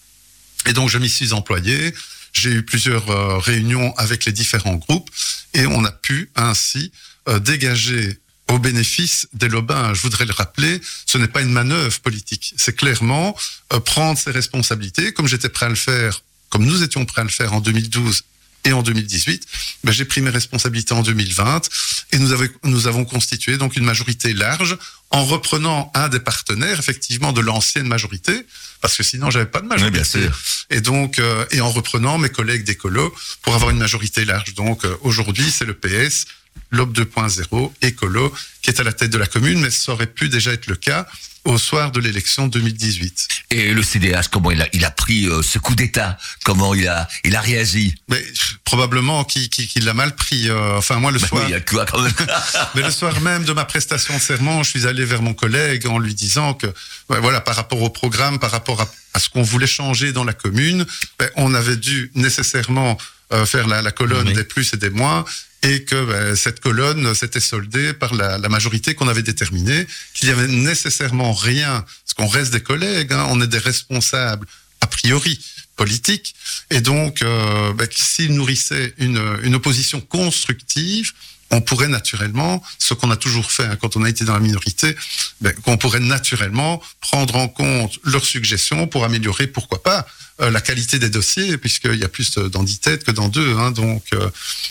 Et 0.66 0.72
donc, 0.72 0.88
je 0.88 0.98
m'y 0.98 1.08
suis 1.08 1.32
employé. 1.32 1.94
J'ai 2.32 2.50
eu 2.50 2.62
plusieurs 2.62 3.10
euh, 3.10 3.38
réunions 3.38 3.94
avec 3.96 4.24
les 4.24 4.32
différents 4.32 4.74
groupes 4.74 5.08
et 5.54 5.66
on 5.66 5.84
a 5.84 5.90
pu 5.90 6.30
ainsi 6.36 6.92
euh, 7.28 7.38
dégager 7.38 8.18
au 8.48 8.58
bénéfice 8.58 9.26
des 9.32 9.48
lobins. 9.48 9.94
Je 9.94 10.02
voudrais 10.02 10.26
le 10.26 10.32
rappeler, 10.32 10.80
ce 11.06 11.18
n'est 11.18 11.28
pas 11.28 11.40
une 11.40 11.50
manœuvre 11.50 11.98
politique. 12.00 12.54
C'est 12.56 12.76
clairement 12.76 13.36
euh, 13.72 13.80
prendre 13.80 14.18
ses 14.18 14.30
responsabilités, 14.30 15.12
comme 15.12 15.26
j'étais 15.26 15.48
prêt 15.48 15.66
à 15.66 15.70
le 15.70 15.76
faire, 15.76 16.22
comme 16.50 16.64
nous 16.64 16.82
étions 16.82 17.04
prêts 17.06 17.22
à 17.22 17.24
le 17.24 17.30
faire 17.30 17.54
en 17.54 17.60
2012 17.60 18.22
et 18.66 18.72
en 18.72 18.82
2018. 18.82 19.46
Ben, 19.84 19.92
j'ai 19.92 20.04
pris 20.04 20.20
mes 20.20 20.30
responsabilités 20.30 20.92
en 20.92 21.02
2020 21.02 21.68
et 22.12 22.18
nous, 22.18 22.32
avons 22.32 22.48
nous 22.64 22.86
avons 22.86 23.04
constitué 23.04 23.56
donc 23.56 23.76
une 23.76 23.84
majorité 23.84 24.34
large 24.34 24.76
en 25.10 25.24
reprenant 25.24 25.90
un 25.94 26.08
des 26.08 26.18
partenaires, 26.18 26.78
effectivement, 26.78 27.32
de 27.32 27.40
l'ancienne 27.40 27.86
majorité, 27.86 28.44
parce 28.80 28.96
que 28.96 29.04
sinon, 29.04 29.30
j'avais 29.30 29.46
pas 29.46 29.60
de 29.60 29.66
majorité. 29.66 29.98
Oui, 29.98 30.20
bien 30.20 30.28
sûr. 30.28 30.38
Et 30.70 30.80
donc, 30.80 31.20
euh, 31.20 31.46
et 31.52 31.60
en 31.60 31.70
reprenant 31.70 32.18
mes 32.18 32.28
collègues 32.28 32.64
d'écolo 32.64 33.14
pour 33.42 33.54
avoir 33.54 33.70
une 33.70 33.78
majorité 33.78 34.24
large. 34.24 34.54
Donc, 34.54 34.84
euh, 34.84 34.96
aujourd'hui, 35.02 35.50
c'est 35.50 35.64
le 35.64 35.74
PS, 35.74 36.26
l'OB 36.72 36.92
2.0, 36.92 37.72
écolo, 37.82 38.34
qui 38.62 38.70
est 38.70 38.80
à 38.80 38.82
la 38.82 38.92
tête 38.92 39.10
de 39.10 39.18
la 39.18 39.28
commune, 39.28 39.60
mais 39.60 39.70
ça 39.70 39.92
aurait 39.92 40.08
pu 40.08 40.28
déjà 40.28 40.52
être 40.52 40.66
le 40.66 40.76
cas 40.76 41.06
au 41.46 41.58
soir 41.58 41.90
de 41.92 42.00
l'élection 42.00 42.46
2018. 42.48 43.28
Et 43.50 43.72
le 43.72 43.82
CDH, 43.82 44.28
comment 44.30 44.50
il 44.50 44.60
a, 44.60 44.68
il 44.72 44.84
a 44.84 44.90
pris 44.90 45.26
euh, 45.26 45.42
ce 45.42 45.58
coup 45.58 45.74
d'État? 45.74 46.18
Comment 46.44 46.74
il 46.74 46.86
a, 46.88 47.08
il 47.24 47.34
a 47.36 47.40
réagi? 47.40 47.94
Mais 48.08 48.22
probablement 48.64 49.24
qu'il 49.24 49.84
l'a 49.84 49.94
mal 49.94 50.14
pris. 50.16 50.48
euh, 50.50 50.76
enfin, 50.76 50.96
moi, 50.96 51.10
le 51.12 51.18
Bah 51.18 51.26
soir. 51.28 51.42
oui, 51.44 51.50
il 51.50 51.52
y 51.52 51.56
a 51.56 51.60
quoi 51.60 51.86
quand 51.86 52.02
même 52.02 52.12
Mais 52.74 52.82
le 52.82 52.90
soir 52.90 53.20
même 53.20 53.44
de 53.44 53.52
ma 53.52 53.64
prestation 53.64 54.14
de 54.16 54.20
serment, 54.20 54.62
je 54.62 54.70
suis 54.70 54.86
allé 54.86 55.04
vers 55.04 55.22
mon 55.22 55.34
collègue 55.34 55.86
en 55.86 55.98
lui 55.98 56.14
disant 56.14 56.54
que, 56.54 56.66
ouais, 57.08 57.20
voilà, 57.20 57.40
par 57.40 57.56
rapport 57.56 57.80
au 57.80 57.90
programme, 57.90 58.38
par 58.38 58.50
rapport 58.50 58.80
à, 58.80 58.88
à 59.14 59.18
ce 59.20 59.28
qu'on 59.28 59.42
voulait 59.42 59.66
changer 59.66 60.12
dans 60.12 60.24
la 60.24 60.32
commune, 60.32 60.84
ben, 61.18 61.30
on 61.36 61.54
avait 61.54 61.76
dû 61.76 62.10
nécessairement 62.14 62.98
euh, 63.32 63.46
faire 63.46 63.66
la, 63.66 63.82
la 63.82 63.92
colonne 63.92 64.28
Oui. 64.28 64.34
des 64.34 64.44
plus 64.44 64.72
et 64.74 64.76
des 64.76 64.90
moins, 64.90 65.24
et 65.66 65.84
que 65.84 66.04
ben, 66.04 66.36
cette 66.36 66.60
colonne 66.60 67.14
s'était 67.14 67.40
soldée 67.40 67.92
par 67.92 68.14
la, 68.14 68.38
majorité 68.48 68.94
qu'on 68.94 69.08
avait 69.08 69.22
déterminée, 69.22 69.86
qu'il 70.14 70.28
y 70.28 70.30
avait 70.30 70.46
nécessairement 70.46 71.32
rien, 71.32 71.84
parce 72.04 72.14
qu'on 72.16 72.28
reste 72.28 72.52
des 72.52 72.60
collègues, 72.60 73.12
hein, 73.12 73.26
on 73.30 73.40
est 73.40 73.48
des 73.48 73.58
responsables 73.58 74.46
a 74.80 74.86
priori 74.86 75.40
politiques, 75.74 76.34
et 76.70 76.80
donc 76.80 77.22
euh, 77.22 77.72
ben, 77.72 77.88
s'ils 77.90 78.32
nourrissaient 78.34 78.94
une 78.98 79.54
opposition 79.54 80.00
constructive, 80.00 81.12
on 81.50 81.60
pourrait 81.60 81.88
naturellement, 81.88 82.62
ce 82.78 82.94
qu'on 82.94 83.10
a 83.10 83.16
toujours 83.16 83.50
fait 83.50 83.64
hein, 83.64 83.76
quand 83.80 83.96
on 83.96 84.02
a 84.04 84.08
été 84.08 84.24
dans 84.24 84.34
la 84.34 84.40
minorité, 84.40 84.96
ben, 85.40 85.52
qu'on 85.62 85.76
pourrait 85.76 86.00
naturellement 86.00 86.82
prendre 87.00 87.36
en 87.36 87.48
compte 87.48 87.98
leurs 88.04 88.24
suggestions 88.24 88.86
pour 88.86 89.04
améliorer, 89.04 89.46
pourquoi 89.46 89.82
pas, 89.82 90.06
euh, 90.40 90.50
la 90.50 90.60
qualité 90.60 90.98
des 90.98 91.08
dossiers, 91.08 91.56
puisqu'il 91.56 91.94
y 91.96 92.04
a 92.04 92.08
plus 92.08 92.36
dans 92.36 92.62
dix 92.62 92.78
têtes 92.80 93.04
que 93.04 93.10
dans 93.10 93.28
deux. 93.28 93.56
Hein, 93.56 93.70
donc 93.70 94.04
euh, 94.12 94.28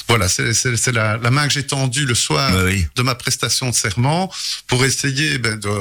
voilà, 0.08 0.28
c'est 0.30 0.92
la, 0.92 1.18
la 1.18 1.32
main 1.32 1.48
que 1.48 1.54
j'ai 1.54 1.66
tendue 1.66 2.06
le 2.06 2.14
soir 2.16 2.52
Oui, 2.56 2.62
oui. 2.66 2.88
de 2.96 3.02
ma 3.02 3.16
prestation 3.16 3.70
de 3.70 3.76
serment 3.76 4.32
pour 4.68 4.86
essayer 4.86 5.38
ben, 5.40 5.58
de, 5.60 5.72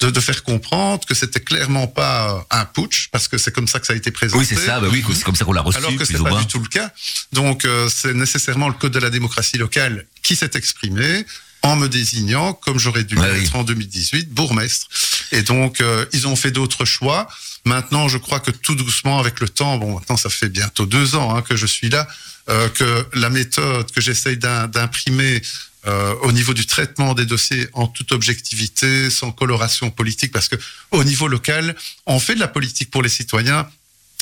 de, 0.00 0.10
de 0.10 0.20
faire 0.20 0.42
comprendre 0.42 1.04
que 1.06 1.14
c'était 1.14 1.40
clairement 1.40 1.86
pas 1.86 2.34
euh, 2.34 2.40
un 2.50 2.64
putsch, 2.64 3.08
parce 3.10 3.28
que 3.28 3.38
c'est 3.38 3.52
comme 3.52 3.68
ça 3.68 3.78
que 3.80 3.86
ça 3.86 3.92
a 3.92 3.96
été 3.96 4.10
présenté. 4.10 4.40
Oui, 4.40 4.46
c'est 4.48 4.64
ça. 4.64 4.80
Bah 4.80 4.88
oui, 4.90 5.04
c'est 5.12 5.24
comme 5.24 5.36
ça 5.36 5.44
qu'on 5.44 5.52
l'a 5.52 5.60
reçu, 5.62 5.78
Alors 5.78 5.94
que 5.96 6.04
c'est 6.04 6.18
pas 6.22 6.38
du 6.40 6.46
tout 6.46 6.60
le 6.60 6.68
cas. 6.68 6.90
Donc 7.32 7.64
euh, 7.64 7.88
c'est 7.92 8.14
nécessairement 8.14 8.68
le 8.68 8.74
code 8.74 8.92
de 8.92 8.98
la 8.98 9.10
démocratie 9.10 9.58
locale 9.58 10.04
qui 10.28 10.36
s'est 10.36 10.50
exprimé 10.54 11.24
en 11.62 11.74
me 11.74 11.88
désignant, 11.88 12.52
comme 12.52 12.78
j'aurais 12.78 13.02
dû 13.04 13.16
Ouais, 13.16 13.32
l'être 13.32 13.52
oui. 13.54 13.60
en 13.60 13.64
2018, 13.64 14.28
bourgmestre. 14.30 14.86
Et 15.32 15.42
donc 15.42 15.80
euh, 15.80 16.04
ils 16.12 16.28
ont 16.28 16.36
fait 16.36 16.50
d'autres 16.50 16.84
choix. 16.84 17.26
Maintenant, 17.64 18.08
je 18.08 18.18
crois 18.18 18.38
que 18.40 18.50
tout 18.50 18.74
doucement, 18.76 19.18
avec 19.18 19.40
le 19.40 19.48
temps, 19.48 19.78
bon, 19.78 19.94
maintenant 19.94 20.16
ça 20.18 20.28
fait 20.30 20.48
bientôt 20.50 20.86
deux 20.86 21.16
ans 21.16 21.34
hein, 21.34 21.42
que 21.42 21.56
je 21.56 21.66
suis 21.66 21.88
là, 21.88 22.06
euh, 22.50 22.68
que 22.68 23.06
la 23.14 23.30
méthode 23.30 23.90
que 23.90 24.00
j'essaye 24.00 24.36
d'im- 24.36 24.68
d'imprimer 24.68 25.42
euh, 25.86 26.14
au 26.22 26.32
niveau 26.32 26.54
du 26.54 26.66
traitement 26.66 27.14
des 27.14 27.24
dossiers 27.24 27.66
en 27.72 27.86
toute 27.86 28.12
objectivité, 28.12 29.10
sans 29.10 29.32
coloration 29.32 29.90
politique, 29.90 30.32
parce 30.32 30.48
que 30.48 30.56
au 30.90 31.02
niveau 31.04 31.28
local, 31.28 31.74
on 32.06 32.18
fait 32.20 32.34
de 32.34 32.40
la 32.40 32.48
politique 32.48 32.90
pour 32.90 33.02
les 33.02 33.08
citoyens, 33.08 33.66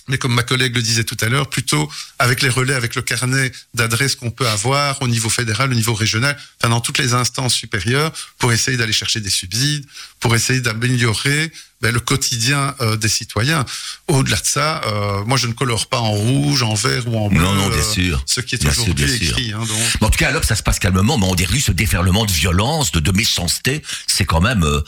mais 0.08 0.18
comme 0.18 0.34
ma 0.34 0.42
collègue 0.42 0.74
le 0.76 0.82
disait 0.82 1.04
tout 1.04 1.16
à 1.20 1.28
l'heure, 1.28 1.48
plutôt 1.48 1.90
avec 2.18 2.42
les 2.42 2.48
relais, 2.48 2.74
avec 2.74 2.94
le 2.94 3.02
carnet 3.02 3.52
d'adresses 3.74 4.14
qu'on 4.14 4.30
peut 4.30 4.48
avoir 4.48 5.00
au 5.02 5.08
niveau 5.08 5.28
fédéral, 5.28 5.70
au 5.70 5.74
niveau 5.74 5.94
régional, 5.94 6.36
enfin 6.60 6.70
dans 6.70 6.80
toutes 6.80 6.98
les 6.98 7.14
instances 7.14 7.54
supérieures, 7.54 8.12
pour 8.38 8.52
essayer 8.52 8.76
d'aller 8.76 8.92
chercher 8.92 9.20
des 9.20 9.30
subsides, 9.30 9.86
pour 10.20 10.34
essayer 10.34 10.60
d'améliorer 10.60 11.52
ben, 11.82 11.92
le 11.92 12.00
quotidien 12.00 12.74
euh, 12.80 12.96
des 12.96 13.08
citoyens. 13.08 13.64
Au-delà 14.08 14.36
de 14.36 14.46
ça, 14.46 14.80
euh, 14.86 15.24
moi 15.24 15.36
je 15.36 15.46
ne 15.46 15.52
colore 15.52 15.86
pas 15.88 15.98
en 15.98 16.10
rouge, 16.10 16.62
en 16.62 16.74
vert 16.74 17.06
ou 17.06 17.18
en 17.18 17.28
bleu. 17.28 17.38
Non, 17.40 17.52
non, 17.54 17.68
bien 17.68 17.78
euh, 17.78 17.92
sûr. 17.92 18.22
Ce 18.26 18.40
qui 18.40 18.54
est 18.54 18.66
aujourd'hui 18.66 19.04
bien 19.04 19.16
sûr. 19.16 19.28
écrit. 19.38 19.52
Hein, 19.52 19.58
donc. 19.58 19.78
Mais 20.00 20.06
en 20.06 20.10
tout 20.10 20.18
cas, 20.18 20.28
à 20.28 20.30
l'Op, 20.30 20.44
ça 20.44 20.56
se 20.56 20.62
passe 20.62 20.78
calmement, 20.78 21.18
mais 21.18 21.26
on 21.26 21.34
dirait 21.34 21.60
ce 21.60 21.72
déferlement 21.72 22.24
de 22.24 22.32
violence, 22.32 22.92
de, 22.92 23.00
de 23.00 23.12
méchanceté, 23.12 23.82
c'est 24.06 24.24
quand 24.24 24.40
même 24.40 24.64
euh, 24.64 24.80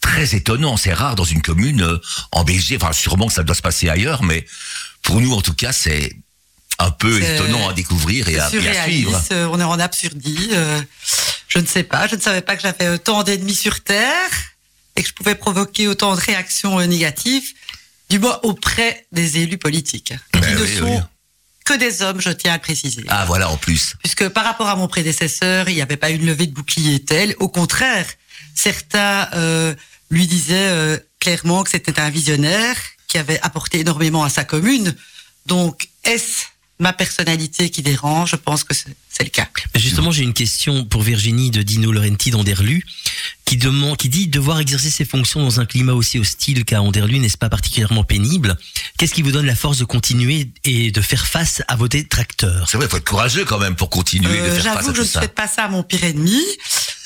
très 0.00 0.34
étonnant. 0.34 0.76
C'est 0.76 0.92
rare 0.92 1.16
dans 1.16 1.24
une 1.24 1.40
commune 1.40 1.82
euh, 1.82 1.98
en 2.30 2.44
Belgique. 2.44 2.82
Enfin, 2.82 2.92
sûrement 2.92 3.26
que 3.28 3.32
ça 3.32 3.42
doit 3.42 3.54
se 3.54 3.62
passer 3.62 3.88
ailleurs, 3.88 4.22
mais 4.22 4.46
pour 5.02 5.20
nous, 5.20 5.32
en 5.32 5.40
tout 5.40 5.54
cas, 5.54 5.72
c'est 5.72 6.14
un 6.78 6.90
peu 6.90 7.22
étonnant 7.22 7.68
à 7.68 7.72
découvrir 7.72 8.28
et 8.28 8.38
à, 8.38 8.50
et 8.52 8.68
à 8.68 8.84
suivre. 8.84 9.22
on 9.30 9.60
est 9.60 9.64
en 9.64 9.78
absurdie. 9.78 10.50
euh, 10.52 10.80
je 11.48 11.58
ne 11.58 11.66
sais 11.66 11.84
pas, 11.84 12.06
je 12.08 12.16
ne 12.16 12.20
savais 12.20 12.42
pas 12.42 12.56
que 12.56 12.62
j'avais 12.62 12.88
autant 12.88 13.22
d'ennemis 13.22 13.54
sur 13.54 13.80
Terre 13.80 14.30
et 14.96 15.02
que 15.02 15.08
je 15.08 15.14
pouvais 15.14 15.34
provoquer 15.34 15.88
autant 15.88 16.14
de 16.14 16.20
réactions 16.20 16.78
euh, 16.78 16.86
négatives, 16.86 17.52
du 18.10 18.18
moins 18.18 18.38
auprès 18.42 19.06
des 19.12 19.38
élus 19.38 19.58
politiques, 19.58 20.12
qui 20.32 20.40
Ben 20.40 20.54
ne 20.54 20.60
oui, 20.60 20.76
sont 20.76 20.84
oui. 20.84 20.98
que 21.64 21.74
des 21.74 22.02
hommes, 22.02 22.20
je 22.20 22.30
tiens 22.30 22.52
à 22.52 22.56
le 22.56 22.62
préciser. 22.62 23.04
Ah, 23.08 23.24
voilà, 23.24 23.48
en 23.48 23.56
plus. 23.56 23.94
Puisque 24.02 24.28
par 24.28 24.44
rapport 24.44 24.68
à 24.68 24.76
mon 24.76 24.88
prédécesseur, 24.88 25.68
il 25.68 25.74
n'y 25.74 25.82
avait 25.82 25.96
pas 25.96 26.10
une 26.10 26.26
levée 26.26 26.46
de 26.46 26.52
bouclier 26.52 27.02
telle. 27.04 27.34
Au 27.38 27.48
contraire, 27.48 28.06
certains 28.54 29.28
euh, 29.34 29.74
lui 30.10 30.26
disaient 30.26 30.54
euh, 30.70 30.98
clairement 31.18 31.64
que 31.64 31.70
c'était 31.70 31.98
un 31.98 32.10
visionnaire 32.10 32.76
qui 33.08 33.18
avait 33.18 33.40
apporté 33.40 33.80
énormément 33.80 34.22
à 34.22 34.28
sa 34.28 34.44
commune. 34.44 34.94
Donc, 35.46 35.88
est-ce 36.04 36.44
ma 36.78 36.92
personnalité 36.92 37.70
qui 37.70 37.82
dérange? 37.82 38.32
Je 38.32 38.36
pense 38.36 38.64
que 38.64 38.74
c'est 38.74 38.94
c'est 39.16 39.22
le 39.22 39.30
cas. 39.30 39.48
Justement, 39.76 40.10
j'ai 40.10 40.24
une 40.24 40.34
question 40.34 40.84
pour 40.84 41.02
Virginie 41.02 41.52
de 41.52 41.62
Dino 41.62 41.92
Laurenti 41.92 42.32
d'Anderlu. 42.32 42.84
Qui, 43.44 43.56
demande, 43.56 43.96
qui 43.96 44.08
dit 44.08 44.26
devoir 44.28 44.60
exercer 44.60 44.90
ses 44.90 45.04
fonctions 45.04 45.40
dans 45.42 45.60
un 45.60 45.66
climat 45.66 45.92
aussi 45.92 46.18
hostile 46.18 46.64
qu'à 46.64 46.80
Anderlu 46.80 47.18
n'est-ce 47.18 47.36
pas 47.36 47.48
particulièrement 47.48 48.04
pénible? 48.04 48.56
Qu'est-ce 48.98 49.12
qui 49.14 49.22
vous 49.22 49.32
donne 49.32 49.46
la 49.46 49.54
force 49.54 49.78
de 49.78 49.84
continuer 49.84 50.48
et 50.64 50.90
de 50.90 51.00
faire 51.00 51.26
face 51.26 51.62
à 51.68 51.76
vos 51.76 51.88
détracteurs? 51.88 52.68
C'est 52.68 52.76
vrai, 52.76 52.86
il 52.86 52.90
faut 52.90 52.96
être 52.96 53.08
courageux 53.08 53.44
quand 53.44 53.58
même 53.58 53.76
pour 53.76 53.90
continuer 53.90 54.40
Euh, 54.40 54.48
de 54.48 54.54
faire 54.54 54.64
face 54.64 54.74
J'avoue 54.74 54.90
que 54.90 54.96
je 54.96 55.02
ne 55.02 55.06
souhaite 55.06 55.34
pas 55.34 55.46
ça 55.48 55.64
à 55.64 55.68
mon 55.68 55.82
pire 55.82 56.04
ennemi. 56.04 56.40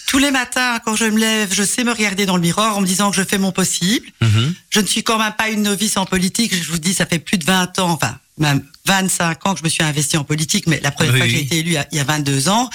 Tous 0.06 0.18
les 0.18 0.30
matins, 0.30 0.78
quand 0.84 0.96
je 0.96 1.04
me 1.04 1.18
lève, 1.18 1.52
je 1.52 1.62
sais 1.62 1.84
me 1.84 1.92
regarder 1.92 2.24
dans 2.24 2.36
le 2.36 2.42
miroir 2.42 2.78
en 2.78 2.80
me 2.80 2.86
disant 2.86 3.10
que 3.10 3.16
je 3.16 3.24
fais 3.24 3.36
mon 3.36 3.52
possible. 3.52 4.06
Mhm. 4.22 4.54
Je 4.70 4.80
ne 4.80 4.86
suis 4.86 5.02
quand 5.02 5.18
même 5.18 5.34
pas 5.36 5.50
une 5.50 5.62
novice 5.62 5.96
en 5.98 6.06
politique. 6.06 6.54
Je 6.54 6.70
vous 6.70 6.78
dis, 6.78 6.94
ça 6.94 7.04
fait 7.04 7.18
plus 7.18 7.36
de 7.36 7.44
20 7.44 7.78
ans, 7.80 7.90
enfin, 7.90 8.16
même 8.38 8.62
25 8.86 9.46
ans 9.46 9.52
que 9.54 9.58
je 9.60 9.64
me 9.64 9.68
suis 9.68 9.82
investi 9.82 10.16
en 10.16 10.24
politique, 10.24 10.66
mais 10.66 10.80
la 10.82 10.90
première 10.90 11.12
Oui. 11.14 11.18
fois 11.18 11.26
que 11.26 11.32
j'ai 11.32 11.42
été 11.42 11.58
élu 11.58 11.76
il 11.92 11.96
y 11.96 12.00
a 12.00 12.04
22 12.04 12.48
ans. 12.48 12.70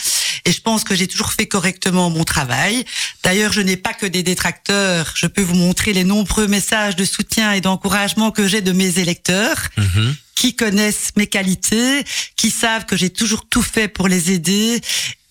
Et 0.46 0.52
je 0.52 0.60
pense 0.62 0.84
que 0.84 0.94
j'ai 0.94 1.08
toujours 1.08 1.32
fait 1.32 1.48
correctement 1.48 2.10
mon 2.10 2.24
travail. 2.26 2.84
D'ailleurs, 3.24 3.54
je 3.54 3.62
n'ai 3.62 3.78
pas 3.78 3.94
que 3.94 4.06
des 4.06 4.24
détracteurs. 4.24 5.14
Je 5.16 5.28
peux 5.28 5.42
vous 5.42 5.56
montrer 5.56 5.94
les 5.94 6.04
nombreux 6.04 6.48
messages 6.48 6.96
de 6.98 7.06
soutien 7.06 7.54
et 7.54 7.62
d'encouragement 7.62 8.32
que 8.32 8.48
j'ai 8.48 8.62
de 8.62 8.74
mes 8.74 9.00
électeurs 9.00 9.70
Mhm. 9.78 10.16
qui 10.36 10.56
connaissent 10.56 11.12
mes 11.16 11.28
qualités, 11.28 12.04
qui 12.36 12.50
savent 12.50 12.86
que 12.86 12.98
j'ai 12.98 13.10
toujours 13.10 13.46
tout 13.48 13.62
fait 13.62 13.88
pour 13.88 14.08
les 14.10 14.32
aider 14.32 14.82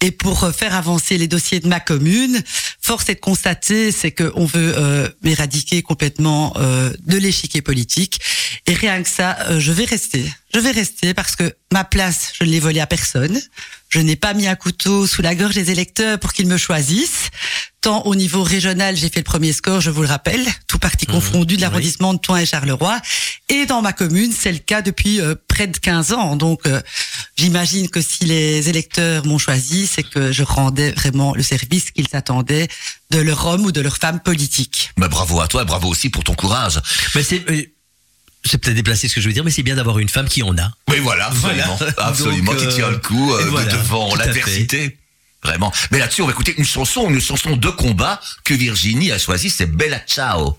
et 0.02 0.10
pour 0.10 0.44
euh, 0.44 0.52
faire 0.52 0.74
avancer 0.74 1.16
les 1.16 1.28
dossiers 1.28 1.60
de 1.60 1.68
ma 1.68 1.80
commune. 1.80 2.42
Force 2.80 3.08
est 3.08 3.14
de 3.14 3.20
constater, 3.20 3.92
c'est 3.92 4.10
qu'on 4.10 4.44
veut 4.44 4.74
euh, 4.76 5.08
m'éradiquer 5.22 5.82
complètement 5.82 6.52
euh, 6.56 6.92
de 7.06 7.16
l'échiquier 7.16 7.62
politique. 7.62 8.20
Et 8.66 8.74
rien 8.74 9.02
que 9.02 9.08
ça, 9.08 9.38
euh, 9.48 9.60
je 9.60 9.72
vais 9.72 9.84
rester. 9.84 10.24
Je 10.54 10.60
vais 10.60 10.72
rester 10.72 11.14
parce 11.14 11.36
que 11.36 11.54
ma 11.72 11.84
place, 11.84 12.32
je 12.38 12.44
ne 12.44 12.50
l'ai 12.50 12.60
volée 12.60 12.80
à 12.80 12.86
personne. 12.86 13.40
Je 13.88 14.00
n'ai 14.00 14.16
pas 14.16 14.34
mis 14.34 14.46
un 14.46 14.54
couteau 14.54 15.06
sous 15.06 15.22
la 15.22 15.34
gorge 15.34 15.54
des 15.54 15.70
électeurs 15.70 16.18
pour 16.18 16.32
qu'ils 16.32 16.46
me 16.46 16.56
choisissent. 16.56 17.30
Tant 17.82 18.02
au 18.02 18.14
niveau 18.14 18.42
régional, 18.42 18.96
j'ai 18.96 19.08
fait 19.08 19.20
le 19.20 19.24
premier 19.24 19.52
score, 19.52 19.80
je 19.80 19.90
vous 19.90 20.02
le 20.02 20.08
rappelle, 20.08 20.46
tout 20.68 20.78
parti 20.78 21.04
confondu 21.04 21.56
de 21.56 21.58
oui. 21.58 21.62
l'arrondissement 21.62 22.14
de 22.14 22.18
Toin 22.18 22.38
et 22.38 22.46
Charleroi. 22.46 23.00
Et 23.48 23.66
dans 23.66 23.82
ma 23.82 23.92
commune, 23.92 24.32
c'est 24.32 24.52
le 24.52 24.58
cas 24.58 24.82
depuis 24.82 25.20
euh, 25.20 25.34
près 25.48 25.66
de 25.66 25.76
15 25.76 26.12
ans. 26.12 26.36
Donc, 26.36 26.66
euh, 26.66 26.80
j'imagine 27.36 27.88
que 27.88 28.00
si 28.00 28.24
les 28.24 28.68
électeurs 28.68 29.26
m'ont 29.26 29.38
choisi, 29.38 29.86
c'est 29.92 30.02
que 30.02 30.32
je 30.32 30.42
rendais 30.42 30.92
vraiment 30.92 31.34
le 31.34 31.42
service 31.42 31.90
qu'ils 31.90 32.08
attendaient 32.12 32.68
de 33.10 33.18
leur 33.18 33.46
homme 33.46 33.64
ou 33.66 33.72
de 33.72 33.80
leur 33.80 33.96
femme 33.96 34.20
politique. 34.20 34.90
Mais 34.96 35.08
bravo 35.08 35.40
à 35.40 35.48
toi 35.48 35.62
et 35.62 35.64
bravo 35.64 35.88
aussi 35.88 36.08
pour 36.10 36.24
ton 36.24 36.34
courage. 36.34 36.80
Mais 37.14 37.22
c'est... 37.22 37.48
euh, 37.50 37.62
C'est 38.44 38.58
peut-être 38.58 38.74
déplacé 38.74 39.06
ce 39.08 39.14
que 39.14 39.20
je 39.20 39.28
veux 39.28 39.32
dire, 39.34 39.44
mais 39.44 39.52
c'est 39.52 39.62
bien 39.62 39.76
d'avoir 39.76 39.98
une 40.00 40.08
femme 40.08 40.28
qui 40.28 40.42
en 40.42 40.56
a. 40.58 40.68
Oui, 40.90 40.98
voilà, 40.98 41.26
absolument. 41.26 41.76
Voilà. 41.76 41.94
Absolument, 41.98 42.52
Donc, 42.52 42.60
qui 42.60 42.66
euh, 42.66 42.72
tient 42.74 42.90
le 42.90 42.98
coup 42.98 43.32
euh, 43.32 43.44
voilà, 43.50 43.70
devant 43.70 44.14
l'adversité. 44.16 44.98
Vraiment. 45.44 45.72
Mais 45.90 45.98
là-dessus, 45.98 46.22
on 46.22 46.26
va 46.26 46.32
écouter 46.32 46.54
une 46.56 46.64
chanson, 46.64 47.08
une 47.10 47.20
chanson 47.20 47.56
de 47.56 47.68
combat 47.70 48.20
que 48.44 48.54
Virginie 48.54 49.10
a 49.12 49.18
choisie, 49.18 49.50
c'est 49.50 49.66
Bella 49.66 50.00
Ciao. 50.06 50.56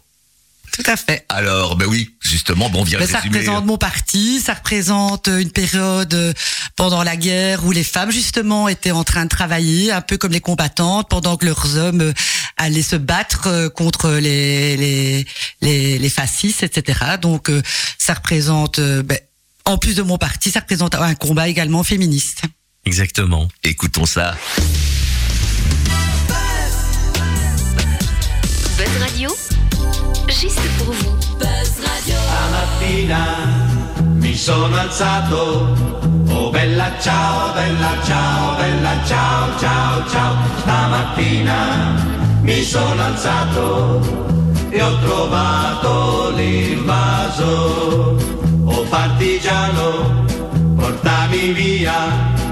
Tout 0.74 0.84
à 0.88 0.98
fait. 0.98 1.24
Alors, 1.30 1.76
ben 1.76 1.86
oui, 1.86 2.16
justement, 2.20 2.68
bon, 2.70 2.82
on 2.82 2.84
vient 2.84 2.98
Mais 3.00 3.06
ça 3.06 3.20
résumer. 3.20 3.38
représente 3.40 3.66
mon 3.66 3.78
parti, 3.78 4.42
ça 4.42 4.56
représente 4.56 5.28
euh, 5.28 5.38
une 5.40 5.52
période 5.52 6.12
euh, 6.16 6.34
pendant 6.76 7.04
la 7.04 7.16
guerre 7.16 7.64
où 7.64 7.72
les 7.72 7.84
femmes 7.84 8.10
justement 8.12 8.68
étaient 8.68 8.90
en 8.92 9.04
train 9.04 9.26
de 9.26 9.30
travailler, 9.30 9.92
un 9.92 10.02
peu 10.02 10.18
comme 10.18 10.32
les 10.32 10.42
combattantes, 10.42 11.10
pendant 11.10 11.38
que 11.38 11.46
leurs 11.46 11.78
hommes 11.78 12.02
euh, 12.02 12.14
allaient 12.58 12.82
se 12.82 12.96
battre 12.96 13.48
euh, 13.48 13.70
contre 13.70 14.10
les 14.10 14.76
les 14.78 15.26
les, 15.62 16.00
les 16.00 16.10
fascistes, 16.10 16.64
etc. 16.64 17.00
Donc 17.22 17.50
euh, 17.52 17.62
ça 18.00 18.16
représente, 18.16 18.80
euh, 18.80 19.04
ben, 19.04 19.20
en 19.66 19.78
plus 19.78 19.96
de 19.96 20.02
mon 20.02 20.18
parti, 20.18 20.50
ça 20.50 20.62
représente 20.62 20.96
un 20.96 21.14
combat 21.14 21.48
également 21.50 21.84
féministe. 21.84 22.42
Exactement. 22.86 23.48
Écoutons 23.64 24.08
ça. 24.08 24.36
Buzz 28.78 28.98
Radio, 29.00 29.30
juste 30.30 30.62
pour 30.78 30.94
vous. 30.94 31.18
Stamattina 32.04 33.26
mi 34.16 34.36
sono 34.36 34.76
alzato, 34.76 35.76
oh 36.30 36.50
bella 36.50 36.92
ciao, 37.00 37.54
bella 37.54 37.92
ciao, 38.04 38.56
bella 38.56 38.96
ciao, 39.06 39.58
ciao, 39.60 40.08
ciao. 40.10 40.36
Stamattina 40.60 41.96
mi 42.42 42.62
sono 42.64 43.02
alzato 43.02 44.02
e 44.70 44.82
ho 44.82 45.00
trovato 45.00 46.32
l'invaso, 46.36 48.18
oh 48.66 48.84
partigiano, 48.90 50.26
portami 50.76 51.52
via. 51.54 52.43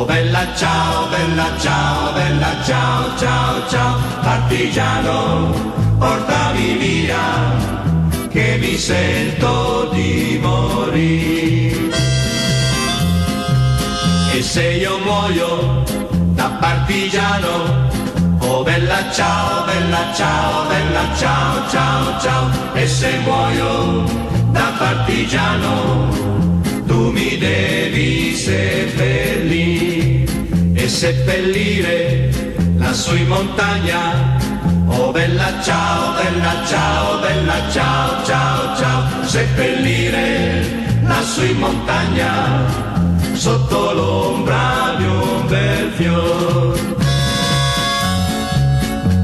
Oh 0.00 0.06
bella 0.06 0.46
ciao, 0.56 1.08
bella 1.10 1.44
ciao, 1.58 2.14
bella 2.14 2.56
ciao, 2.64 3.18
ciao, 3.18 3.68
ciao, 3.68 3.98
partigiano, 4.22 5.52
portami 5.98 6.78
via 6.78 7.18
che 8.30 8.56
mi 8.58 8.78
sento 8.78 9.90
di 9.92 10.38
morire. 10.40 11.90
E 14.32 14.40
se 14.42 14.62
io 14.70 15.00
muoio 15.00 15.84
da 16.32 16.48
partigiano, 16.58 17.86
oh 18.38 18.62
bella 18.62 19.04
ciao, 19.12 19.66
bella 19.66 20.14
ciao, 20.14 20.66
bella 20.66 21.14
ciao, 21.14 21.68
ciao, 21.68 22.20
ciao, 22.20 22.50
e 22.72 22.86
se 22.86 23.18
muoio 23.18 24.04
da 24.50 24.72
partigiano, 24.78 26.49
mi 27.08 27.38
devi 27.38 28.34
seppellire 28.34 30.24
e 30.74 30.88
seppellire 30.88 32.30
lassù 32.76 33.16
in 33.16 33.26
montagna. 33.26 34.38
Oh 34.86 35.10
bella 35.10 35.60
ciao, 35.62 36.14
bella 36.14 36.64
ciao, 36.66 37.20
bella 37.20 37.70
ciao, 37.70 38.24
ciao, 38.24 38.76
ciao, 38.76 39.24
seppellire 39.24 40.80
lassù 41.02 41.44
in 41.44 41.58
montagna, 41.58 42.64
sotto 43.32 43.92
l'ombra 43.92 44.94
di 44.96 45.04
un 45.04 45.46
bel 45.46 45.90
fior. 45.96 46.78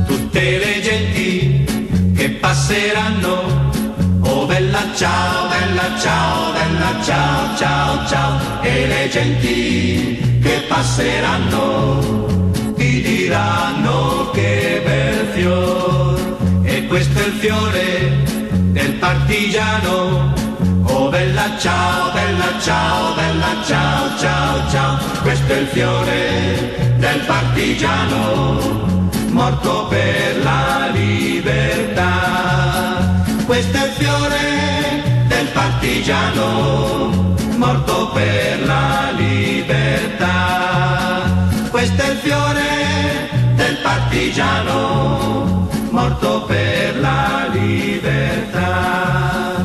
Tutte 0.06 0.58
le 0.58 0.80
genti 0.82 1.64
che 2.16 2.30
passeranno, 2.30 3.55
ciao, 4.96 5.48
bella 5.48 5.98
ciao, 5.98 6.52
bella 6.52 7.02
ciao, 7.02 7.56
ciao, 7.56 8.06
ciao, 8.06 8.62
e 8.62 8.86
le 8.86 9.08
genti 9.10 10.38
che 10.42 10.64
passeranno 10.66 12.24
ti 12.76 13.02
diranno 13.02 14.30
che 14.32 14.80
bel 14.84 15.26
fior. 15.34 16.36
E 16.62 16.86
questo 16.86 17.18
è 17.18 17.26
il 17.26 17.32
fiore 17.32 18.24
del 18.72 18.92
partigiano. 18.94 20.32
Oh 20.88 21.08
bella 21.10 21.50
ciao 21.58 22.12
bella 22.12 22.58
ciao 22.60 23.14
bella 23.14 23.56
ciao 23.66 24.18
ciao 24.18 24.70
ciao. 24.70 24.98
Questo 25.22 25.52
è 25.52 25.58
il 25.58 25.66
fiore 25.66 26.94
del 26.96 27.20
partigiano 27.26 28.84
morto 29.30 29.86
per 29.88 30.42
la 30.42 30.75
partigiano 35.86 37.36
morto 37.58 38.10
per 38.12 38.66
la 38.66 39.12
libertà 39.16 40.24
questo 41.70 42.02
è 42.02 42.10
il 42.10 42.16
fiore 42.16 43.30
del 43.54 43.76
partigiano 43.84 45.68
morto 45.90 46.44
per 46.46 46.98
la 46.98 47.46
libertà. 47.52 49.55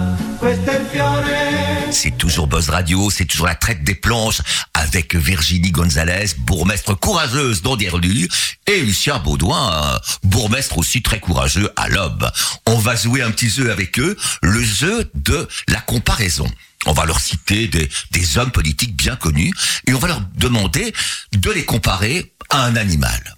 C'est 1.92 2.18
toujours 2.18 2.48
Buzz 2.48 2.70
Radio, 2.70 3.12
c'est 3.12 3.26
toujours 3.26 3.46
la 3.46 3.56
traite 3.56 3.84
des 3.84 3.94
planches 3.94 4.42
avec 4.74 5.16
Virginie 5.16 5.72
Gonzalez, 5.72 6.34
bourgmestre 6.40 7.00
courageuse 7.00 7.62
d'Anderlu, 7.62 8.28
et 8.66 8.82
Lucien 8.82 9.20
Baudouin, 9.20 10.00
bourgmestre 10.24 10.78
aussi 10.80 11.04
très 11.04 11.20
courageux 11.20 11.70
à 11.76 11.90
l'Aube. 11.90 12.30
On 12.66 12.78
va 12.78 12.96
jouer 12.96 13.22
un 13.22 13.30
petit 13.30 13.50
jeu 13.50 13.72
avec 13.72 14.00
eux, 14.00 14.18
le 14.42 14.64
jeu 14.64 15.12
de 15.14 15.48
la 15.68 15.82
comparaison. 15.82 16.50
On 16.88 16.94
va 16.94 17.06
leur 17.06 17.20
citer 17.20 17.68
des, 17.68 17.88
des 18.12 18.38
hommes 18.40 18.52
politiques 18.52 18.96
bien 18.96 19.16
connus 19.16 19.54
et 19.88 19.94
on 19.94 20.00
va 20.00 20.08
leur 20.08 20.22
demander 20.38 20.92
de 21.34 21.52
les 21.52 21.66
comparer 21.66 22.32
à 22.50 22.64
un 22.66 22.76
animal. 22.76 23.36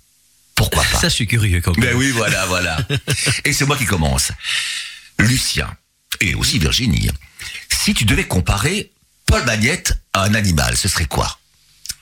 Pourquoi 0.56 0.84
pas? 0.84 1.00
Ça, 1.00 1.10
je 1.10 1.16
suis 1.16 1.28
curieux 1.28 1.60
quand 1.60 1.76
même. 1.78 1.90
mais 1.90 1.94
oui, 1.94 2.12
voilà, 2.12 2.46
voilà. 2.46 2.78
Et 3.44 3.52
c'est 3.52 3.66
moi 3.66 3.76
qui 3.76 3.86
commence. 3.86 4.32
Lucien, 5.20 5.70
et 6.22 6.36
aussi 6.36 6.60
Virginie, 6.60 7.10
si 7.70 7.94
tu 7.94 8.06
devais 8.06 8.26
comparer 8.26 8.92
Paul 9.26 9.44
Magnette 9.46 9.98
à 10.14 10.24
un 10.24 10.34
animal, 10.34 10.76
ce 10.78 10.88
serait 10.88 11.06
quoi? 11.06 11.40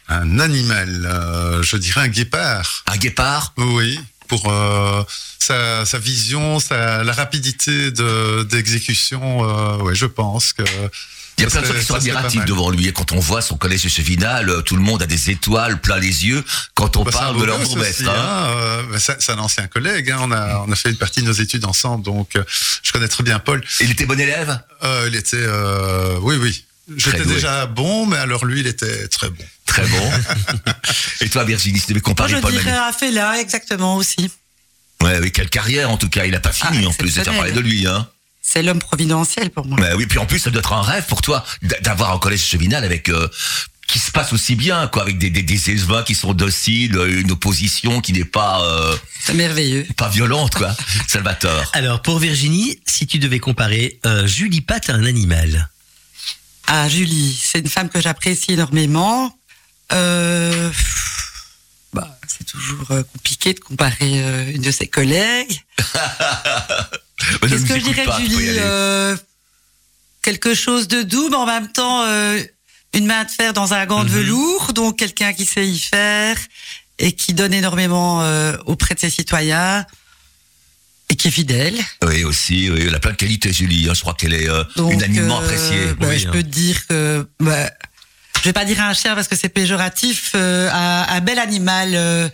Un 0.07 0.39
animal, 0.39 1.05
euh, 1.05 1.64
je 1.64 1.78
dirais 1.78 2.01
un 2.01 2.07
guépard. 2.09 2.84
Un 2.88 2.97
guépard? 2.97 3.53
Oui, 3.57 3.99
pour 4.28 4.51
euh, 4.51 5.03
sa, 5.39 5.86
sa 5.86 5.97
vision, 5.99 6.59
sa, 6.59 7.03
la 7.03 7.14
rapidité 7.14 7.91
de- 7.91 8.43
d'exécution. 8.43 9.43
euh, 9.43 9.78
ouais, 9.84 9.95
je 9.95 10.05
pense 10.05 10.53
que 10.53 10.64
Il 11.38 11.43
y 11.45 11.47
a 11.47 11.49
Ça 11.49 11.61
plein 11.61 11.69
de 11.69 11.73
gens 11.73 11.79
qui 11.79 11.86
sont 11.88 11.93
admiratifs 11.95 12.45
devant 12.45 12.69
lui. 12.69 12.88
Et 12.88 12.93
quand 12.93 13.11
on 13.13 13.19
voit 13.19 13.41
son 13.41 13.57
collège 13.57 13.88
chevinal, 13.88 14.49
euh, 14.49 14.61
tout 14.61 14.75
le 14.75 14.82
monde 14.82 15.01
a 15.01 15.07
des 15.07 15.32
étoiles 15.32 15.79
plein 15.82 15.97
les 15.97 16.25
yeux 16.25 16.43
quand 16.75 16.97
on 16.97 17.03
Bah, 17.03 17.11
parle 17.11 17.39
de 17.39 17.45
leur 17.45 17.57
bourgmestre. 17.59 18.07
hein. 18.07 18.13
hein, 18.15 18.47
euh, 18.55 18.84
bah, 18.91 18.97
c'est 18.99 19.32
un 19.32 19.39
ancien 19.39 19.65
collègue. 19.67 20.11
hein, 20.11 20.19
on, 20.21 20.32
a, 20.32 20.63
on 20.67 20.71
a 20.71 20.75
fait 20.75 20.89
une 20.89 20.97
partie 20.97 21.21
de 21.21 21.27
nos 21.27 21.34
études 21.34 21.65
ensemble, 21.65 22.03
donc 22.03 22.36
euh, 22.36 22.43
je 22.84 22.91
connais 22.91 23.07
très 23.07 23.23
bien 23.23 23.39
Paul. 23.39 23.63
Il 23.79 23.89
était 23.91 24.05
bon 24.05 24.19
élève? 24.19 24.59
Euh, 24.84 25.05
il 25.07 25.15
était, 25.15 25.38
euh, 25.39 26.17
oui, 26.21 26.36
oui. 26.39 26.63
J'étais 26.97 27.25
déjà 27.25 27.65
bon, 27.67 28.05
mais 28.05 28.17
alors 28.17 28.43
lui, 28.45 28.59
il 28.59 28.67
était 28.67 29.07
très 29.07 29.29
bon. 29.29 29.43
Très 29.65 29.86
bon. 29.88 30.11
Et 31.21 31.29
toi, 31.29 31.43
Virginie, 31.45 31.79
si 31.79 31.86
tu 31.86 31.93
devais 31.93 32.01
Moi, 32.01 32.09
comparer 32.09 32.34
je 32.36 32.38
Paul 32.41 32.51
dirais 32.51 32.65
Manu- 32.65 32.77
Afela, 32.89 33.39
exactement 33.39 33.95
aussi. 33.95 34.29
Ouais, 35.01 35.17
oui, 35.21 35.32
quelle 35.32 35.49
carrière 35.49 35.89
en 35.89 35.97
tout 35.97 36.09
cas? 36.09 36.25
Il 36.25 36.36
a 36.36 36.39
pas 36.39 36.51
fini 36.51 36.82
Ah, 36.84 36.89
en 36.89 36.93
plus 36.93 37.07
exceptionnel. 37.07 37.39
parler 37.39 37.53
de 37.53 37.59
lui. 37.61 37.88
Hein. 37.88 38.07
C'est 38.51 38.63
l'homme 38.63 38.79
providentiel 38.79 39.49
pour 39.49 39.65
moi. 39.65 39.79
Ouais, 39.79 39.93
oui, 39.95 40.05
puis 40.07 40.19
en 40.19 40.25
plus, 40.25 40.39
ça 40.39 40.49
doit 40.49 40.59
être 40.59 40.73
un 40.73 40.81
rêve 40.81 41.05
pour 41.05 41.21
toi 41.21 41.45
d'avoir 41.81 42.11
un 42.11 42.19
collège 42.19 42.41
chevinal 42.43 42.83
avec 42.83 43.07
euh, 43.07 43.29
qui 43.87 43.97
se 43.97 44.11
passe 44.11 44.33
aussi 44.33 44.55
bien, 44.55 44.87
quoi, 44.87 45.03
avec 45.03 45.17
des, 45.17 45.29
des, 45.29 45.43
qui 46.05 46.15
sont 46.15 46.33
dociles, 46.33 46.97
euh, 46.97 47.21
une 47.21 47.31
opposition 47.31 48.01
qui 48.01 48.11
n'est 48.11 48.25
pas 48.25 48.61
euh, 48.63 48.97
C'est 49.23 49.33
merveilleux. 49.35 49.87
pas 49.95 50.09
violente, 50.09 50.55
quoi. 50.55 50.75
Salvatore. 51.07 51.69
Alors, 51.73 52.01
pour 52.01 52.19
Virginie, 52.19 52.77
si 52.85 53.07
tu 53.07 53.19
devais 53.19 53.39
comparer 53.39 53.99
euh, 54.05 54.27
Julie 54.27 54.61
Pat 54.61 54.89
à 54.89 54.95
un 54.95 55.05
animal? 55.05 55.69
Ah, 56.67 56.89
Julie, 56.89 57.37
c'est 57.41 57.59
une 57.59 57.69
femme 57.69 57.87
que 57.89 58.01
j'apprécie 58.01 58.53
énormément. 58.53 59.33
Euh, 59.93 60.71
bah, 61.93 62.17
c'est 62.27 62.45
toujours 62.45 62.89
euh, 62.91 63.03
compliqué 63.03 63.53
de 63.53 63.59
comparer 63.59 64.23
euh, 64.23 64.51
une 64.53 64.61
de 64.61 64.71
ses 64.71 64.87
collègues. 64.87 65.61
Bah, 67.39 67.47
Qu'est-ce 67.49 67.65
que 67.65 67.75
je 67.79 67.83
dirais 67.83 68.03
pas, 68.05 68.19
Julie. 68.19 68.55
Euh, 68.57 69.15
Quelque 70.23 70.53
chose 70.55 70.87
de 70.87 71.01
doux, 71.03 71.29
mais 71.29 71.35
en 71.35 71.45
même 71.45 71.71
temps, 71.71 72.03
une 72.93 73.05
main 73.05 73.23
de 73.23 73.29
fer 73.31 73.53
dans 73.53 73.73
un 73.73 73.85
gant 73.85 74.03
de 74.03 74.09
Mhm. 74.09 74.15
velours, 74.15 74.73
donc 74.73 74.97
quelqu'un 74.99 75.33
qui 75.33 75.45
sait 75.45 75.67
y 75.67 75.79
faire 75.79 76.37
et 76.99 77.11
qui 77.13 77.33
donne 77.33 77.53
énormément 77.53 78.19
auprès 78.65 78.93
de 78.95 78.99
ses 78.99 79.09
citoyens 79.09 79.85
et 81.09 81.15
qui 81.15 81.27
est 81.27 81.31
fidèle. 81.31 81.79
Oui, 82.05 82.23
aussi, 82.23 82.69
oui, 82.71 82.83
elle 82.87 82.95
a 82.95 82.99
plein 82.99 83.11
de 83.11 83.17
qualités, 83.17 83.51
Julie. 83.51 83.87
hein. 83.89 83.93
Je 83.95 84.01
crois 84.01 84.13
qu'elle 84.13 84.33
est 84.33 84.47
euh, 84.49 84.63
Donc, 84.75 84.93
unanimement 84.93 85.39
euh, 85.41 85.43
appréciée. 85.43 85.93
bah, 85.99 86.07
Oui, 86.09 86.19
je 86.19 86.27
hein. 86.27 86.31
peux 86.31 86.43
te 86.43 86.47
dire 86.47 86.87
que, 86.87 87.27
bah, 87.39 87.71
je 88.41 88.45
vais 88.49 88.53
pas 88.53 88.65
dire 88.65 88.81
un 88.81 88.93
chien 88.93 89.15
parce 89.15 89.27
que 89.27 89.35
c'est 89.35 89.49
péjoratif, 89.49 90.31
euh, 90.35 90.69
un, 90.71 91.05
un 91.15 91.19
bel 91.21 91.39
animal. 91.39 91.91
euh, 91.93 92.27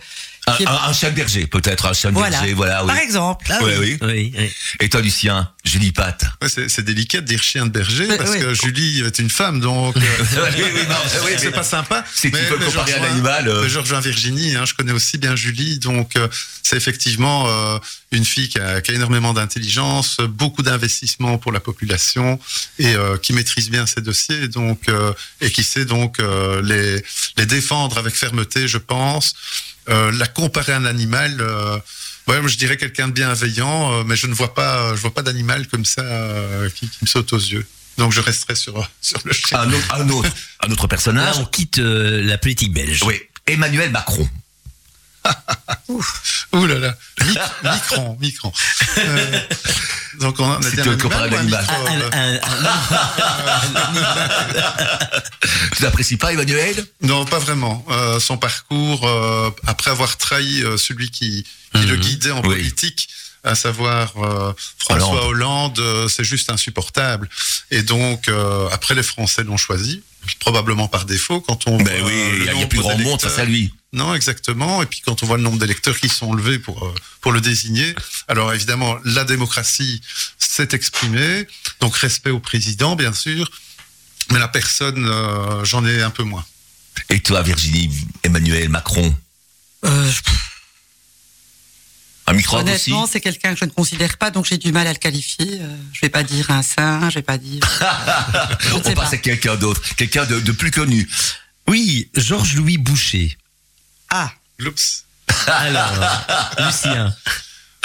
Un, 0.46 0.56
est- 0.56 0.66
un, 0.66 0.72
un 0.88 0.92
chien 0.94 1.10
de 1.10 1.14
berger, 1.14 1.46
peut-être, 1.46 1.86
un 1.86 1.92
chien 1.92 2.10
de 2.10 2.14
voilà. 2.14 2.38
berger, 2.38 2.54
voilà, 2.54 2.82
oui. 2.82 2.88
Par 2.88 2.98
exemple. 2.98 3.46
Ah 3.50 3.58
oui. 3.62 3.72
oui, 3.78 3.98
oui. 4.02 4.50
Et 4.80 4.88
toi, 4.88 5.02
Lucien, 5.02 5.50
Julie 5.64 5.92
Pat. 5.92 6.24
Ouais, 6.40 6.48
c'est 6.48 6.82
délicat 6.82 7.20
de 7.20 7.26
dire 7.26 7.42
chien 7.42 7.66
de 7.66 7.70
berger 7.70 8.06
parce 8.16 8.34
que 8.36 8.54
Julie 8.54 9.02
est 9.02 9.18
une 9.18 9.28
femme, 9.28 9.60
donc 9.60 9.94
euh, 9.96 10.00
oui, 10.56 10.62
oui, 11.26 11.32
c'est 11.36 11.50
pas 11.50 11.62
sympa. 11.62 12.02
C'est 12.14 12.30
faut 12.34 12.54
le 12.54 12.60
mais 12.60 12.64
comparer 12.66 12.94
à 12.94 13.02
un 13.02 13.10
animal. 13.12 13.48
euh, 13.48 13.68
Je 13.68 13.78
rejoins 13.78 14.00
Virginie, 14.00 14.56
hein, 14.56 14.64
je 14.64 14.72
connais 14.72 14.92
aussi 14.92 15.18
bien 15.18 15.36
Julie, 15.36 15.78
donc 15.80 16.16
euh, 16.16 16.28
c'est 16.62 16.76
effectivement 16.76 17.46
euh, 17.48 17.78
une 18.10 18.24
fille 18.24 18.48
qui 18.48 18.58
a, 18.58 18.80
qui 18.80 18.90
a 18.90 18.94
énormément 18.94 19.34
d'intelligence, 19.34 20.16
beaucoup 20.28 20.62
d'investissement 20.62 21.36
pour 21.38 21.52
la 21.52 21.60
population 21.60 22.38
et 22.78 22.94
euh, 22.94 23.16
qui 23.18 23.32
maîtrise 23.32 23.68
bien 23.70 23.84
ses 23.86 24.00
dossiers, 24.00 24.48
donc 24.48 24.88
euh, 24.88 25.12
et 25.40 25.50
qui 25.50 25.62
sait 25.62 25.84
donc 25.84 26.18
euh, 26.20 26.62
les 26.62 27.02
les 27.36 27.46
défendre 27.46 27.98
avec 27.98 28.14
fermeté, 28.14 28.66
je 28.68 28.78
pense. 28.78 29.34
Euh, 29.90 30.10
la 30.12 30.26
comparer 30.26 30.72
à 30.72 30.76
un 30.76 30.84
animal. 30.86 31.36
Euh, 31.40 31.78
Ouais, 32.26 32.38
moi, 32.42 32.50
je 32.50 32.58
dirais 32.58 32.76
quelqu'un 32.76 33.08
de 33.08 33.14
bienveillant, 33.14 33.90
euh, 33.90 34.04
mais 34.04 34.14
je 34.14 34.26
ne 34.26 34.34
vois 34.34 34.52
pas, 34.52 34.94
je 34.94 35.00
vois 35.00 35.14
pas 35.14 35.22
d'animal 35.22 35.66
comme 35.66 35.86
ça 35.86 36.02
euh, 36.02 36.68
qui, 36.68 36.86
qui 36.86 36.98
me 37.00 37.06
saute 37.06 37.32
aux 37.32 37.38
yeux. 37.38 37.66
Donc 37.96 38.12
je 38.12 38.20
resterai 38.20 38.54
sur 38.54 38.86
sur 39.00 39.18
le 39.24 39.32
chien. 39.32 39.60
un 39.60 39.72
autre, 39.72 39.94
un 39.94 40.08
autre, 40.10 40.28
un 40.60 40.70
autre 40.70 40.82
Là, 40.82 40.88
personnage. 40.88 41.36
on 41.38 41.46
quitte 41.46 41.78
euh, 41.78 42.22
la 42.22 42.36
politique 42.36 42.74
belge. 42.74 43.02
Oui, 43.04 43.14
Emmanuel 43.46 43.90
Macron. 43.90 44.28
Ouh 46.52 46.66
là 46.66 46.78
là, 46.78 46.94
Mic- 47.24 47.38
micron, 47.64 48.16
micron. 48.20 48.52
Euh, 48.98 49.40
donc 50.20 50.38
on 50.40 50.50
a 50.50 50.60
Si 50.62 50.80
un 50.80 50.92
animal 50.92 51.64
ou 51.68 51.86
un 51.86 51.90
Un- 51.90 52.12
un- 52.12 52.34
un- 52.34 52.40
Tu 55.76 55.82
n'apprécies 55.82 56.16
pas 56.16 56.32
Emmanuel? 56.32 56.84
Non, 57.02 57.24
pas 57.24 57.38
vraiment. 57.38 57.84
Euh, 57.90 58.18
son 58.20 58.36
parcours, 58.38 59.06
euh, 59.06 59.50
après 59.66 59.90
avoir 59.90 60.16
trahi 60.16 60.62
euh, 60.62 60.76
celui 60.76 61.10
qui, 61.10 61.44
qui 61.74 61.82
le 61.86 61.94
Mhm. 61.96 62.00
guidait 62.00 62.30
en 62.32 62.42
Oui. 62.42 62.56
politique, 62.56 63.08
à 63.44 63.54
savoir 63.54 64.12
euh, 64.16 64.52
François 64.78 65.26
Hollande. 65.26 65.76
Hollande, 65.76 65.78
euh, 65.78 66.08
c'est 66.08 66.24
juste 66.24 66.50
insupportable. 66.50 67.28
Et 67.70 67.82
donc, 67.82 68.28
euh, 68.28 68.68
après, 68.72 68.94
les 68.94 69.02
Français 69.02 69.44
l'ont 69.44 69.56
choisi, 69.56 70.02
probablement 70.40 70.88
par 70.88 71.04
défaut, 71.04 71.40
quand 71.40 71.66
on... 71.66 71.76
Ben 71.78 72.00
voit, 72.00 72.08
oui, 72.10 72.14
il 72.32 72.38
le 72.40 72.44
y 72.46 72.48
a- 72.48 72.54
y 72.54 72.66
plus 72.66 72.78
grand 72.80 72.96
monde 72.98 73.20
face 73.20 73.38
à 73.38 73.46
d'électeurs. 73.46 73.46
lui. 73.46 73.74
Non, 73.94 74.14
exactement. 74.14 74.82
Et 74.82 74.86
puis 74.86 75.00
quand 75.04 75.22
on 75.22 75.26
voit 75.26 75.38
le 75.38 75.42
nombre 75.42 75.58
d'électeurs 75.58 75.98
qui 75.98 76.10
sont 76.10 76.34
levés 76.34 76.58
pour 76.58 76.84
euh, 76.84 76.94
pour 77.22 77.32
le 77.32 77.40
désigner, 77.40 77.94
alors 78.28 78.52
évidemment 78.52 78.98
la 79.04 79.24
démocratie 79.24 80.02
s'est 80.38 80.68
exprimée, 80.72 81.46
donc 81.80 81.96
respect 81.96 82.28
au 82.30 82.38
président 82.40 82.96
bien 82.96 83.14
sûr, 83.14 83.50
mais 84.30 84.38
la 84.38 84.48
personne, 84.48 85.06
euh, 85.08 85.64
j'en 85.64 85.86
ai 85.86 86.02
un 86.02 86.10
peu 86.10 86.22
moins. 86.22 86.44
Et 87.08 87.20
toi, 87.20 87.40
Virginie, 87.42 87.90
Emmanuel 88.24 88.68
Macron? 88.68 89.16
Euh, 89.86 90.12
Un 92.28 92.34
micro 92.34 92.56
aussi 92.58 92.62
honnêtement, 92.68 93.06
c'est 93.06 93.20
quelqu'un 93.20 93.54
que 93.54 93.58
je 93.60 93.64
ne 93.64 93.70
considère 93.70 94.18
pas, 94.18 94.30
donc 94.30 94.44
j'ai 94.44 94.58
du 94.58 94.70
mal 94.70 94.86
à 94.86 94.92
le 94.92 94.98
qualifier. 94.98 95.60
Euh, 95.62 95.76
je 95.94 96.00
vais 96.02 96.10
pas 96.10 96.22
dire 96.22 96.50
un 96.50 96.62
saint, 96.62 97.08
je 97.08 97.14
vais 97.16 97.22
pas 97.22 97.38
dire. 97.38 97.60
ne 98.70 98.74
On 98.74 98.82
sais 98.82 98.94
passe 98.94 99.10
pas. 99.10 99.14
à 99.14 99.18
quelqu'un 99.18 99.56
d'autre, 99.56 99.80
quelqu'un 99.96 100.26
de, 100.26 100.38
de 100.38 100.52
plus 100.52 100.70
connu. 100.70 101.08
Oui, 101.68 102.10
Georges-Louis 102.14 102.76
Boucher. 102.78 103.36
Ah, 104.10 104.30
Oups. 104.64 105.04
Alors, 105.46 105.92
Lucien. 106.58 107.14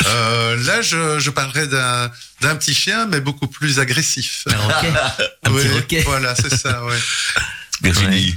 Euh, 0.07 0.57
là, 0.65 0.81
je, 0.81 1.19
je 1.19 1.29
parlerai 1.29 1.67
d'un 1.67 2.11
d'un 2.41 2.55
petit 2.57 2.73
chien, 2.73 3.05
mais 3.05 3.21
beaucoup 3.21 3.47
plus 3.47 3.79
agressif. 3.79 4.43
Un 4.51 4.57
roquet. 4.57 4.93
Un 5.43 5.51
Oui, 5.51 5.61
petit 5.63 5.69
roquet. 5.73 6.01
Voilà, 6.01 6.35
c'est 6.35 6.53
ça. 6.57 6.83
Ouais. 6.83 6.97
Virginie. 7.81 8.35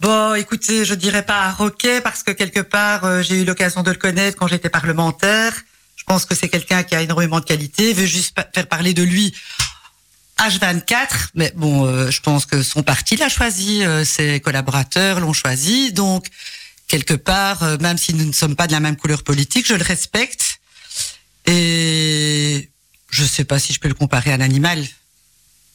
Bon, 0.00 0.34
écoutez, 0.34 0.84
je 0.84 0.94
dirais 0.94 1.24
pas 1.24 1.50
roquet 1.52 2.00
parce 2.00 2.22
que 2.22 2.32
quelque 2.32 2.60
part, 2.60 3.04
euh, 3.04 3.22
j'ai 3.22 3.40
eu 3.40 3.44
l'occasion 3.44 3.82
de 3.82 3.90
le 3.90 3.96
connaître 3.96 4.36
quand 4.38 4.46
j'étais 4.48 4.68
parlementaire. 4.68 5.54
Je 5.96 6.02
pense 6.04 6.26
que 6.26 6.34
c'est 6.34 6.48
quelqu'un 6.48 6.82
qui 6.82 6.94
a 6.94 7.00
énormément 7.02 7.40
de 7.40 7.44
qualité. 7.44 7.92
Veut 7.94 8.04
juste 8.06 8.34
pa- 8.34 8.46
faire 8.52 8.66
parler 8.66 8.92
de 8.92 9.02
lui 9.02 9.32
H24, 10.38 11.28
mais 11.34 11.52
bon, 11.54 11.86
euh, 11.86 12.10
je 12.10 12.20
pense 12.20 12.44
que 12.44 12.62
son 12.62 12.82
parti 12.82 13.16
l'a 13.16 13.28
choisi, 13.28 13.84
euh, 13.84 14.04
ses 14.04 14.40
collaborateurs 14.40 15.20
l'ont 15.20 15.32
choisi, 15.32 15.92
donc 15.92 16.26
quelque 16.88 17.14
part, 17.14 17.62
euh, 17.62 17.76
même 17.78 17.96
si 17.96 18.12
nous 18.14 18.24
ne 18.26 18.32
sommes 18.32 18.56
pas 18.56 18.66
de 18.66 18.72
la 18.72 18.80
même 18.80 18.96
couleur 18.96 19.22
politique, 19.22 19.66
je 19.66 19.74
le 19.74 19.84
respecte. 19.84 20.58
Et 21.46 22.68
je 23.10 23.24
sais 23.24 23.44
pas 23.44 23.58
si 23.58 23.72
je 23.72 23.78
peux 23.80 23.88
le 23.88 23.94
comparer 23.94 24.32
à 24.32 24.34
un 24.34 24.40
animal, 24.40 24.84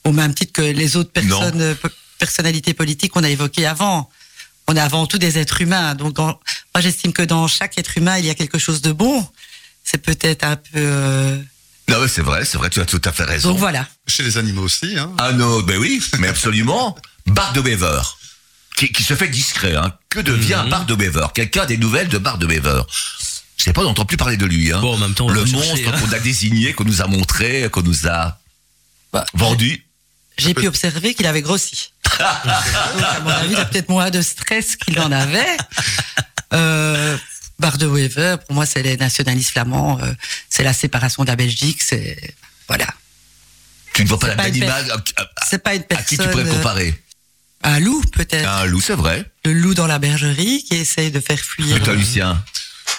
au 0.04 0.12
même 0.12 0.34
titre 0.34 0.52
que 0.54 0.62
les 0.62 0.98
autres 0.98 1.12
personnes, 1.12 1.76
personnalités 2.20 2.74
politiques 2.76 3.12
qu'on 3.14 3.24
a 3.24 3.30
évoquées 3.30 3.66
avant. 3.66 4.10
On 4.68 4.76
est 4.76 4.80
avant 4.80 5.08
tout 5.08 5.18
des 5.18 5.40
êtres 5.40 5.62
humains. 5.62 5.96
Donc, 5.96 6.20
moi, 6.20 6.38
j'estime 6.78 7.12
que 7.14 7.24
dans 7.24 7.48
chaque 7.48 7.78
être 7.80 7.98
humain, 7.98 8.20
il 8.20 8.26
y 8.26 8.30
a 8.30 8.36
quelque 8.36 8.60
chose 8.60 8.82
de 8.82 8.92
bon. 8.92 9.28
C'est 9.84 9.98
peut-être 9.98 10.44
un 10.44 10.56
peu. 10.58 10.70
euh, 10.76 11.38
Non, 11.88 12.00
mais 12.02 12.08
c'est 12.08 12.22
vrai, 12.22 12.46
c'est 12.46 12.60
vrai, 12.60 12.70
tu 12.70 12.80
as 12.80 12.86
tout 12.86 13.02
à 13.04 13.12
fait 13.12 13.24
raison. 13.24 13.50
Donc 13.50 13.58
voilà. 13.58 13.88
Chez 14.06 14.22
les 14.22 14.38
animaux 14.38 14.62
aussi. 14.62 14.96
Hein. 15.00 15.12
Un 15.18 15.40
autre, 15.40 15.66
ben 15.66 15.78
oui, 15.80 16.00
mais 16.20 16.28
absolument. 16.28 16.96
Bart 17.26 17.54
de 17.54 17.62
Beaver, 17.62 18.02
qui, 18.78 18.92
qui 18.92 19.04
se 19.04 19.16
fait 19.16 19.28
discret. 19.30 19.76
Hein. 19.76 19.92
Que 20.10 20.20
devient. 20.20 20.64
Bart 20.70 20.86
de 20.86 20.94
Beaver 20.94 21.28
Quelqu'un 21.34 21.64
a 21.64 21.66
des 21.66 21.78
nouvelles 21.78 22.10
de 22.10 22.18
Bart 22.20 22.38
de 22.38 22.46
Beaver 22.46 22.84
Je 23.58 23.64
sais 23.64 23.74
pas, 23.74 23.82
on 23.82 23.86
n'entend 23.86 24.06
plus 24.06 24.18
parler 24.18 24.38
de 24.38 24.46
lui. 24.46 24.72
Hein. 24.72 24.80
Bon, 24.82 24.94
en 24.94 24.98
même 24.98 25.16
temps, 25.16 25.26
on 25.28 25.32
le 25.32 25.46
monstre 25.46 25.76
hein. 25.88 26.00
qu'on 26.00 26.12
a 26.14 26.20
désigné, 26.20 26.74
qu'on 26.74 26.86
nous 26.86 27.02
a 27.02 27.08
montré, 27.08 27.68
qu'on 27.72 27.82
nous 27.82 28.08
a 28.08 28.40
Bah, 29.14 29.26
vendu. 29.34 29.84
J'ai 30.38 30.54
pu 30.54 30.68
observer 30.68 31.14
qu'il 31.16 31.26
avait 31.26 31.42
grossi. 31.42 31.92
Donc, 32.20 33.04
à 33.04 33.20
mon 33.22 33.30
avis, 33.30 33.54
il 33.54 33.58
a 33.58 33.66
peut-être 33.66 33.90
moins 33.90 34.10
de 34.10 34.22
stress 34.22 34.76
qu'il 34.76 35.00
en 35.00 35.12
avait. 35.12 35.58
Euh, 36.54 37.18
Bar 37.60 37.78
de 37.78 37.86
Wever, 37.88 38.38
pour 38.46 38.56
moi, 38.56 38.66
c'est 38.66 38.82
les 38.84 38.98
nationalistes 38.98 39.52
flamands, 39.52 40.00
euh, 40.02 40.12
c'est 40.50 40.64
la 40.64 40.74
séparation 40.74 41.24
de 41.24 41.30
la 41.30 41.36
Belgique, 41.36 41.82
c'est 41.82 42.18
voilà. 42.68 42.88
Tu 43.94 44.04
ne 44.04 44.08
vois 44.08 44.20
pas 44.20 44.34
l'animal 44.36 44.90
à, 44.92 44.96
à- 45.22 45.28
C'est 45.50 45.62
pas 45.64 45.76
une 45.76 45.82
à 45.82 45.86
personne. 45.86 46.06
qui 46.08 46.18
tu 46.18 46.28
pourrais 46.30 46.44
le 46.44 46.50
euh, 46.50 46.54
comparer 46.54 47.04
Un 47.64 47.80
loup, 47.80 48.02
peut-être. 48.14 48.48
Un 48.48 48.66
loup, 48.66 48.80
c'est 48.82 48.94
vrai. 48.96 49.26
Le 49.46 49.54
loup 49.54 49.74
dans 49.74 49.88
la 49.88 50.00
bergerie 50.00 50.64
qui 50.64 50.76
essaye 50.76 51.12
de 51.12 51.20
faire 51.20 51.40
fuir. 51.40 51.76
Et 51.76 51.80
toi, 51.82 51.94
Lucien 51.96 52.42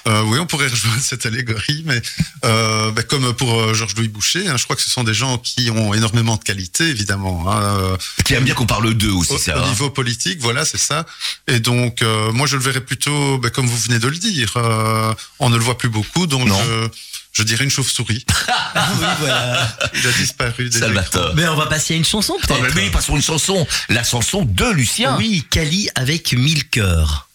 Euh, 0.09 0.23
oui, 0.23 0.39
on 0.39 0.47
pourrait 0.47 0.69
rejoindre 0.69 1.01
cette 1.03 1.27
allégorie, 1.27 1.83
mais 1.87 2.01
euh, 2.45 2.91
bah, 2.93 3.03
comme 3.03 3.33
pour 3.35 3.55
euh, 3.61 3.75
Georges-Louis 3.75 4.09
Boucher, 4.09 4.49
hein, 4.49 4.57
je 4.57 4.65
crois 4.65 4.77
que 4.77 4.83
ce 4.83 4.91
sont 4.91 5.05
des 5.05 5.15
gens 5.15 5.39
qui 5.39 5.71
ont 5.71 5.93
énormément 5.95 6.37
de 6.37 6.43
qualité, 6.45 6.85
évidemment. 6.89 7.51
hein, 7.53 7.63
euh, 7.63 7.97
Qui 8.25 8.35
aime 8.35 8.45
bien 8.45 8.55
qu'on 8.55 8.67
parle 8.67 8.95
d'eux 8.95 9.11
aussi, 9.13 9.33
au, 9.33 9.39
ça. 9.39 9.59
au 9.59 9.63
hein. 9.65 9.69
niveau 9.69 9.91
politique, 9.91 10.39
voilà, 10.41 10.65
c'est 10.65 10.79
ça. 10.79 11.05
Et 11.47 11.61
donc, 11.61 12.03
euh, 12.03 12.33
moi, 12.33 12.47
je 12.47 12.57
le 12.57 12.63
verrais 12.63 12.81
plutôt, 12.81 13.39
bah, 13.39 13.51
comme 13.51 13.67
vous 13.67 13.77
venez 13.79 13.99
de 13.99 14.09
le 14.09 14.17
dire, 14.17 14.53
euh, 14.57 15.13
on 15.39 15.51
ne 15.51 15.57
le 15.57 15.63
voit 15.63 15.77
plus 15.79 15.89
beaucoup, 15.91 16.27
donc 16.27 16.47
Non. 16.49 16.59
je, 16.65 16.89
je 17.33 17.43
dirais 17.43 17.65
une 17.65 17.71
chauve-souris. 17.71 18.25
Ah 18.73 18.89
oui, 19.01 19.07
voilà. 19.19 19.77
Il 19.95 20.07
a 20.07 20.13
disparu 20.13 20.69
des 20.71 20.79
Salvatore. 20.79 21.33
Mais 21.35 21.47
on 21.49 21.57
va 21.57 21.67
passer 21.67 21.95
à 21.95 21.97
une 21.97 22.05
chanson 22.05 22.35
Oh, 22.39 22.47
peut-être. 22.47 22.75
mais 22.77 22.83
oui, 22.85 22.91
passons 22.91 23.17
une 23.17 23.23
chanson. 23.23 23.67
La 23.89 24.05
chanson 24.05 24.45
de 24.45 24.65
Lucien. 24.71 25.17
Oui, 25.19 25.45
Cali 25.51 25.89
avec 25.97 26.33
mille 26.35 26.69
cœurs. 26.69 27.29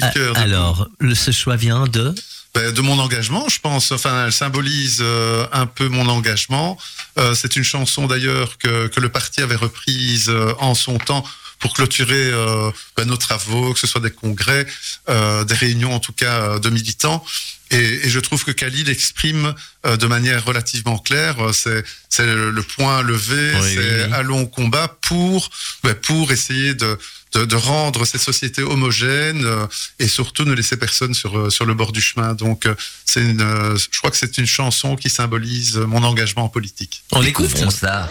Ah, 0.00 0.10
cœurs 0.10 0.36
Alors, 0.38 0.88
le, 0.98 1.14
ce 1.14 1.30
choix 1.30 1.56
vient 1.56 1.86
de. 1.86 2.14
Ben, 2.54 2.72
de 2.72 2.80
mon 2.80 2.98
engagement, 2.98 3.48
je 3.48 3.60
pense. 3.60 3.92
Enfin, 3.92 4.26
elle 4.26 4.32
symbolise 4.32 4.98
euh, 5.00 5.46
un 5.52 5.66
peu 5.66 5.88
mon 5.88 6.08
engagement. 6.08 6.76
Euh, 7.18 7.34
c'est 7.34 7.54
une 7.56 7.62
chanson 7.62 8.06
d'ailleurs 8.08 8.58
que, 8.58 8.88
que 8.88 8.98
le 9.00 9.08
parti 9.08 9.40
avait 9.40 9.54
reprise 9.54 10.28
euh, 10.28 10.52
en 10.58 10.74
son 10.74 10.98
temps 10.98 11.24
pour 11.60 11.74
clôturer 11.74 12.14
euh, 12.32 12.70
ben, 12.96 13.04
nos 13.06 13.16
travaux, 13.18 13.72
que 13.72 13.78
ce 13.78 13.86
soit 13.86 14.00
des 14.00 14.10
congrès, 14.10 14.66
euh, 15.08 15.44
des 15.44 15.54
réunions 15.54 15.94
en 15.94 16.00
tout 16.00 16.12
cas 16.12 16.40
euh, 16.54 16.58
de 16.58 16.70
militants. 16.70 17.24
Et, 17.70 17.76
et 17.76 18.10
je 18.10 18.18
trouve 18.18 18.44
que 18.44 18.50
Khalil 18.50 18.88
exprime 18.90 19.54
euh, 19.86 19.96
de 19.96 20.06
manière 20.06 20.44
relativement 20.44 20.98
claire, 20.98 21.36
c'est 21.52 21.84
c'est 22.08 22.26
le, 22.26 22.50
le 22.50 22.62
point 22.64 23.02
levé, 23.02 23.52
Oui, 23.54 23.74
c'est 23.74 23.78
oui, 23.78 23.84
oui. 24.08 24.12
allons 24.12 24.40
au 24.40 24.46
combat 24.48 24.88
pour 25.02 25.50
ben, 25.84 25.94
pour 25.94 26.32
essayer 26.32 26.74
de, 26.74 26.98
de, 27.32 27.44
de 27.44 27.56
rendre 27.56 28.04
ces 28.04 28.18
sociétés 28.18 28.62
homogènes 28.62 29.44
euh, 29.44 29.66
et 29.98 30.08
surtout 30.08 30.44
ne 30.44 30.52
laisser 30.52 30.76
personne 30.76 31.14
sur 31.14 31.38
euh, 31.38 31.50
sur 31.50 31.64
le 31.64 31.74
bord 31.74 31.92
du 31.92 32.00
chemin. 32.00 32.34
Donc 32.34 32.66
euh, 32.66 32.74
c'est 33.04 33.22
une, 33.22 33.40
euh, 33.40 33.76
je 33.76 33.98
crois 33.98 34.10
que 34.10 34.16
c'est 34.16 34.38
une 34.38 34.46
chanson 34.46 34.96
qui 34.96 35.10
symbolise 35.10 35.76
mon 35.76 36.02
engagement 36.02 36.44
en 36.44 36.48
politique. 36.48 37.04
On 37.12 37.22
écoute 37.22 37.46
Découvrons 37.46 37.70
ça. 37.70 38.10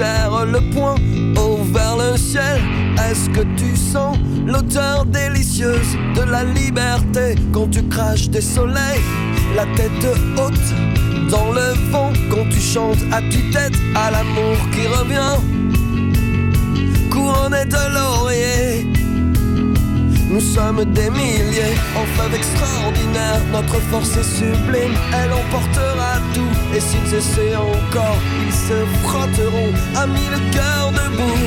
Le 0.00 0.60
poing 0.72 0.94
haut 1.36 1.62
vers 1.72 1.96
le 1.96 2.16
ciel. 2.16 2.60
Est-ce 3.08 3.28
que 3.30 3.42
tu 3.56 3.76
sens 3.76 4.16
l'odeur 4.46 5.04
délicieuse 5.06 5.96
de 6.14 6.22
la 6.22 6.44
liberté 6.44 7.34
quand 7.52 7.68
tu 7.70 7.82
craches 7.88 8.28
des 8.28 8.40
soleils, 8.40 9.02
la 9.54 9.66
tête 9.76 10.06
haute 10.36 11.30
dans 11.30 11.52
le 11.52 11.74
vent 11.90 12.12
quand 12.30 12.48
tu 12.50 12.60
chantes 12.60 13.02
à 13.12 13.20
tue-tête 13.20 13.76
à 13.94 14.10
l'amour 14.10 14.56
qui 14.72 14.86
revient, 14.86 15.36
couronné 17.10 17.64
de 17.66 17.94
laurier 17.94 18.99
nous 20.30 20.40
sommes 20.40 20.84
des 20.84 21.10
milliers 21.10 21.76
en 21.96 22.04
fleuve 22.14 22.34
extraordinaire. 22.34 23.40
Notre 23.52 23.80
force 23.90 24.16
est 24.16 24.38
sublime, 24.38 24.96
elle 25.12 25.32
emportera 25.32 26.12
tout. 26.34 26.52
Et 26.74 26.80
s'ils 26.80 27.14
essaient 27.14 27.56
encore, 27.56 28.18
ils 28.46 28.52
se 28.52 28.78
frotteront 29.02 29.72
à 29.96 30.06
mille 30.06 30.38
cœurs 30.52 30.92
debout. 30.92 31.46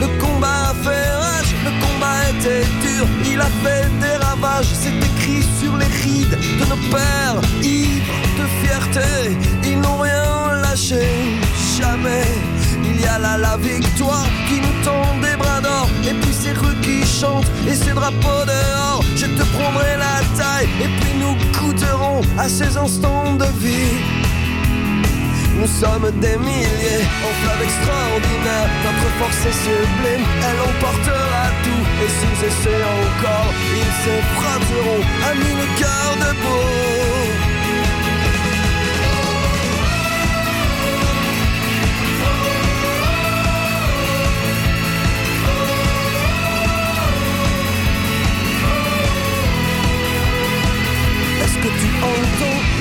Le 0.00 0.06
combat 0.20 0.70
a 0.70 0.74
fait 0.74 1.10
rage, 1.10 1.54
le 1.64 1.72
combat 1.84 2.18
était 2.30 2.64
dur, 2.86 3.04
il 3.32 3.40
a 3.40 3.50
fait 3.64 3.88
des 4.00 4.16
ravages, 4.24 4.68
c'est 4.72 4.96
écrit 4.96 5.44
sur 5.60 5.76
les 5.76 5.86
rides 5.86 6.38
de 6.60 6.64
nos 6.66 6.80
pères, 6.92 7.40
ivres 7.62 8.14
de 8.38 8.46
fierté, 8.62 9.36
ils 9.64 9.80
n'ont 9.80 9.98
rien 9.98 10.54
lâché, 10.62 11.04
jamais. 11.76 12.28
Il 12.84 13.00
y 13.00 13.06
a 13.06 13.18
là 13.18 13.36
la 13.38 13.56
victoire 13.56 14.26
qui 14.46 14.60
nous 14.60 14.84
tend 14.84 15.18
des 15.20 15.36
bras 15.36 15.60
d'or, 15.60 15.88
et 16.08 16.14
puis 16.14 16.32
ces 16.32 16.52
chantent, 17.08 17.50
et 17.66 17.74
ces 17.74 17.92
drapeaux 17.92 18.44
dehors, 18.46 19.02
je 19.16 19.26
te 19.26 19.44
prendrai 19.56 19.96
la 19.96 20.20
taille, 20.36 20.68
et 20.84 20.90
puis 21.00 21.12
nous 21.18 21.34
goûterons 21.58 22.20
à 22.38 22.48
ces 22.48 22.76
instants 22.76 23.34
de 23.34 23.46
vie. 23.58 23.98
Nous 25.60 25.66
sommes 25.66 26.08
des 26.20 26.36
milliers 26.38 27.04
en 27.26 27.32
fleuve 27.40 27.62
extraordinaire. 27.64 28.68
Notre 28.84 29.08
force 29.18 29.42
est 29.50 29.58
sublime, 29.64 30.24
elle 30.46 30.60
emportera 30.70 31.44
tout. 31.64 31.84
Et 32.04 32.08
s'ils 32.16 32.42
essaient 32.46 32.86
encore, 33.02 33.50
ils 33.74 33.94
se 34.04 34.14
frotteront 34.34 35.02
à 35.28 35.34
mille 35.34 35.66
cœurs 35.80 36.16
debout. 36.24 37.57
Est-ce 37.57 37.57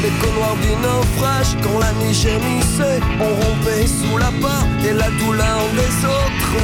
l'écho 0.07 0.31
noir 0.33 0.55
du 0.61 0.71
naufrage 0.83 1.55
Quand 1.61 1.79
la 1.79 1.91
nuit 1.99 2.13
gémissait, 2.13 2.99
on 3.19 3.31
rompait 3.41 3.87
sous 3.87 4.17
la 4.17 4.31
barre 4.41 4.67
Et 4.87 4.93
la 4.93 5.09
douleur 5.19 5.61
des 5.79 5.93
autres 6.05 6.57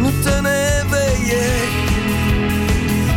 nous 0.00 0.12
tenait 0.22 0.82
éveillés. 0.84 1.62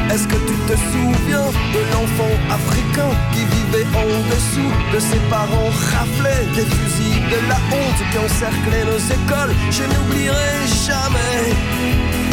Est-ce 0.10 0.28
que 0.28 0.39
tu 0.48 0.56
te 0.68 0.76
souviens 0.91 1.50
de 1.76 1.82
l'enfant 1.91 2.34
africain 2.50 3.12
Qui 3.34 3.43
vivait 3.56 3.88
en 3.93 4.10
dessous 4.34 4.74
de 4.93 5.00
ses 5.00 5.22
parents 5.30 5.72
raflés 5.91 6.45
Des 6.56 6.68
fusils 6.76 7.24
de 7.34 7.39
la 7.50 7.60
honte 7.76 8.02
qui 8.12 8.18
encerclaient 8.18 8.86
nos 8.86 9.04
écoles? 9.18 9.54
Je 9.70 9.84
n'oublierai 9.84 10.54
jamais 10.88 12.27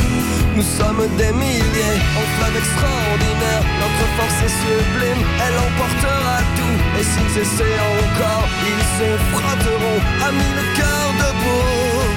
nous 0.56 0.62
sommes 0.62 1.04
des 1.16 1.32
milliers 1.32 1.98
en 2.18 2.24
flamme 2.34 2.56
extraordinaire. 2.56 3.62
Notre 3.82 4.06
force 4.16 4.38
est 4.46 4.54
sublime, 4.62 5.22
elle 5.44 5.58
emportera 5.66 6.38
tout. 6.56 6.76
Et 6.98 7.04
s'ils 7.04 7.42
essaient 7.42 7.80
encore, 7.98 8.46
ils 8.72 8.84
se 8.96 9.08
frotteront 9.32 10.00
à 10.26 10.32
mille 10.32 10.62
cœurs 10.76 11.12
debout. 11.22 12.08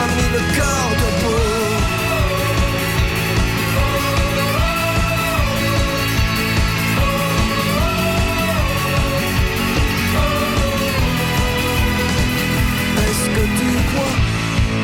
À 0.00 0.04
mille 0.16 0.56
cœurs 0.56 0.92
debout. 1.02 1.61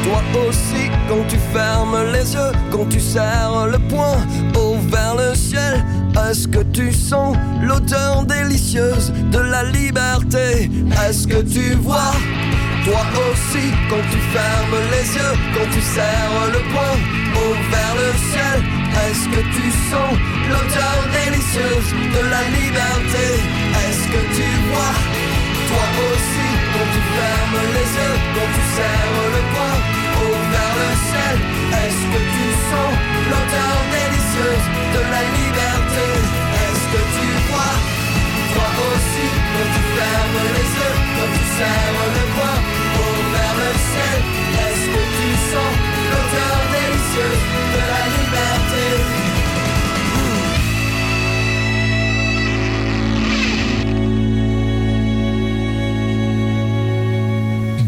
Toi 0.08 0.22
aussi, 0.48 0.90
quand 1.08 1.24
tu 1.28 1.36
fermes 1.52 1.98
les 2.12 2.32
yeux, 2.34 2.52
quand 2.70 2.86
tu 2.88 3.00
serres 3.00 3.66
le 3.70 3.78
poing 3.88 4.16
haut 4.56 4.76
vers 4.90 5.14
le 5.16 5.34
ciel, 5.34 5.84
est-ce 6.28 6.48
que 6.48 6.62
tu 6.72 6.92
sens 6.92 7.36
l'odeur 7.62 8.24
délicieuse 8.24 9.12
de 9.30 9.38
la 9.38 9.64
liberté? 9.64 10.70
Est-ce 11.06 11.26
que 11.26 11.42
tu 11.42 11.74
vois? 11.74 12.12
Toi 12.84 13.04
aussi, 13.28 13.66
quand 13.90 14.04
tu 14.10 14.18
fermes 14.36 14.78
les 14.94 15.06
yeux, 15.18 15.34
quand 15.54 15.68
tu 15.72 15.80
serres 15.80 16.46
le 16.52 16.60
poing 16.72 16.96
haut 17.36 17.56
vers 17.70 17.94
le 18.02 18.10
ciel, 18.30 18.58
est-ce 19.04 19.26
que 19.34 19.42
tu 19.56 19.66
sens 19.90 20.12
l'odeur 20.50 20.98
délicieuse 21.20 21.90
de 22.16 22.22
la 22.32 22.42
liberté? 22.58 23.26
Est-ce 23.84 24.04
que 24.12 24.22
tu 24.36 24.48
vois? 24.70 24.94
Toi 25.68 25.86
aussi, 26.08 26.48
quand 26.72 26.88
tu 26.94 27.02
fermes 27.16 27.62
les 27.76 27.88
yeux, 27.98 28.16
quand 28.34 28.50
tu 28.56 28.62
serres 28.76 29.28
le 29.36 29.42
poing 29.54 29.97
le 30.78 30.90
ciel, 31.08 31.36
est-ce 31.82 32.02
que 32.12 32.20
tu 32.34 32.46
sens 32.70 32.92
l'odeur 33.30 33.78
délicieuse 33.96 34.66
de 34.94 35.00
la 35.14 35.22
liberté? 35.38 36.06
Est-ce 36.62 36.84
que 36.92 37.02
tu 37.16 37.28
vois 37.48 37.76
Toi 38.54 38.68
aussi, 38.88 39.26
quand 39.54 39.68
tu 39.74 39.82
fermes 39.96 40.40
les 40.56 40.68
yeux, 40.78 40.96
quand 41.16 41.30
tu 41.36 41.44
serres 41.56 42.06
le 42.16 42.24
poing 42.36 42.58
haut 42.98 43.20
vers 43.34 43.56
le 43.62 43.72
ciel, 43.90 44.18
est-ce 44.64 44.86
que 44.94 45.02
tu 45.18 45.28
sens 45.50 45.72
l'odeur 46.10 46.58
délicieuse 46.76 47.44
de 47.74 47.80
la 47.92 48.02
liberté? 48.18 48.84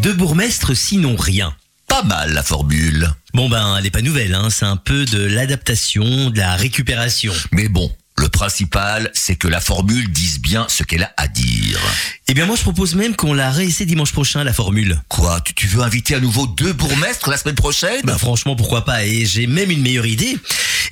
Deux 0.02 0.14
bourgmestres, 0.14 0.74
sinon 0.76 1.14
rien. 1.16 1.54
Pas 2.00 2.06
mal 2.06 2.32
la 2.32 2.42
formule. 2.42 3.10
Bon 3.34 3.50
ben, 3.50 3.76
elle 3.78 3.84
est 3.84 3.90
pas 3.90 4.00
nouvelle, 4.00 4.34
hein. 4.34 4.48
c'est 4.48 4.64
un 4.64 4.78
peu 4.78 5.04
de 5.04 5.22
l'adaptation, 5.22 6.30
de 6.30 6.38
la 6.38 6.56
récupération. 6.56 7.30
Mais 7.52 7.68
bon, 7.68 7.94
le 8.16 8.30
principal, 8.30 9.10
c'est 9.12 9.36
que 9.36 9.48
la 9.48 9.60
formule 9.60 10.10
dise 10.10 10.40
bien 10.40 10.64
ce 10.70 10.82
qu'elle 10.82 11.02
a 11.02 11.12
à 11.18 11.28
dire. 11.28 11.78
Eh 12.26 12.32
bien 12.32 12.46
moi 12.46 12.56
je 12.56 12.62
propose 12.62 12.94
même 12.94 13.14
qu'on 13.16 13.34
la 13.34 13.50
réessaie 13.50 13.84
dimanche 13.84 14.12
prochain, 14.12 14.44
la 14.44 14.54
formule. 14.54 14.98
Quoi, 15.08 15.42
tu, 15.42 15.52
tu 15.52 15.66
veux 15.66 15.82
inviter 15.82 16.14
à 16.14 16.20
nouveau 16.20 16.46
deux 16.46 16.72
bourgmestres 16.72 17.28
la 17.28 17.36
semaine 17.36 17.54
prochaine? 17.54 18.00
Ben 18.04 18.16
franchement 18.16 18.56
pourquoi 18.56 18.86
pas, 18.86 19.04
et 19.04 19.26
j'ai 19.26 19.46
même 19.46 19.70
une 19.70 19.82
meilleure 19.82 20.06
idée. 20.06 20.38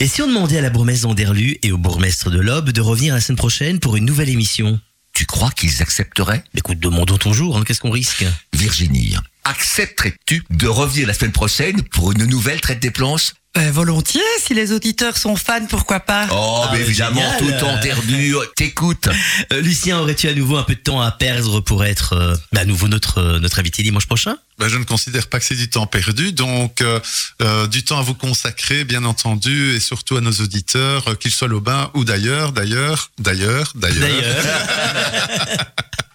Et 0.01 0.09
si 0.09 0.21
on 0.21 0.27
demandait 0.27 0.59
à 0.59 0.63
la 0.63 0.69
bourgmestre 0.69 1.07
d'Anderlu 1.07 1.57
et 1.63 1.73
au 1.73 1.79
bourgmestre 1.79 2.29
de 2.29 2.39
l'Aube 2.39 2.71
de 2.71 2.81
revenir 2.83 3.15
la 3.15 3.23
semaine 3.23 3.39
prochaine 3.39 3.79
pour 3.79 3.97
une 3.97 4.05
nouvelle 4.05 4.29
émission? 4.29 4.79
Tu 5.19 5.27
crois 5.27 5.51
qu'ils 5.51 5.83
accepteraient 5.83 6.45
Écoute, 6.55 6.79
demandons 6.79 7.19
ton 7.19 7.33
jour, 7.33 7.57
hein, 7.57 7.65
qu'est-ce 7.67 7.81
qu'on 7.81 7.91
risque? 7.91 8.25
Virginie, 8.53 9.17
accepterais-tu 9.43 10.45
de 10.51 10.69
revenir 10.69 11.09
la 11.09 11.13
semaine 11.13 11.33
prochaine 11.33 11.83
pour 11.83 12.13
une 12.13 12.25
nouvelle 12.27 12.61
traite 12.61 12.79
des 12.79 12.93
planches? 12.93 13.33
Euh, 13.57 13.71
volontiers, 13.73 14.21
si 14.41 14.53
les 14.55 14.73
auditeurs 14.73 15.17
sont 15.17 15.35
fans, 15.35 15.65
pourquoi 15.69 16.01
pas 16.01 16.27
Oh, 16.31 16.61
Ah, 16.65 16.71
mais 16.73 16.81
évidemment, 16.81 17.21
génial. 17.41 17.59
tout 17.59 17.65
entendu. 17.65 18.35
T'écoutes. 18.55 19.09
Euh, 19.53 19.61
Lucien, 19.63 19.99
aurais-tu 19.99 20.29
à 20.29 20.35
nouveau 20.35 20.59
un 20.59 20.63
peu 20.63 20.75
de 20.75 20.81
temps 20.81 21.01
à 21.01 21.11
perdre 21.11 21.61
pour 21.61 21.85
être 21.85 22.13
euh, 22.13 22.37
à 22.55 22.65
nouveau 22.67 22.87
notre, 22.89 23.19
euh, 23.19 23.39
notre 23.41 23.59
invité 23.59 23.83
dimanche 23.83 24.07
prochain? 24.07 24.37
Ben, 24.59 24.69
je 24.69 24.77
ne 24.77 24.85
considère 24.85 25.27
pas 25.29 25.39
que 25.41 25.45
c'est 25.47 25.57
du 25.57 25.71
temps 25.71 25.87
perdu, 25.87 26.33
donc 26.33 26.83
euh, 26.83 27.01
euh, 27.43 27.67
du 27.67 27.83
temps 27.85 27.99
à 27.99 28.03
vous 28.03 28.15
consacrer, 28.15 28.85
bien 28.85 29.05
entendu, 29.05 29.75
et 29.75 29.81
surtout 29.81 30.17
à 30.17 30.21
nos 30.21 30.33
auditeurs, 30.33 31.09
euh, 31.09 31.15
qu'ils 31.15 31.31
soient 31.33 31.49
au 31.49 31.61
bain 31.61 31.91
ou 31.95 32.05
d'ailleurs, 32.05 32.53
d'ailleurs, 32.53 33.11
d'ailleurs, 33.19 33.73
d'ailleurs. 33.75 33.99
D'ailleurs. 34.01 34.45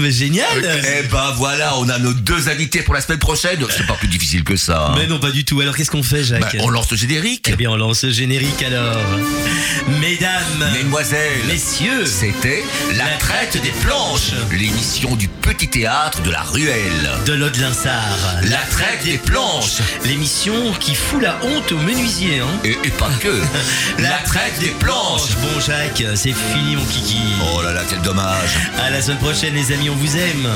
Mais 0.00 0.10
génial 0.10 0.46
Eh 0.98 1.02
ben 1.08 1.32
voilà, 1.36 1.76
on 1.76 1.88
a 1.88 1.98
nos 1.98 2.12
deux 2.14 2.48
invités 2.48 2.80
pour 2.82 2.94
la 2.94 3.00
semaine 3.02 3.18
prochaine. 3.18 3.58
C'est 3.68 3.86
pas 3.86 3.94
plus 3.94 4.08
difficile 4.08 4.44
que 4.44 4.56
ça. 4.56 4.94
Mais 4.96 5.06
non, 5.06 5.18
pas 5.18 5.30
du 5.30 5.44
tout. 5.44 5.60
Alors 5.60 5.76
qu'est-ce 5.76 5.90
qu'on 5.90 6.02
fait, 6.02 6.24
Jacques 6.24 6.52
Ben, 6.54 6.60
on 6.62 6.70
lance 6.70 6.90
le 6.90 6.96
générique. 6.96 7.48
Eh 7.52 7.56
bien, 7.56 7.70
on 7.70 7.76
lance 7.76 8.04
le 8.04 8.10
générique 8.10 8.62
alors. 8.62 8.96
Mesdames, 10.00 10.70
Mesdemoiselles, 10.72 11.40
messieurs, 11.48 12.06
c'était 12.06 12.62
La 12.96 13.06
Traite 13.18 13.60
des 13.62 13.72
Planches, 13.84 14.32
l'émission 14.52 15.16
du 15.16 15.28
petit 15.28 15.68
théâtre 15.68 16.22
de 16.22 16.30
la 16.30 16.42
Ruelle. 16.42 17.10
de 17.26 17.32
l'Aude-Linsard, 17.32 18.18
La 18.44 18.58
Traite 18.70 19.04
des 19.04 19.18
Planches. 19.18 19.78
l'émission 20.06 20.72
qui 20.80 20.94
fout 20.94 21.20
la 21.22 21.38
honte 21.42 21.72
aux 21.72 21.78
menuisiers. 21.78 22.40
Hein 22.40 22.46
Et, 22.64 22.70
et 22.84 22.90
pas 22.90 23.10
que. 23.20 23.28
La 24.02 24.18
Traite 24.24 24.58
des 24.60 24.70
Planches. 24.78 25.36
Bon, 25.42 25.60
Jacques, 25.60 26.02
c'est 26.14 26.32
fini, 26.32 26.76
mon 26.76 26.84
kiki. 26.84 27.18
Oh 27.54 27.62
là 27.62 27.72
là, 27.72 27.82
quel 27.88 28.00
dommage. 28.02 28.50
À 28.82 28.90
la 28.90 29.02
semaine 29.02 29.18
prochaine, 29.18 29.54
les 29.54 29.72
amis, 29.72 29.89
on 29.90 29.94
vous 29.96 30.16
aime. 30.16 30.48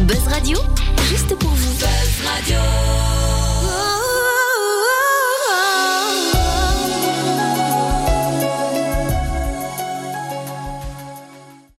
Buzz 0.00 0.28
Radio, 0.28 0.58
juste 1.08 1.34
pour 1.38 1.50
vous. 1.50 1.74
Buzz 1.74 2.26
Radio. 2.26 3.21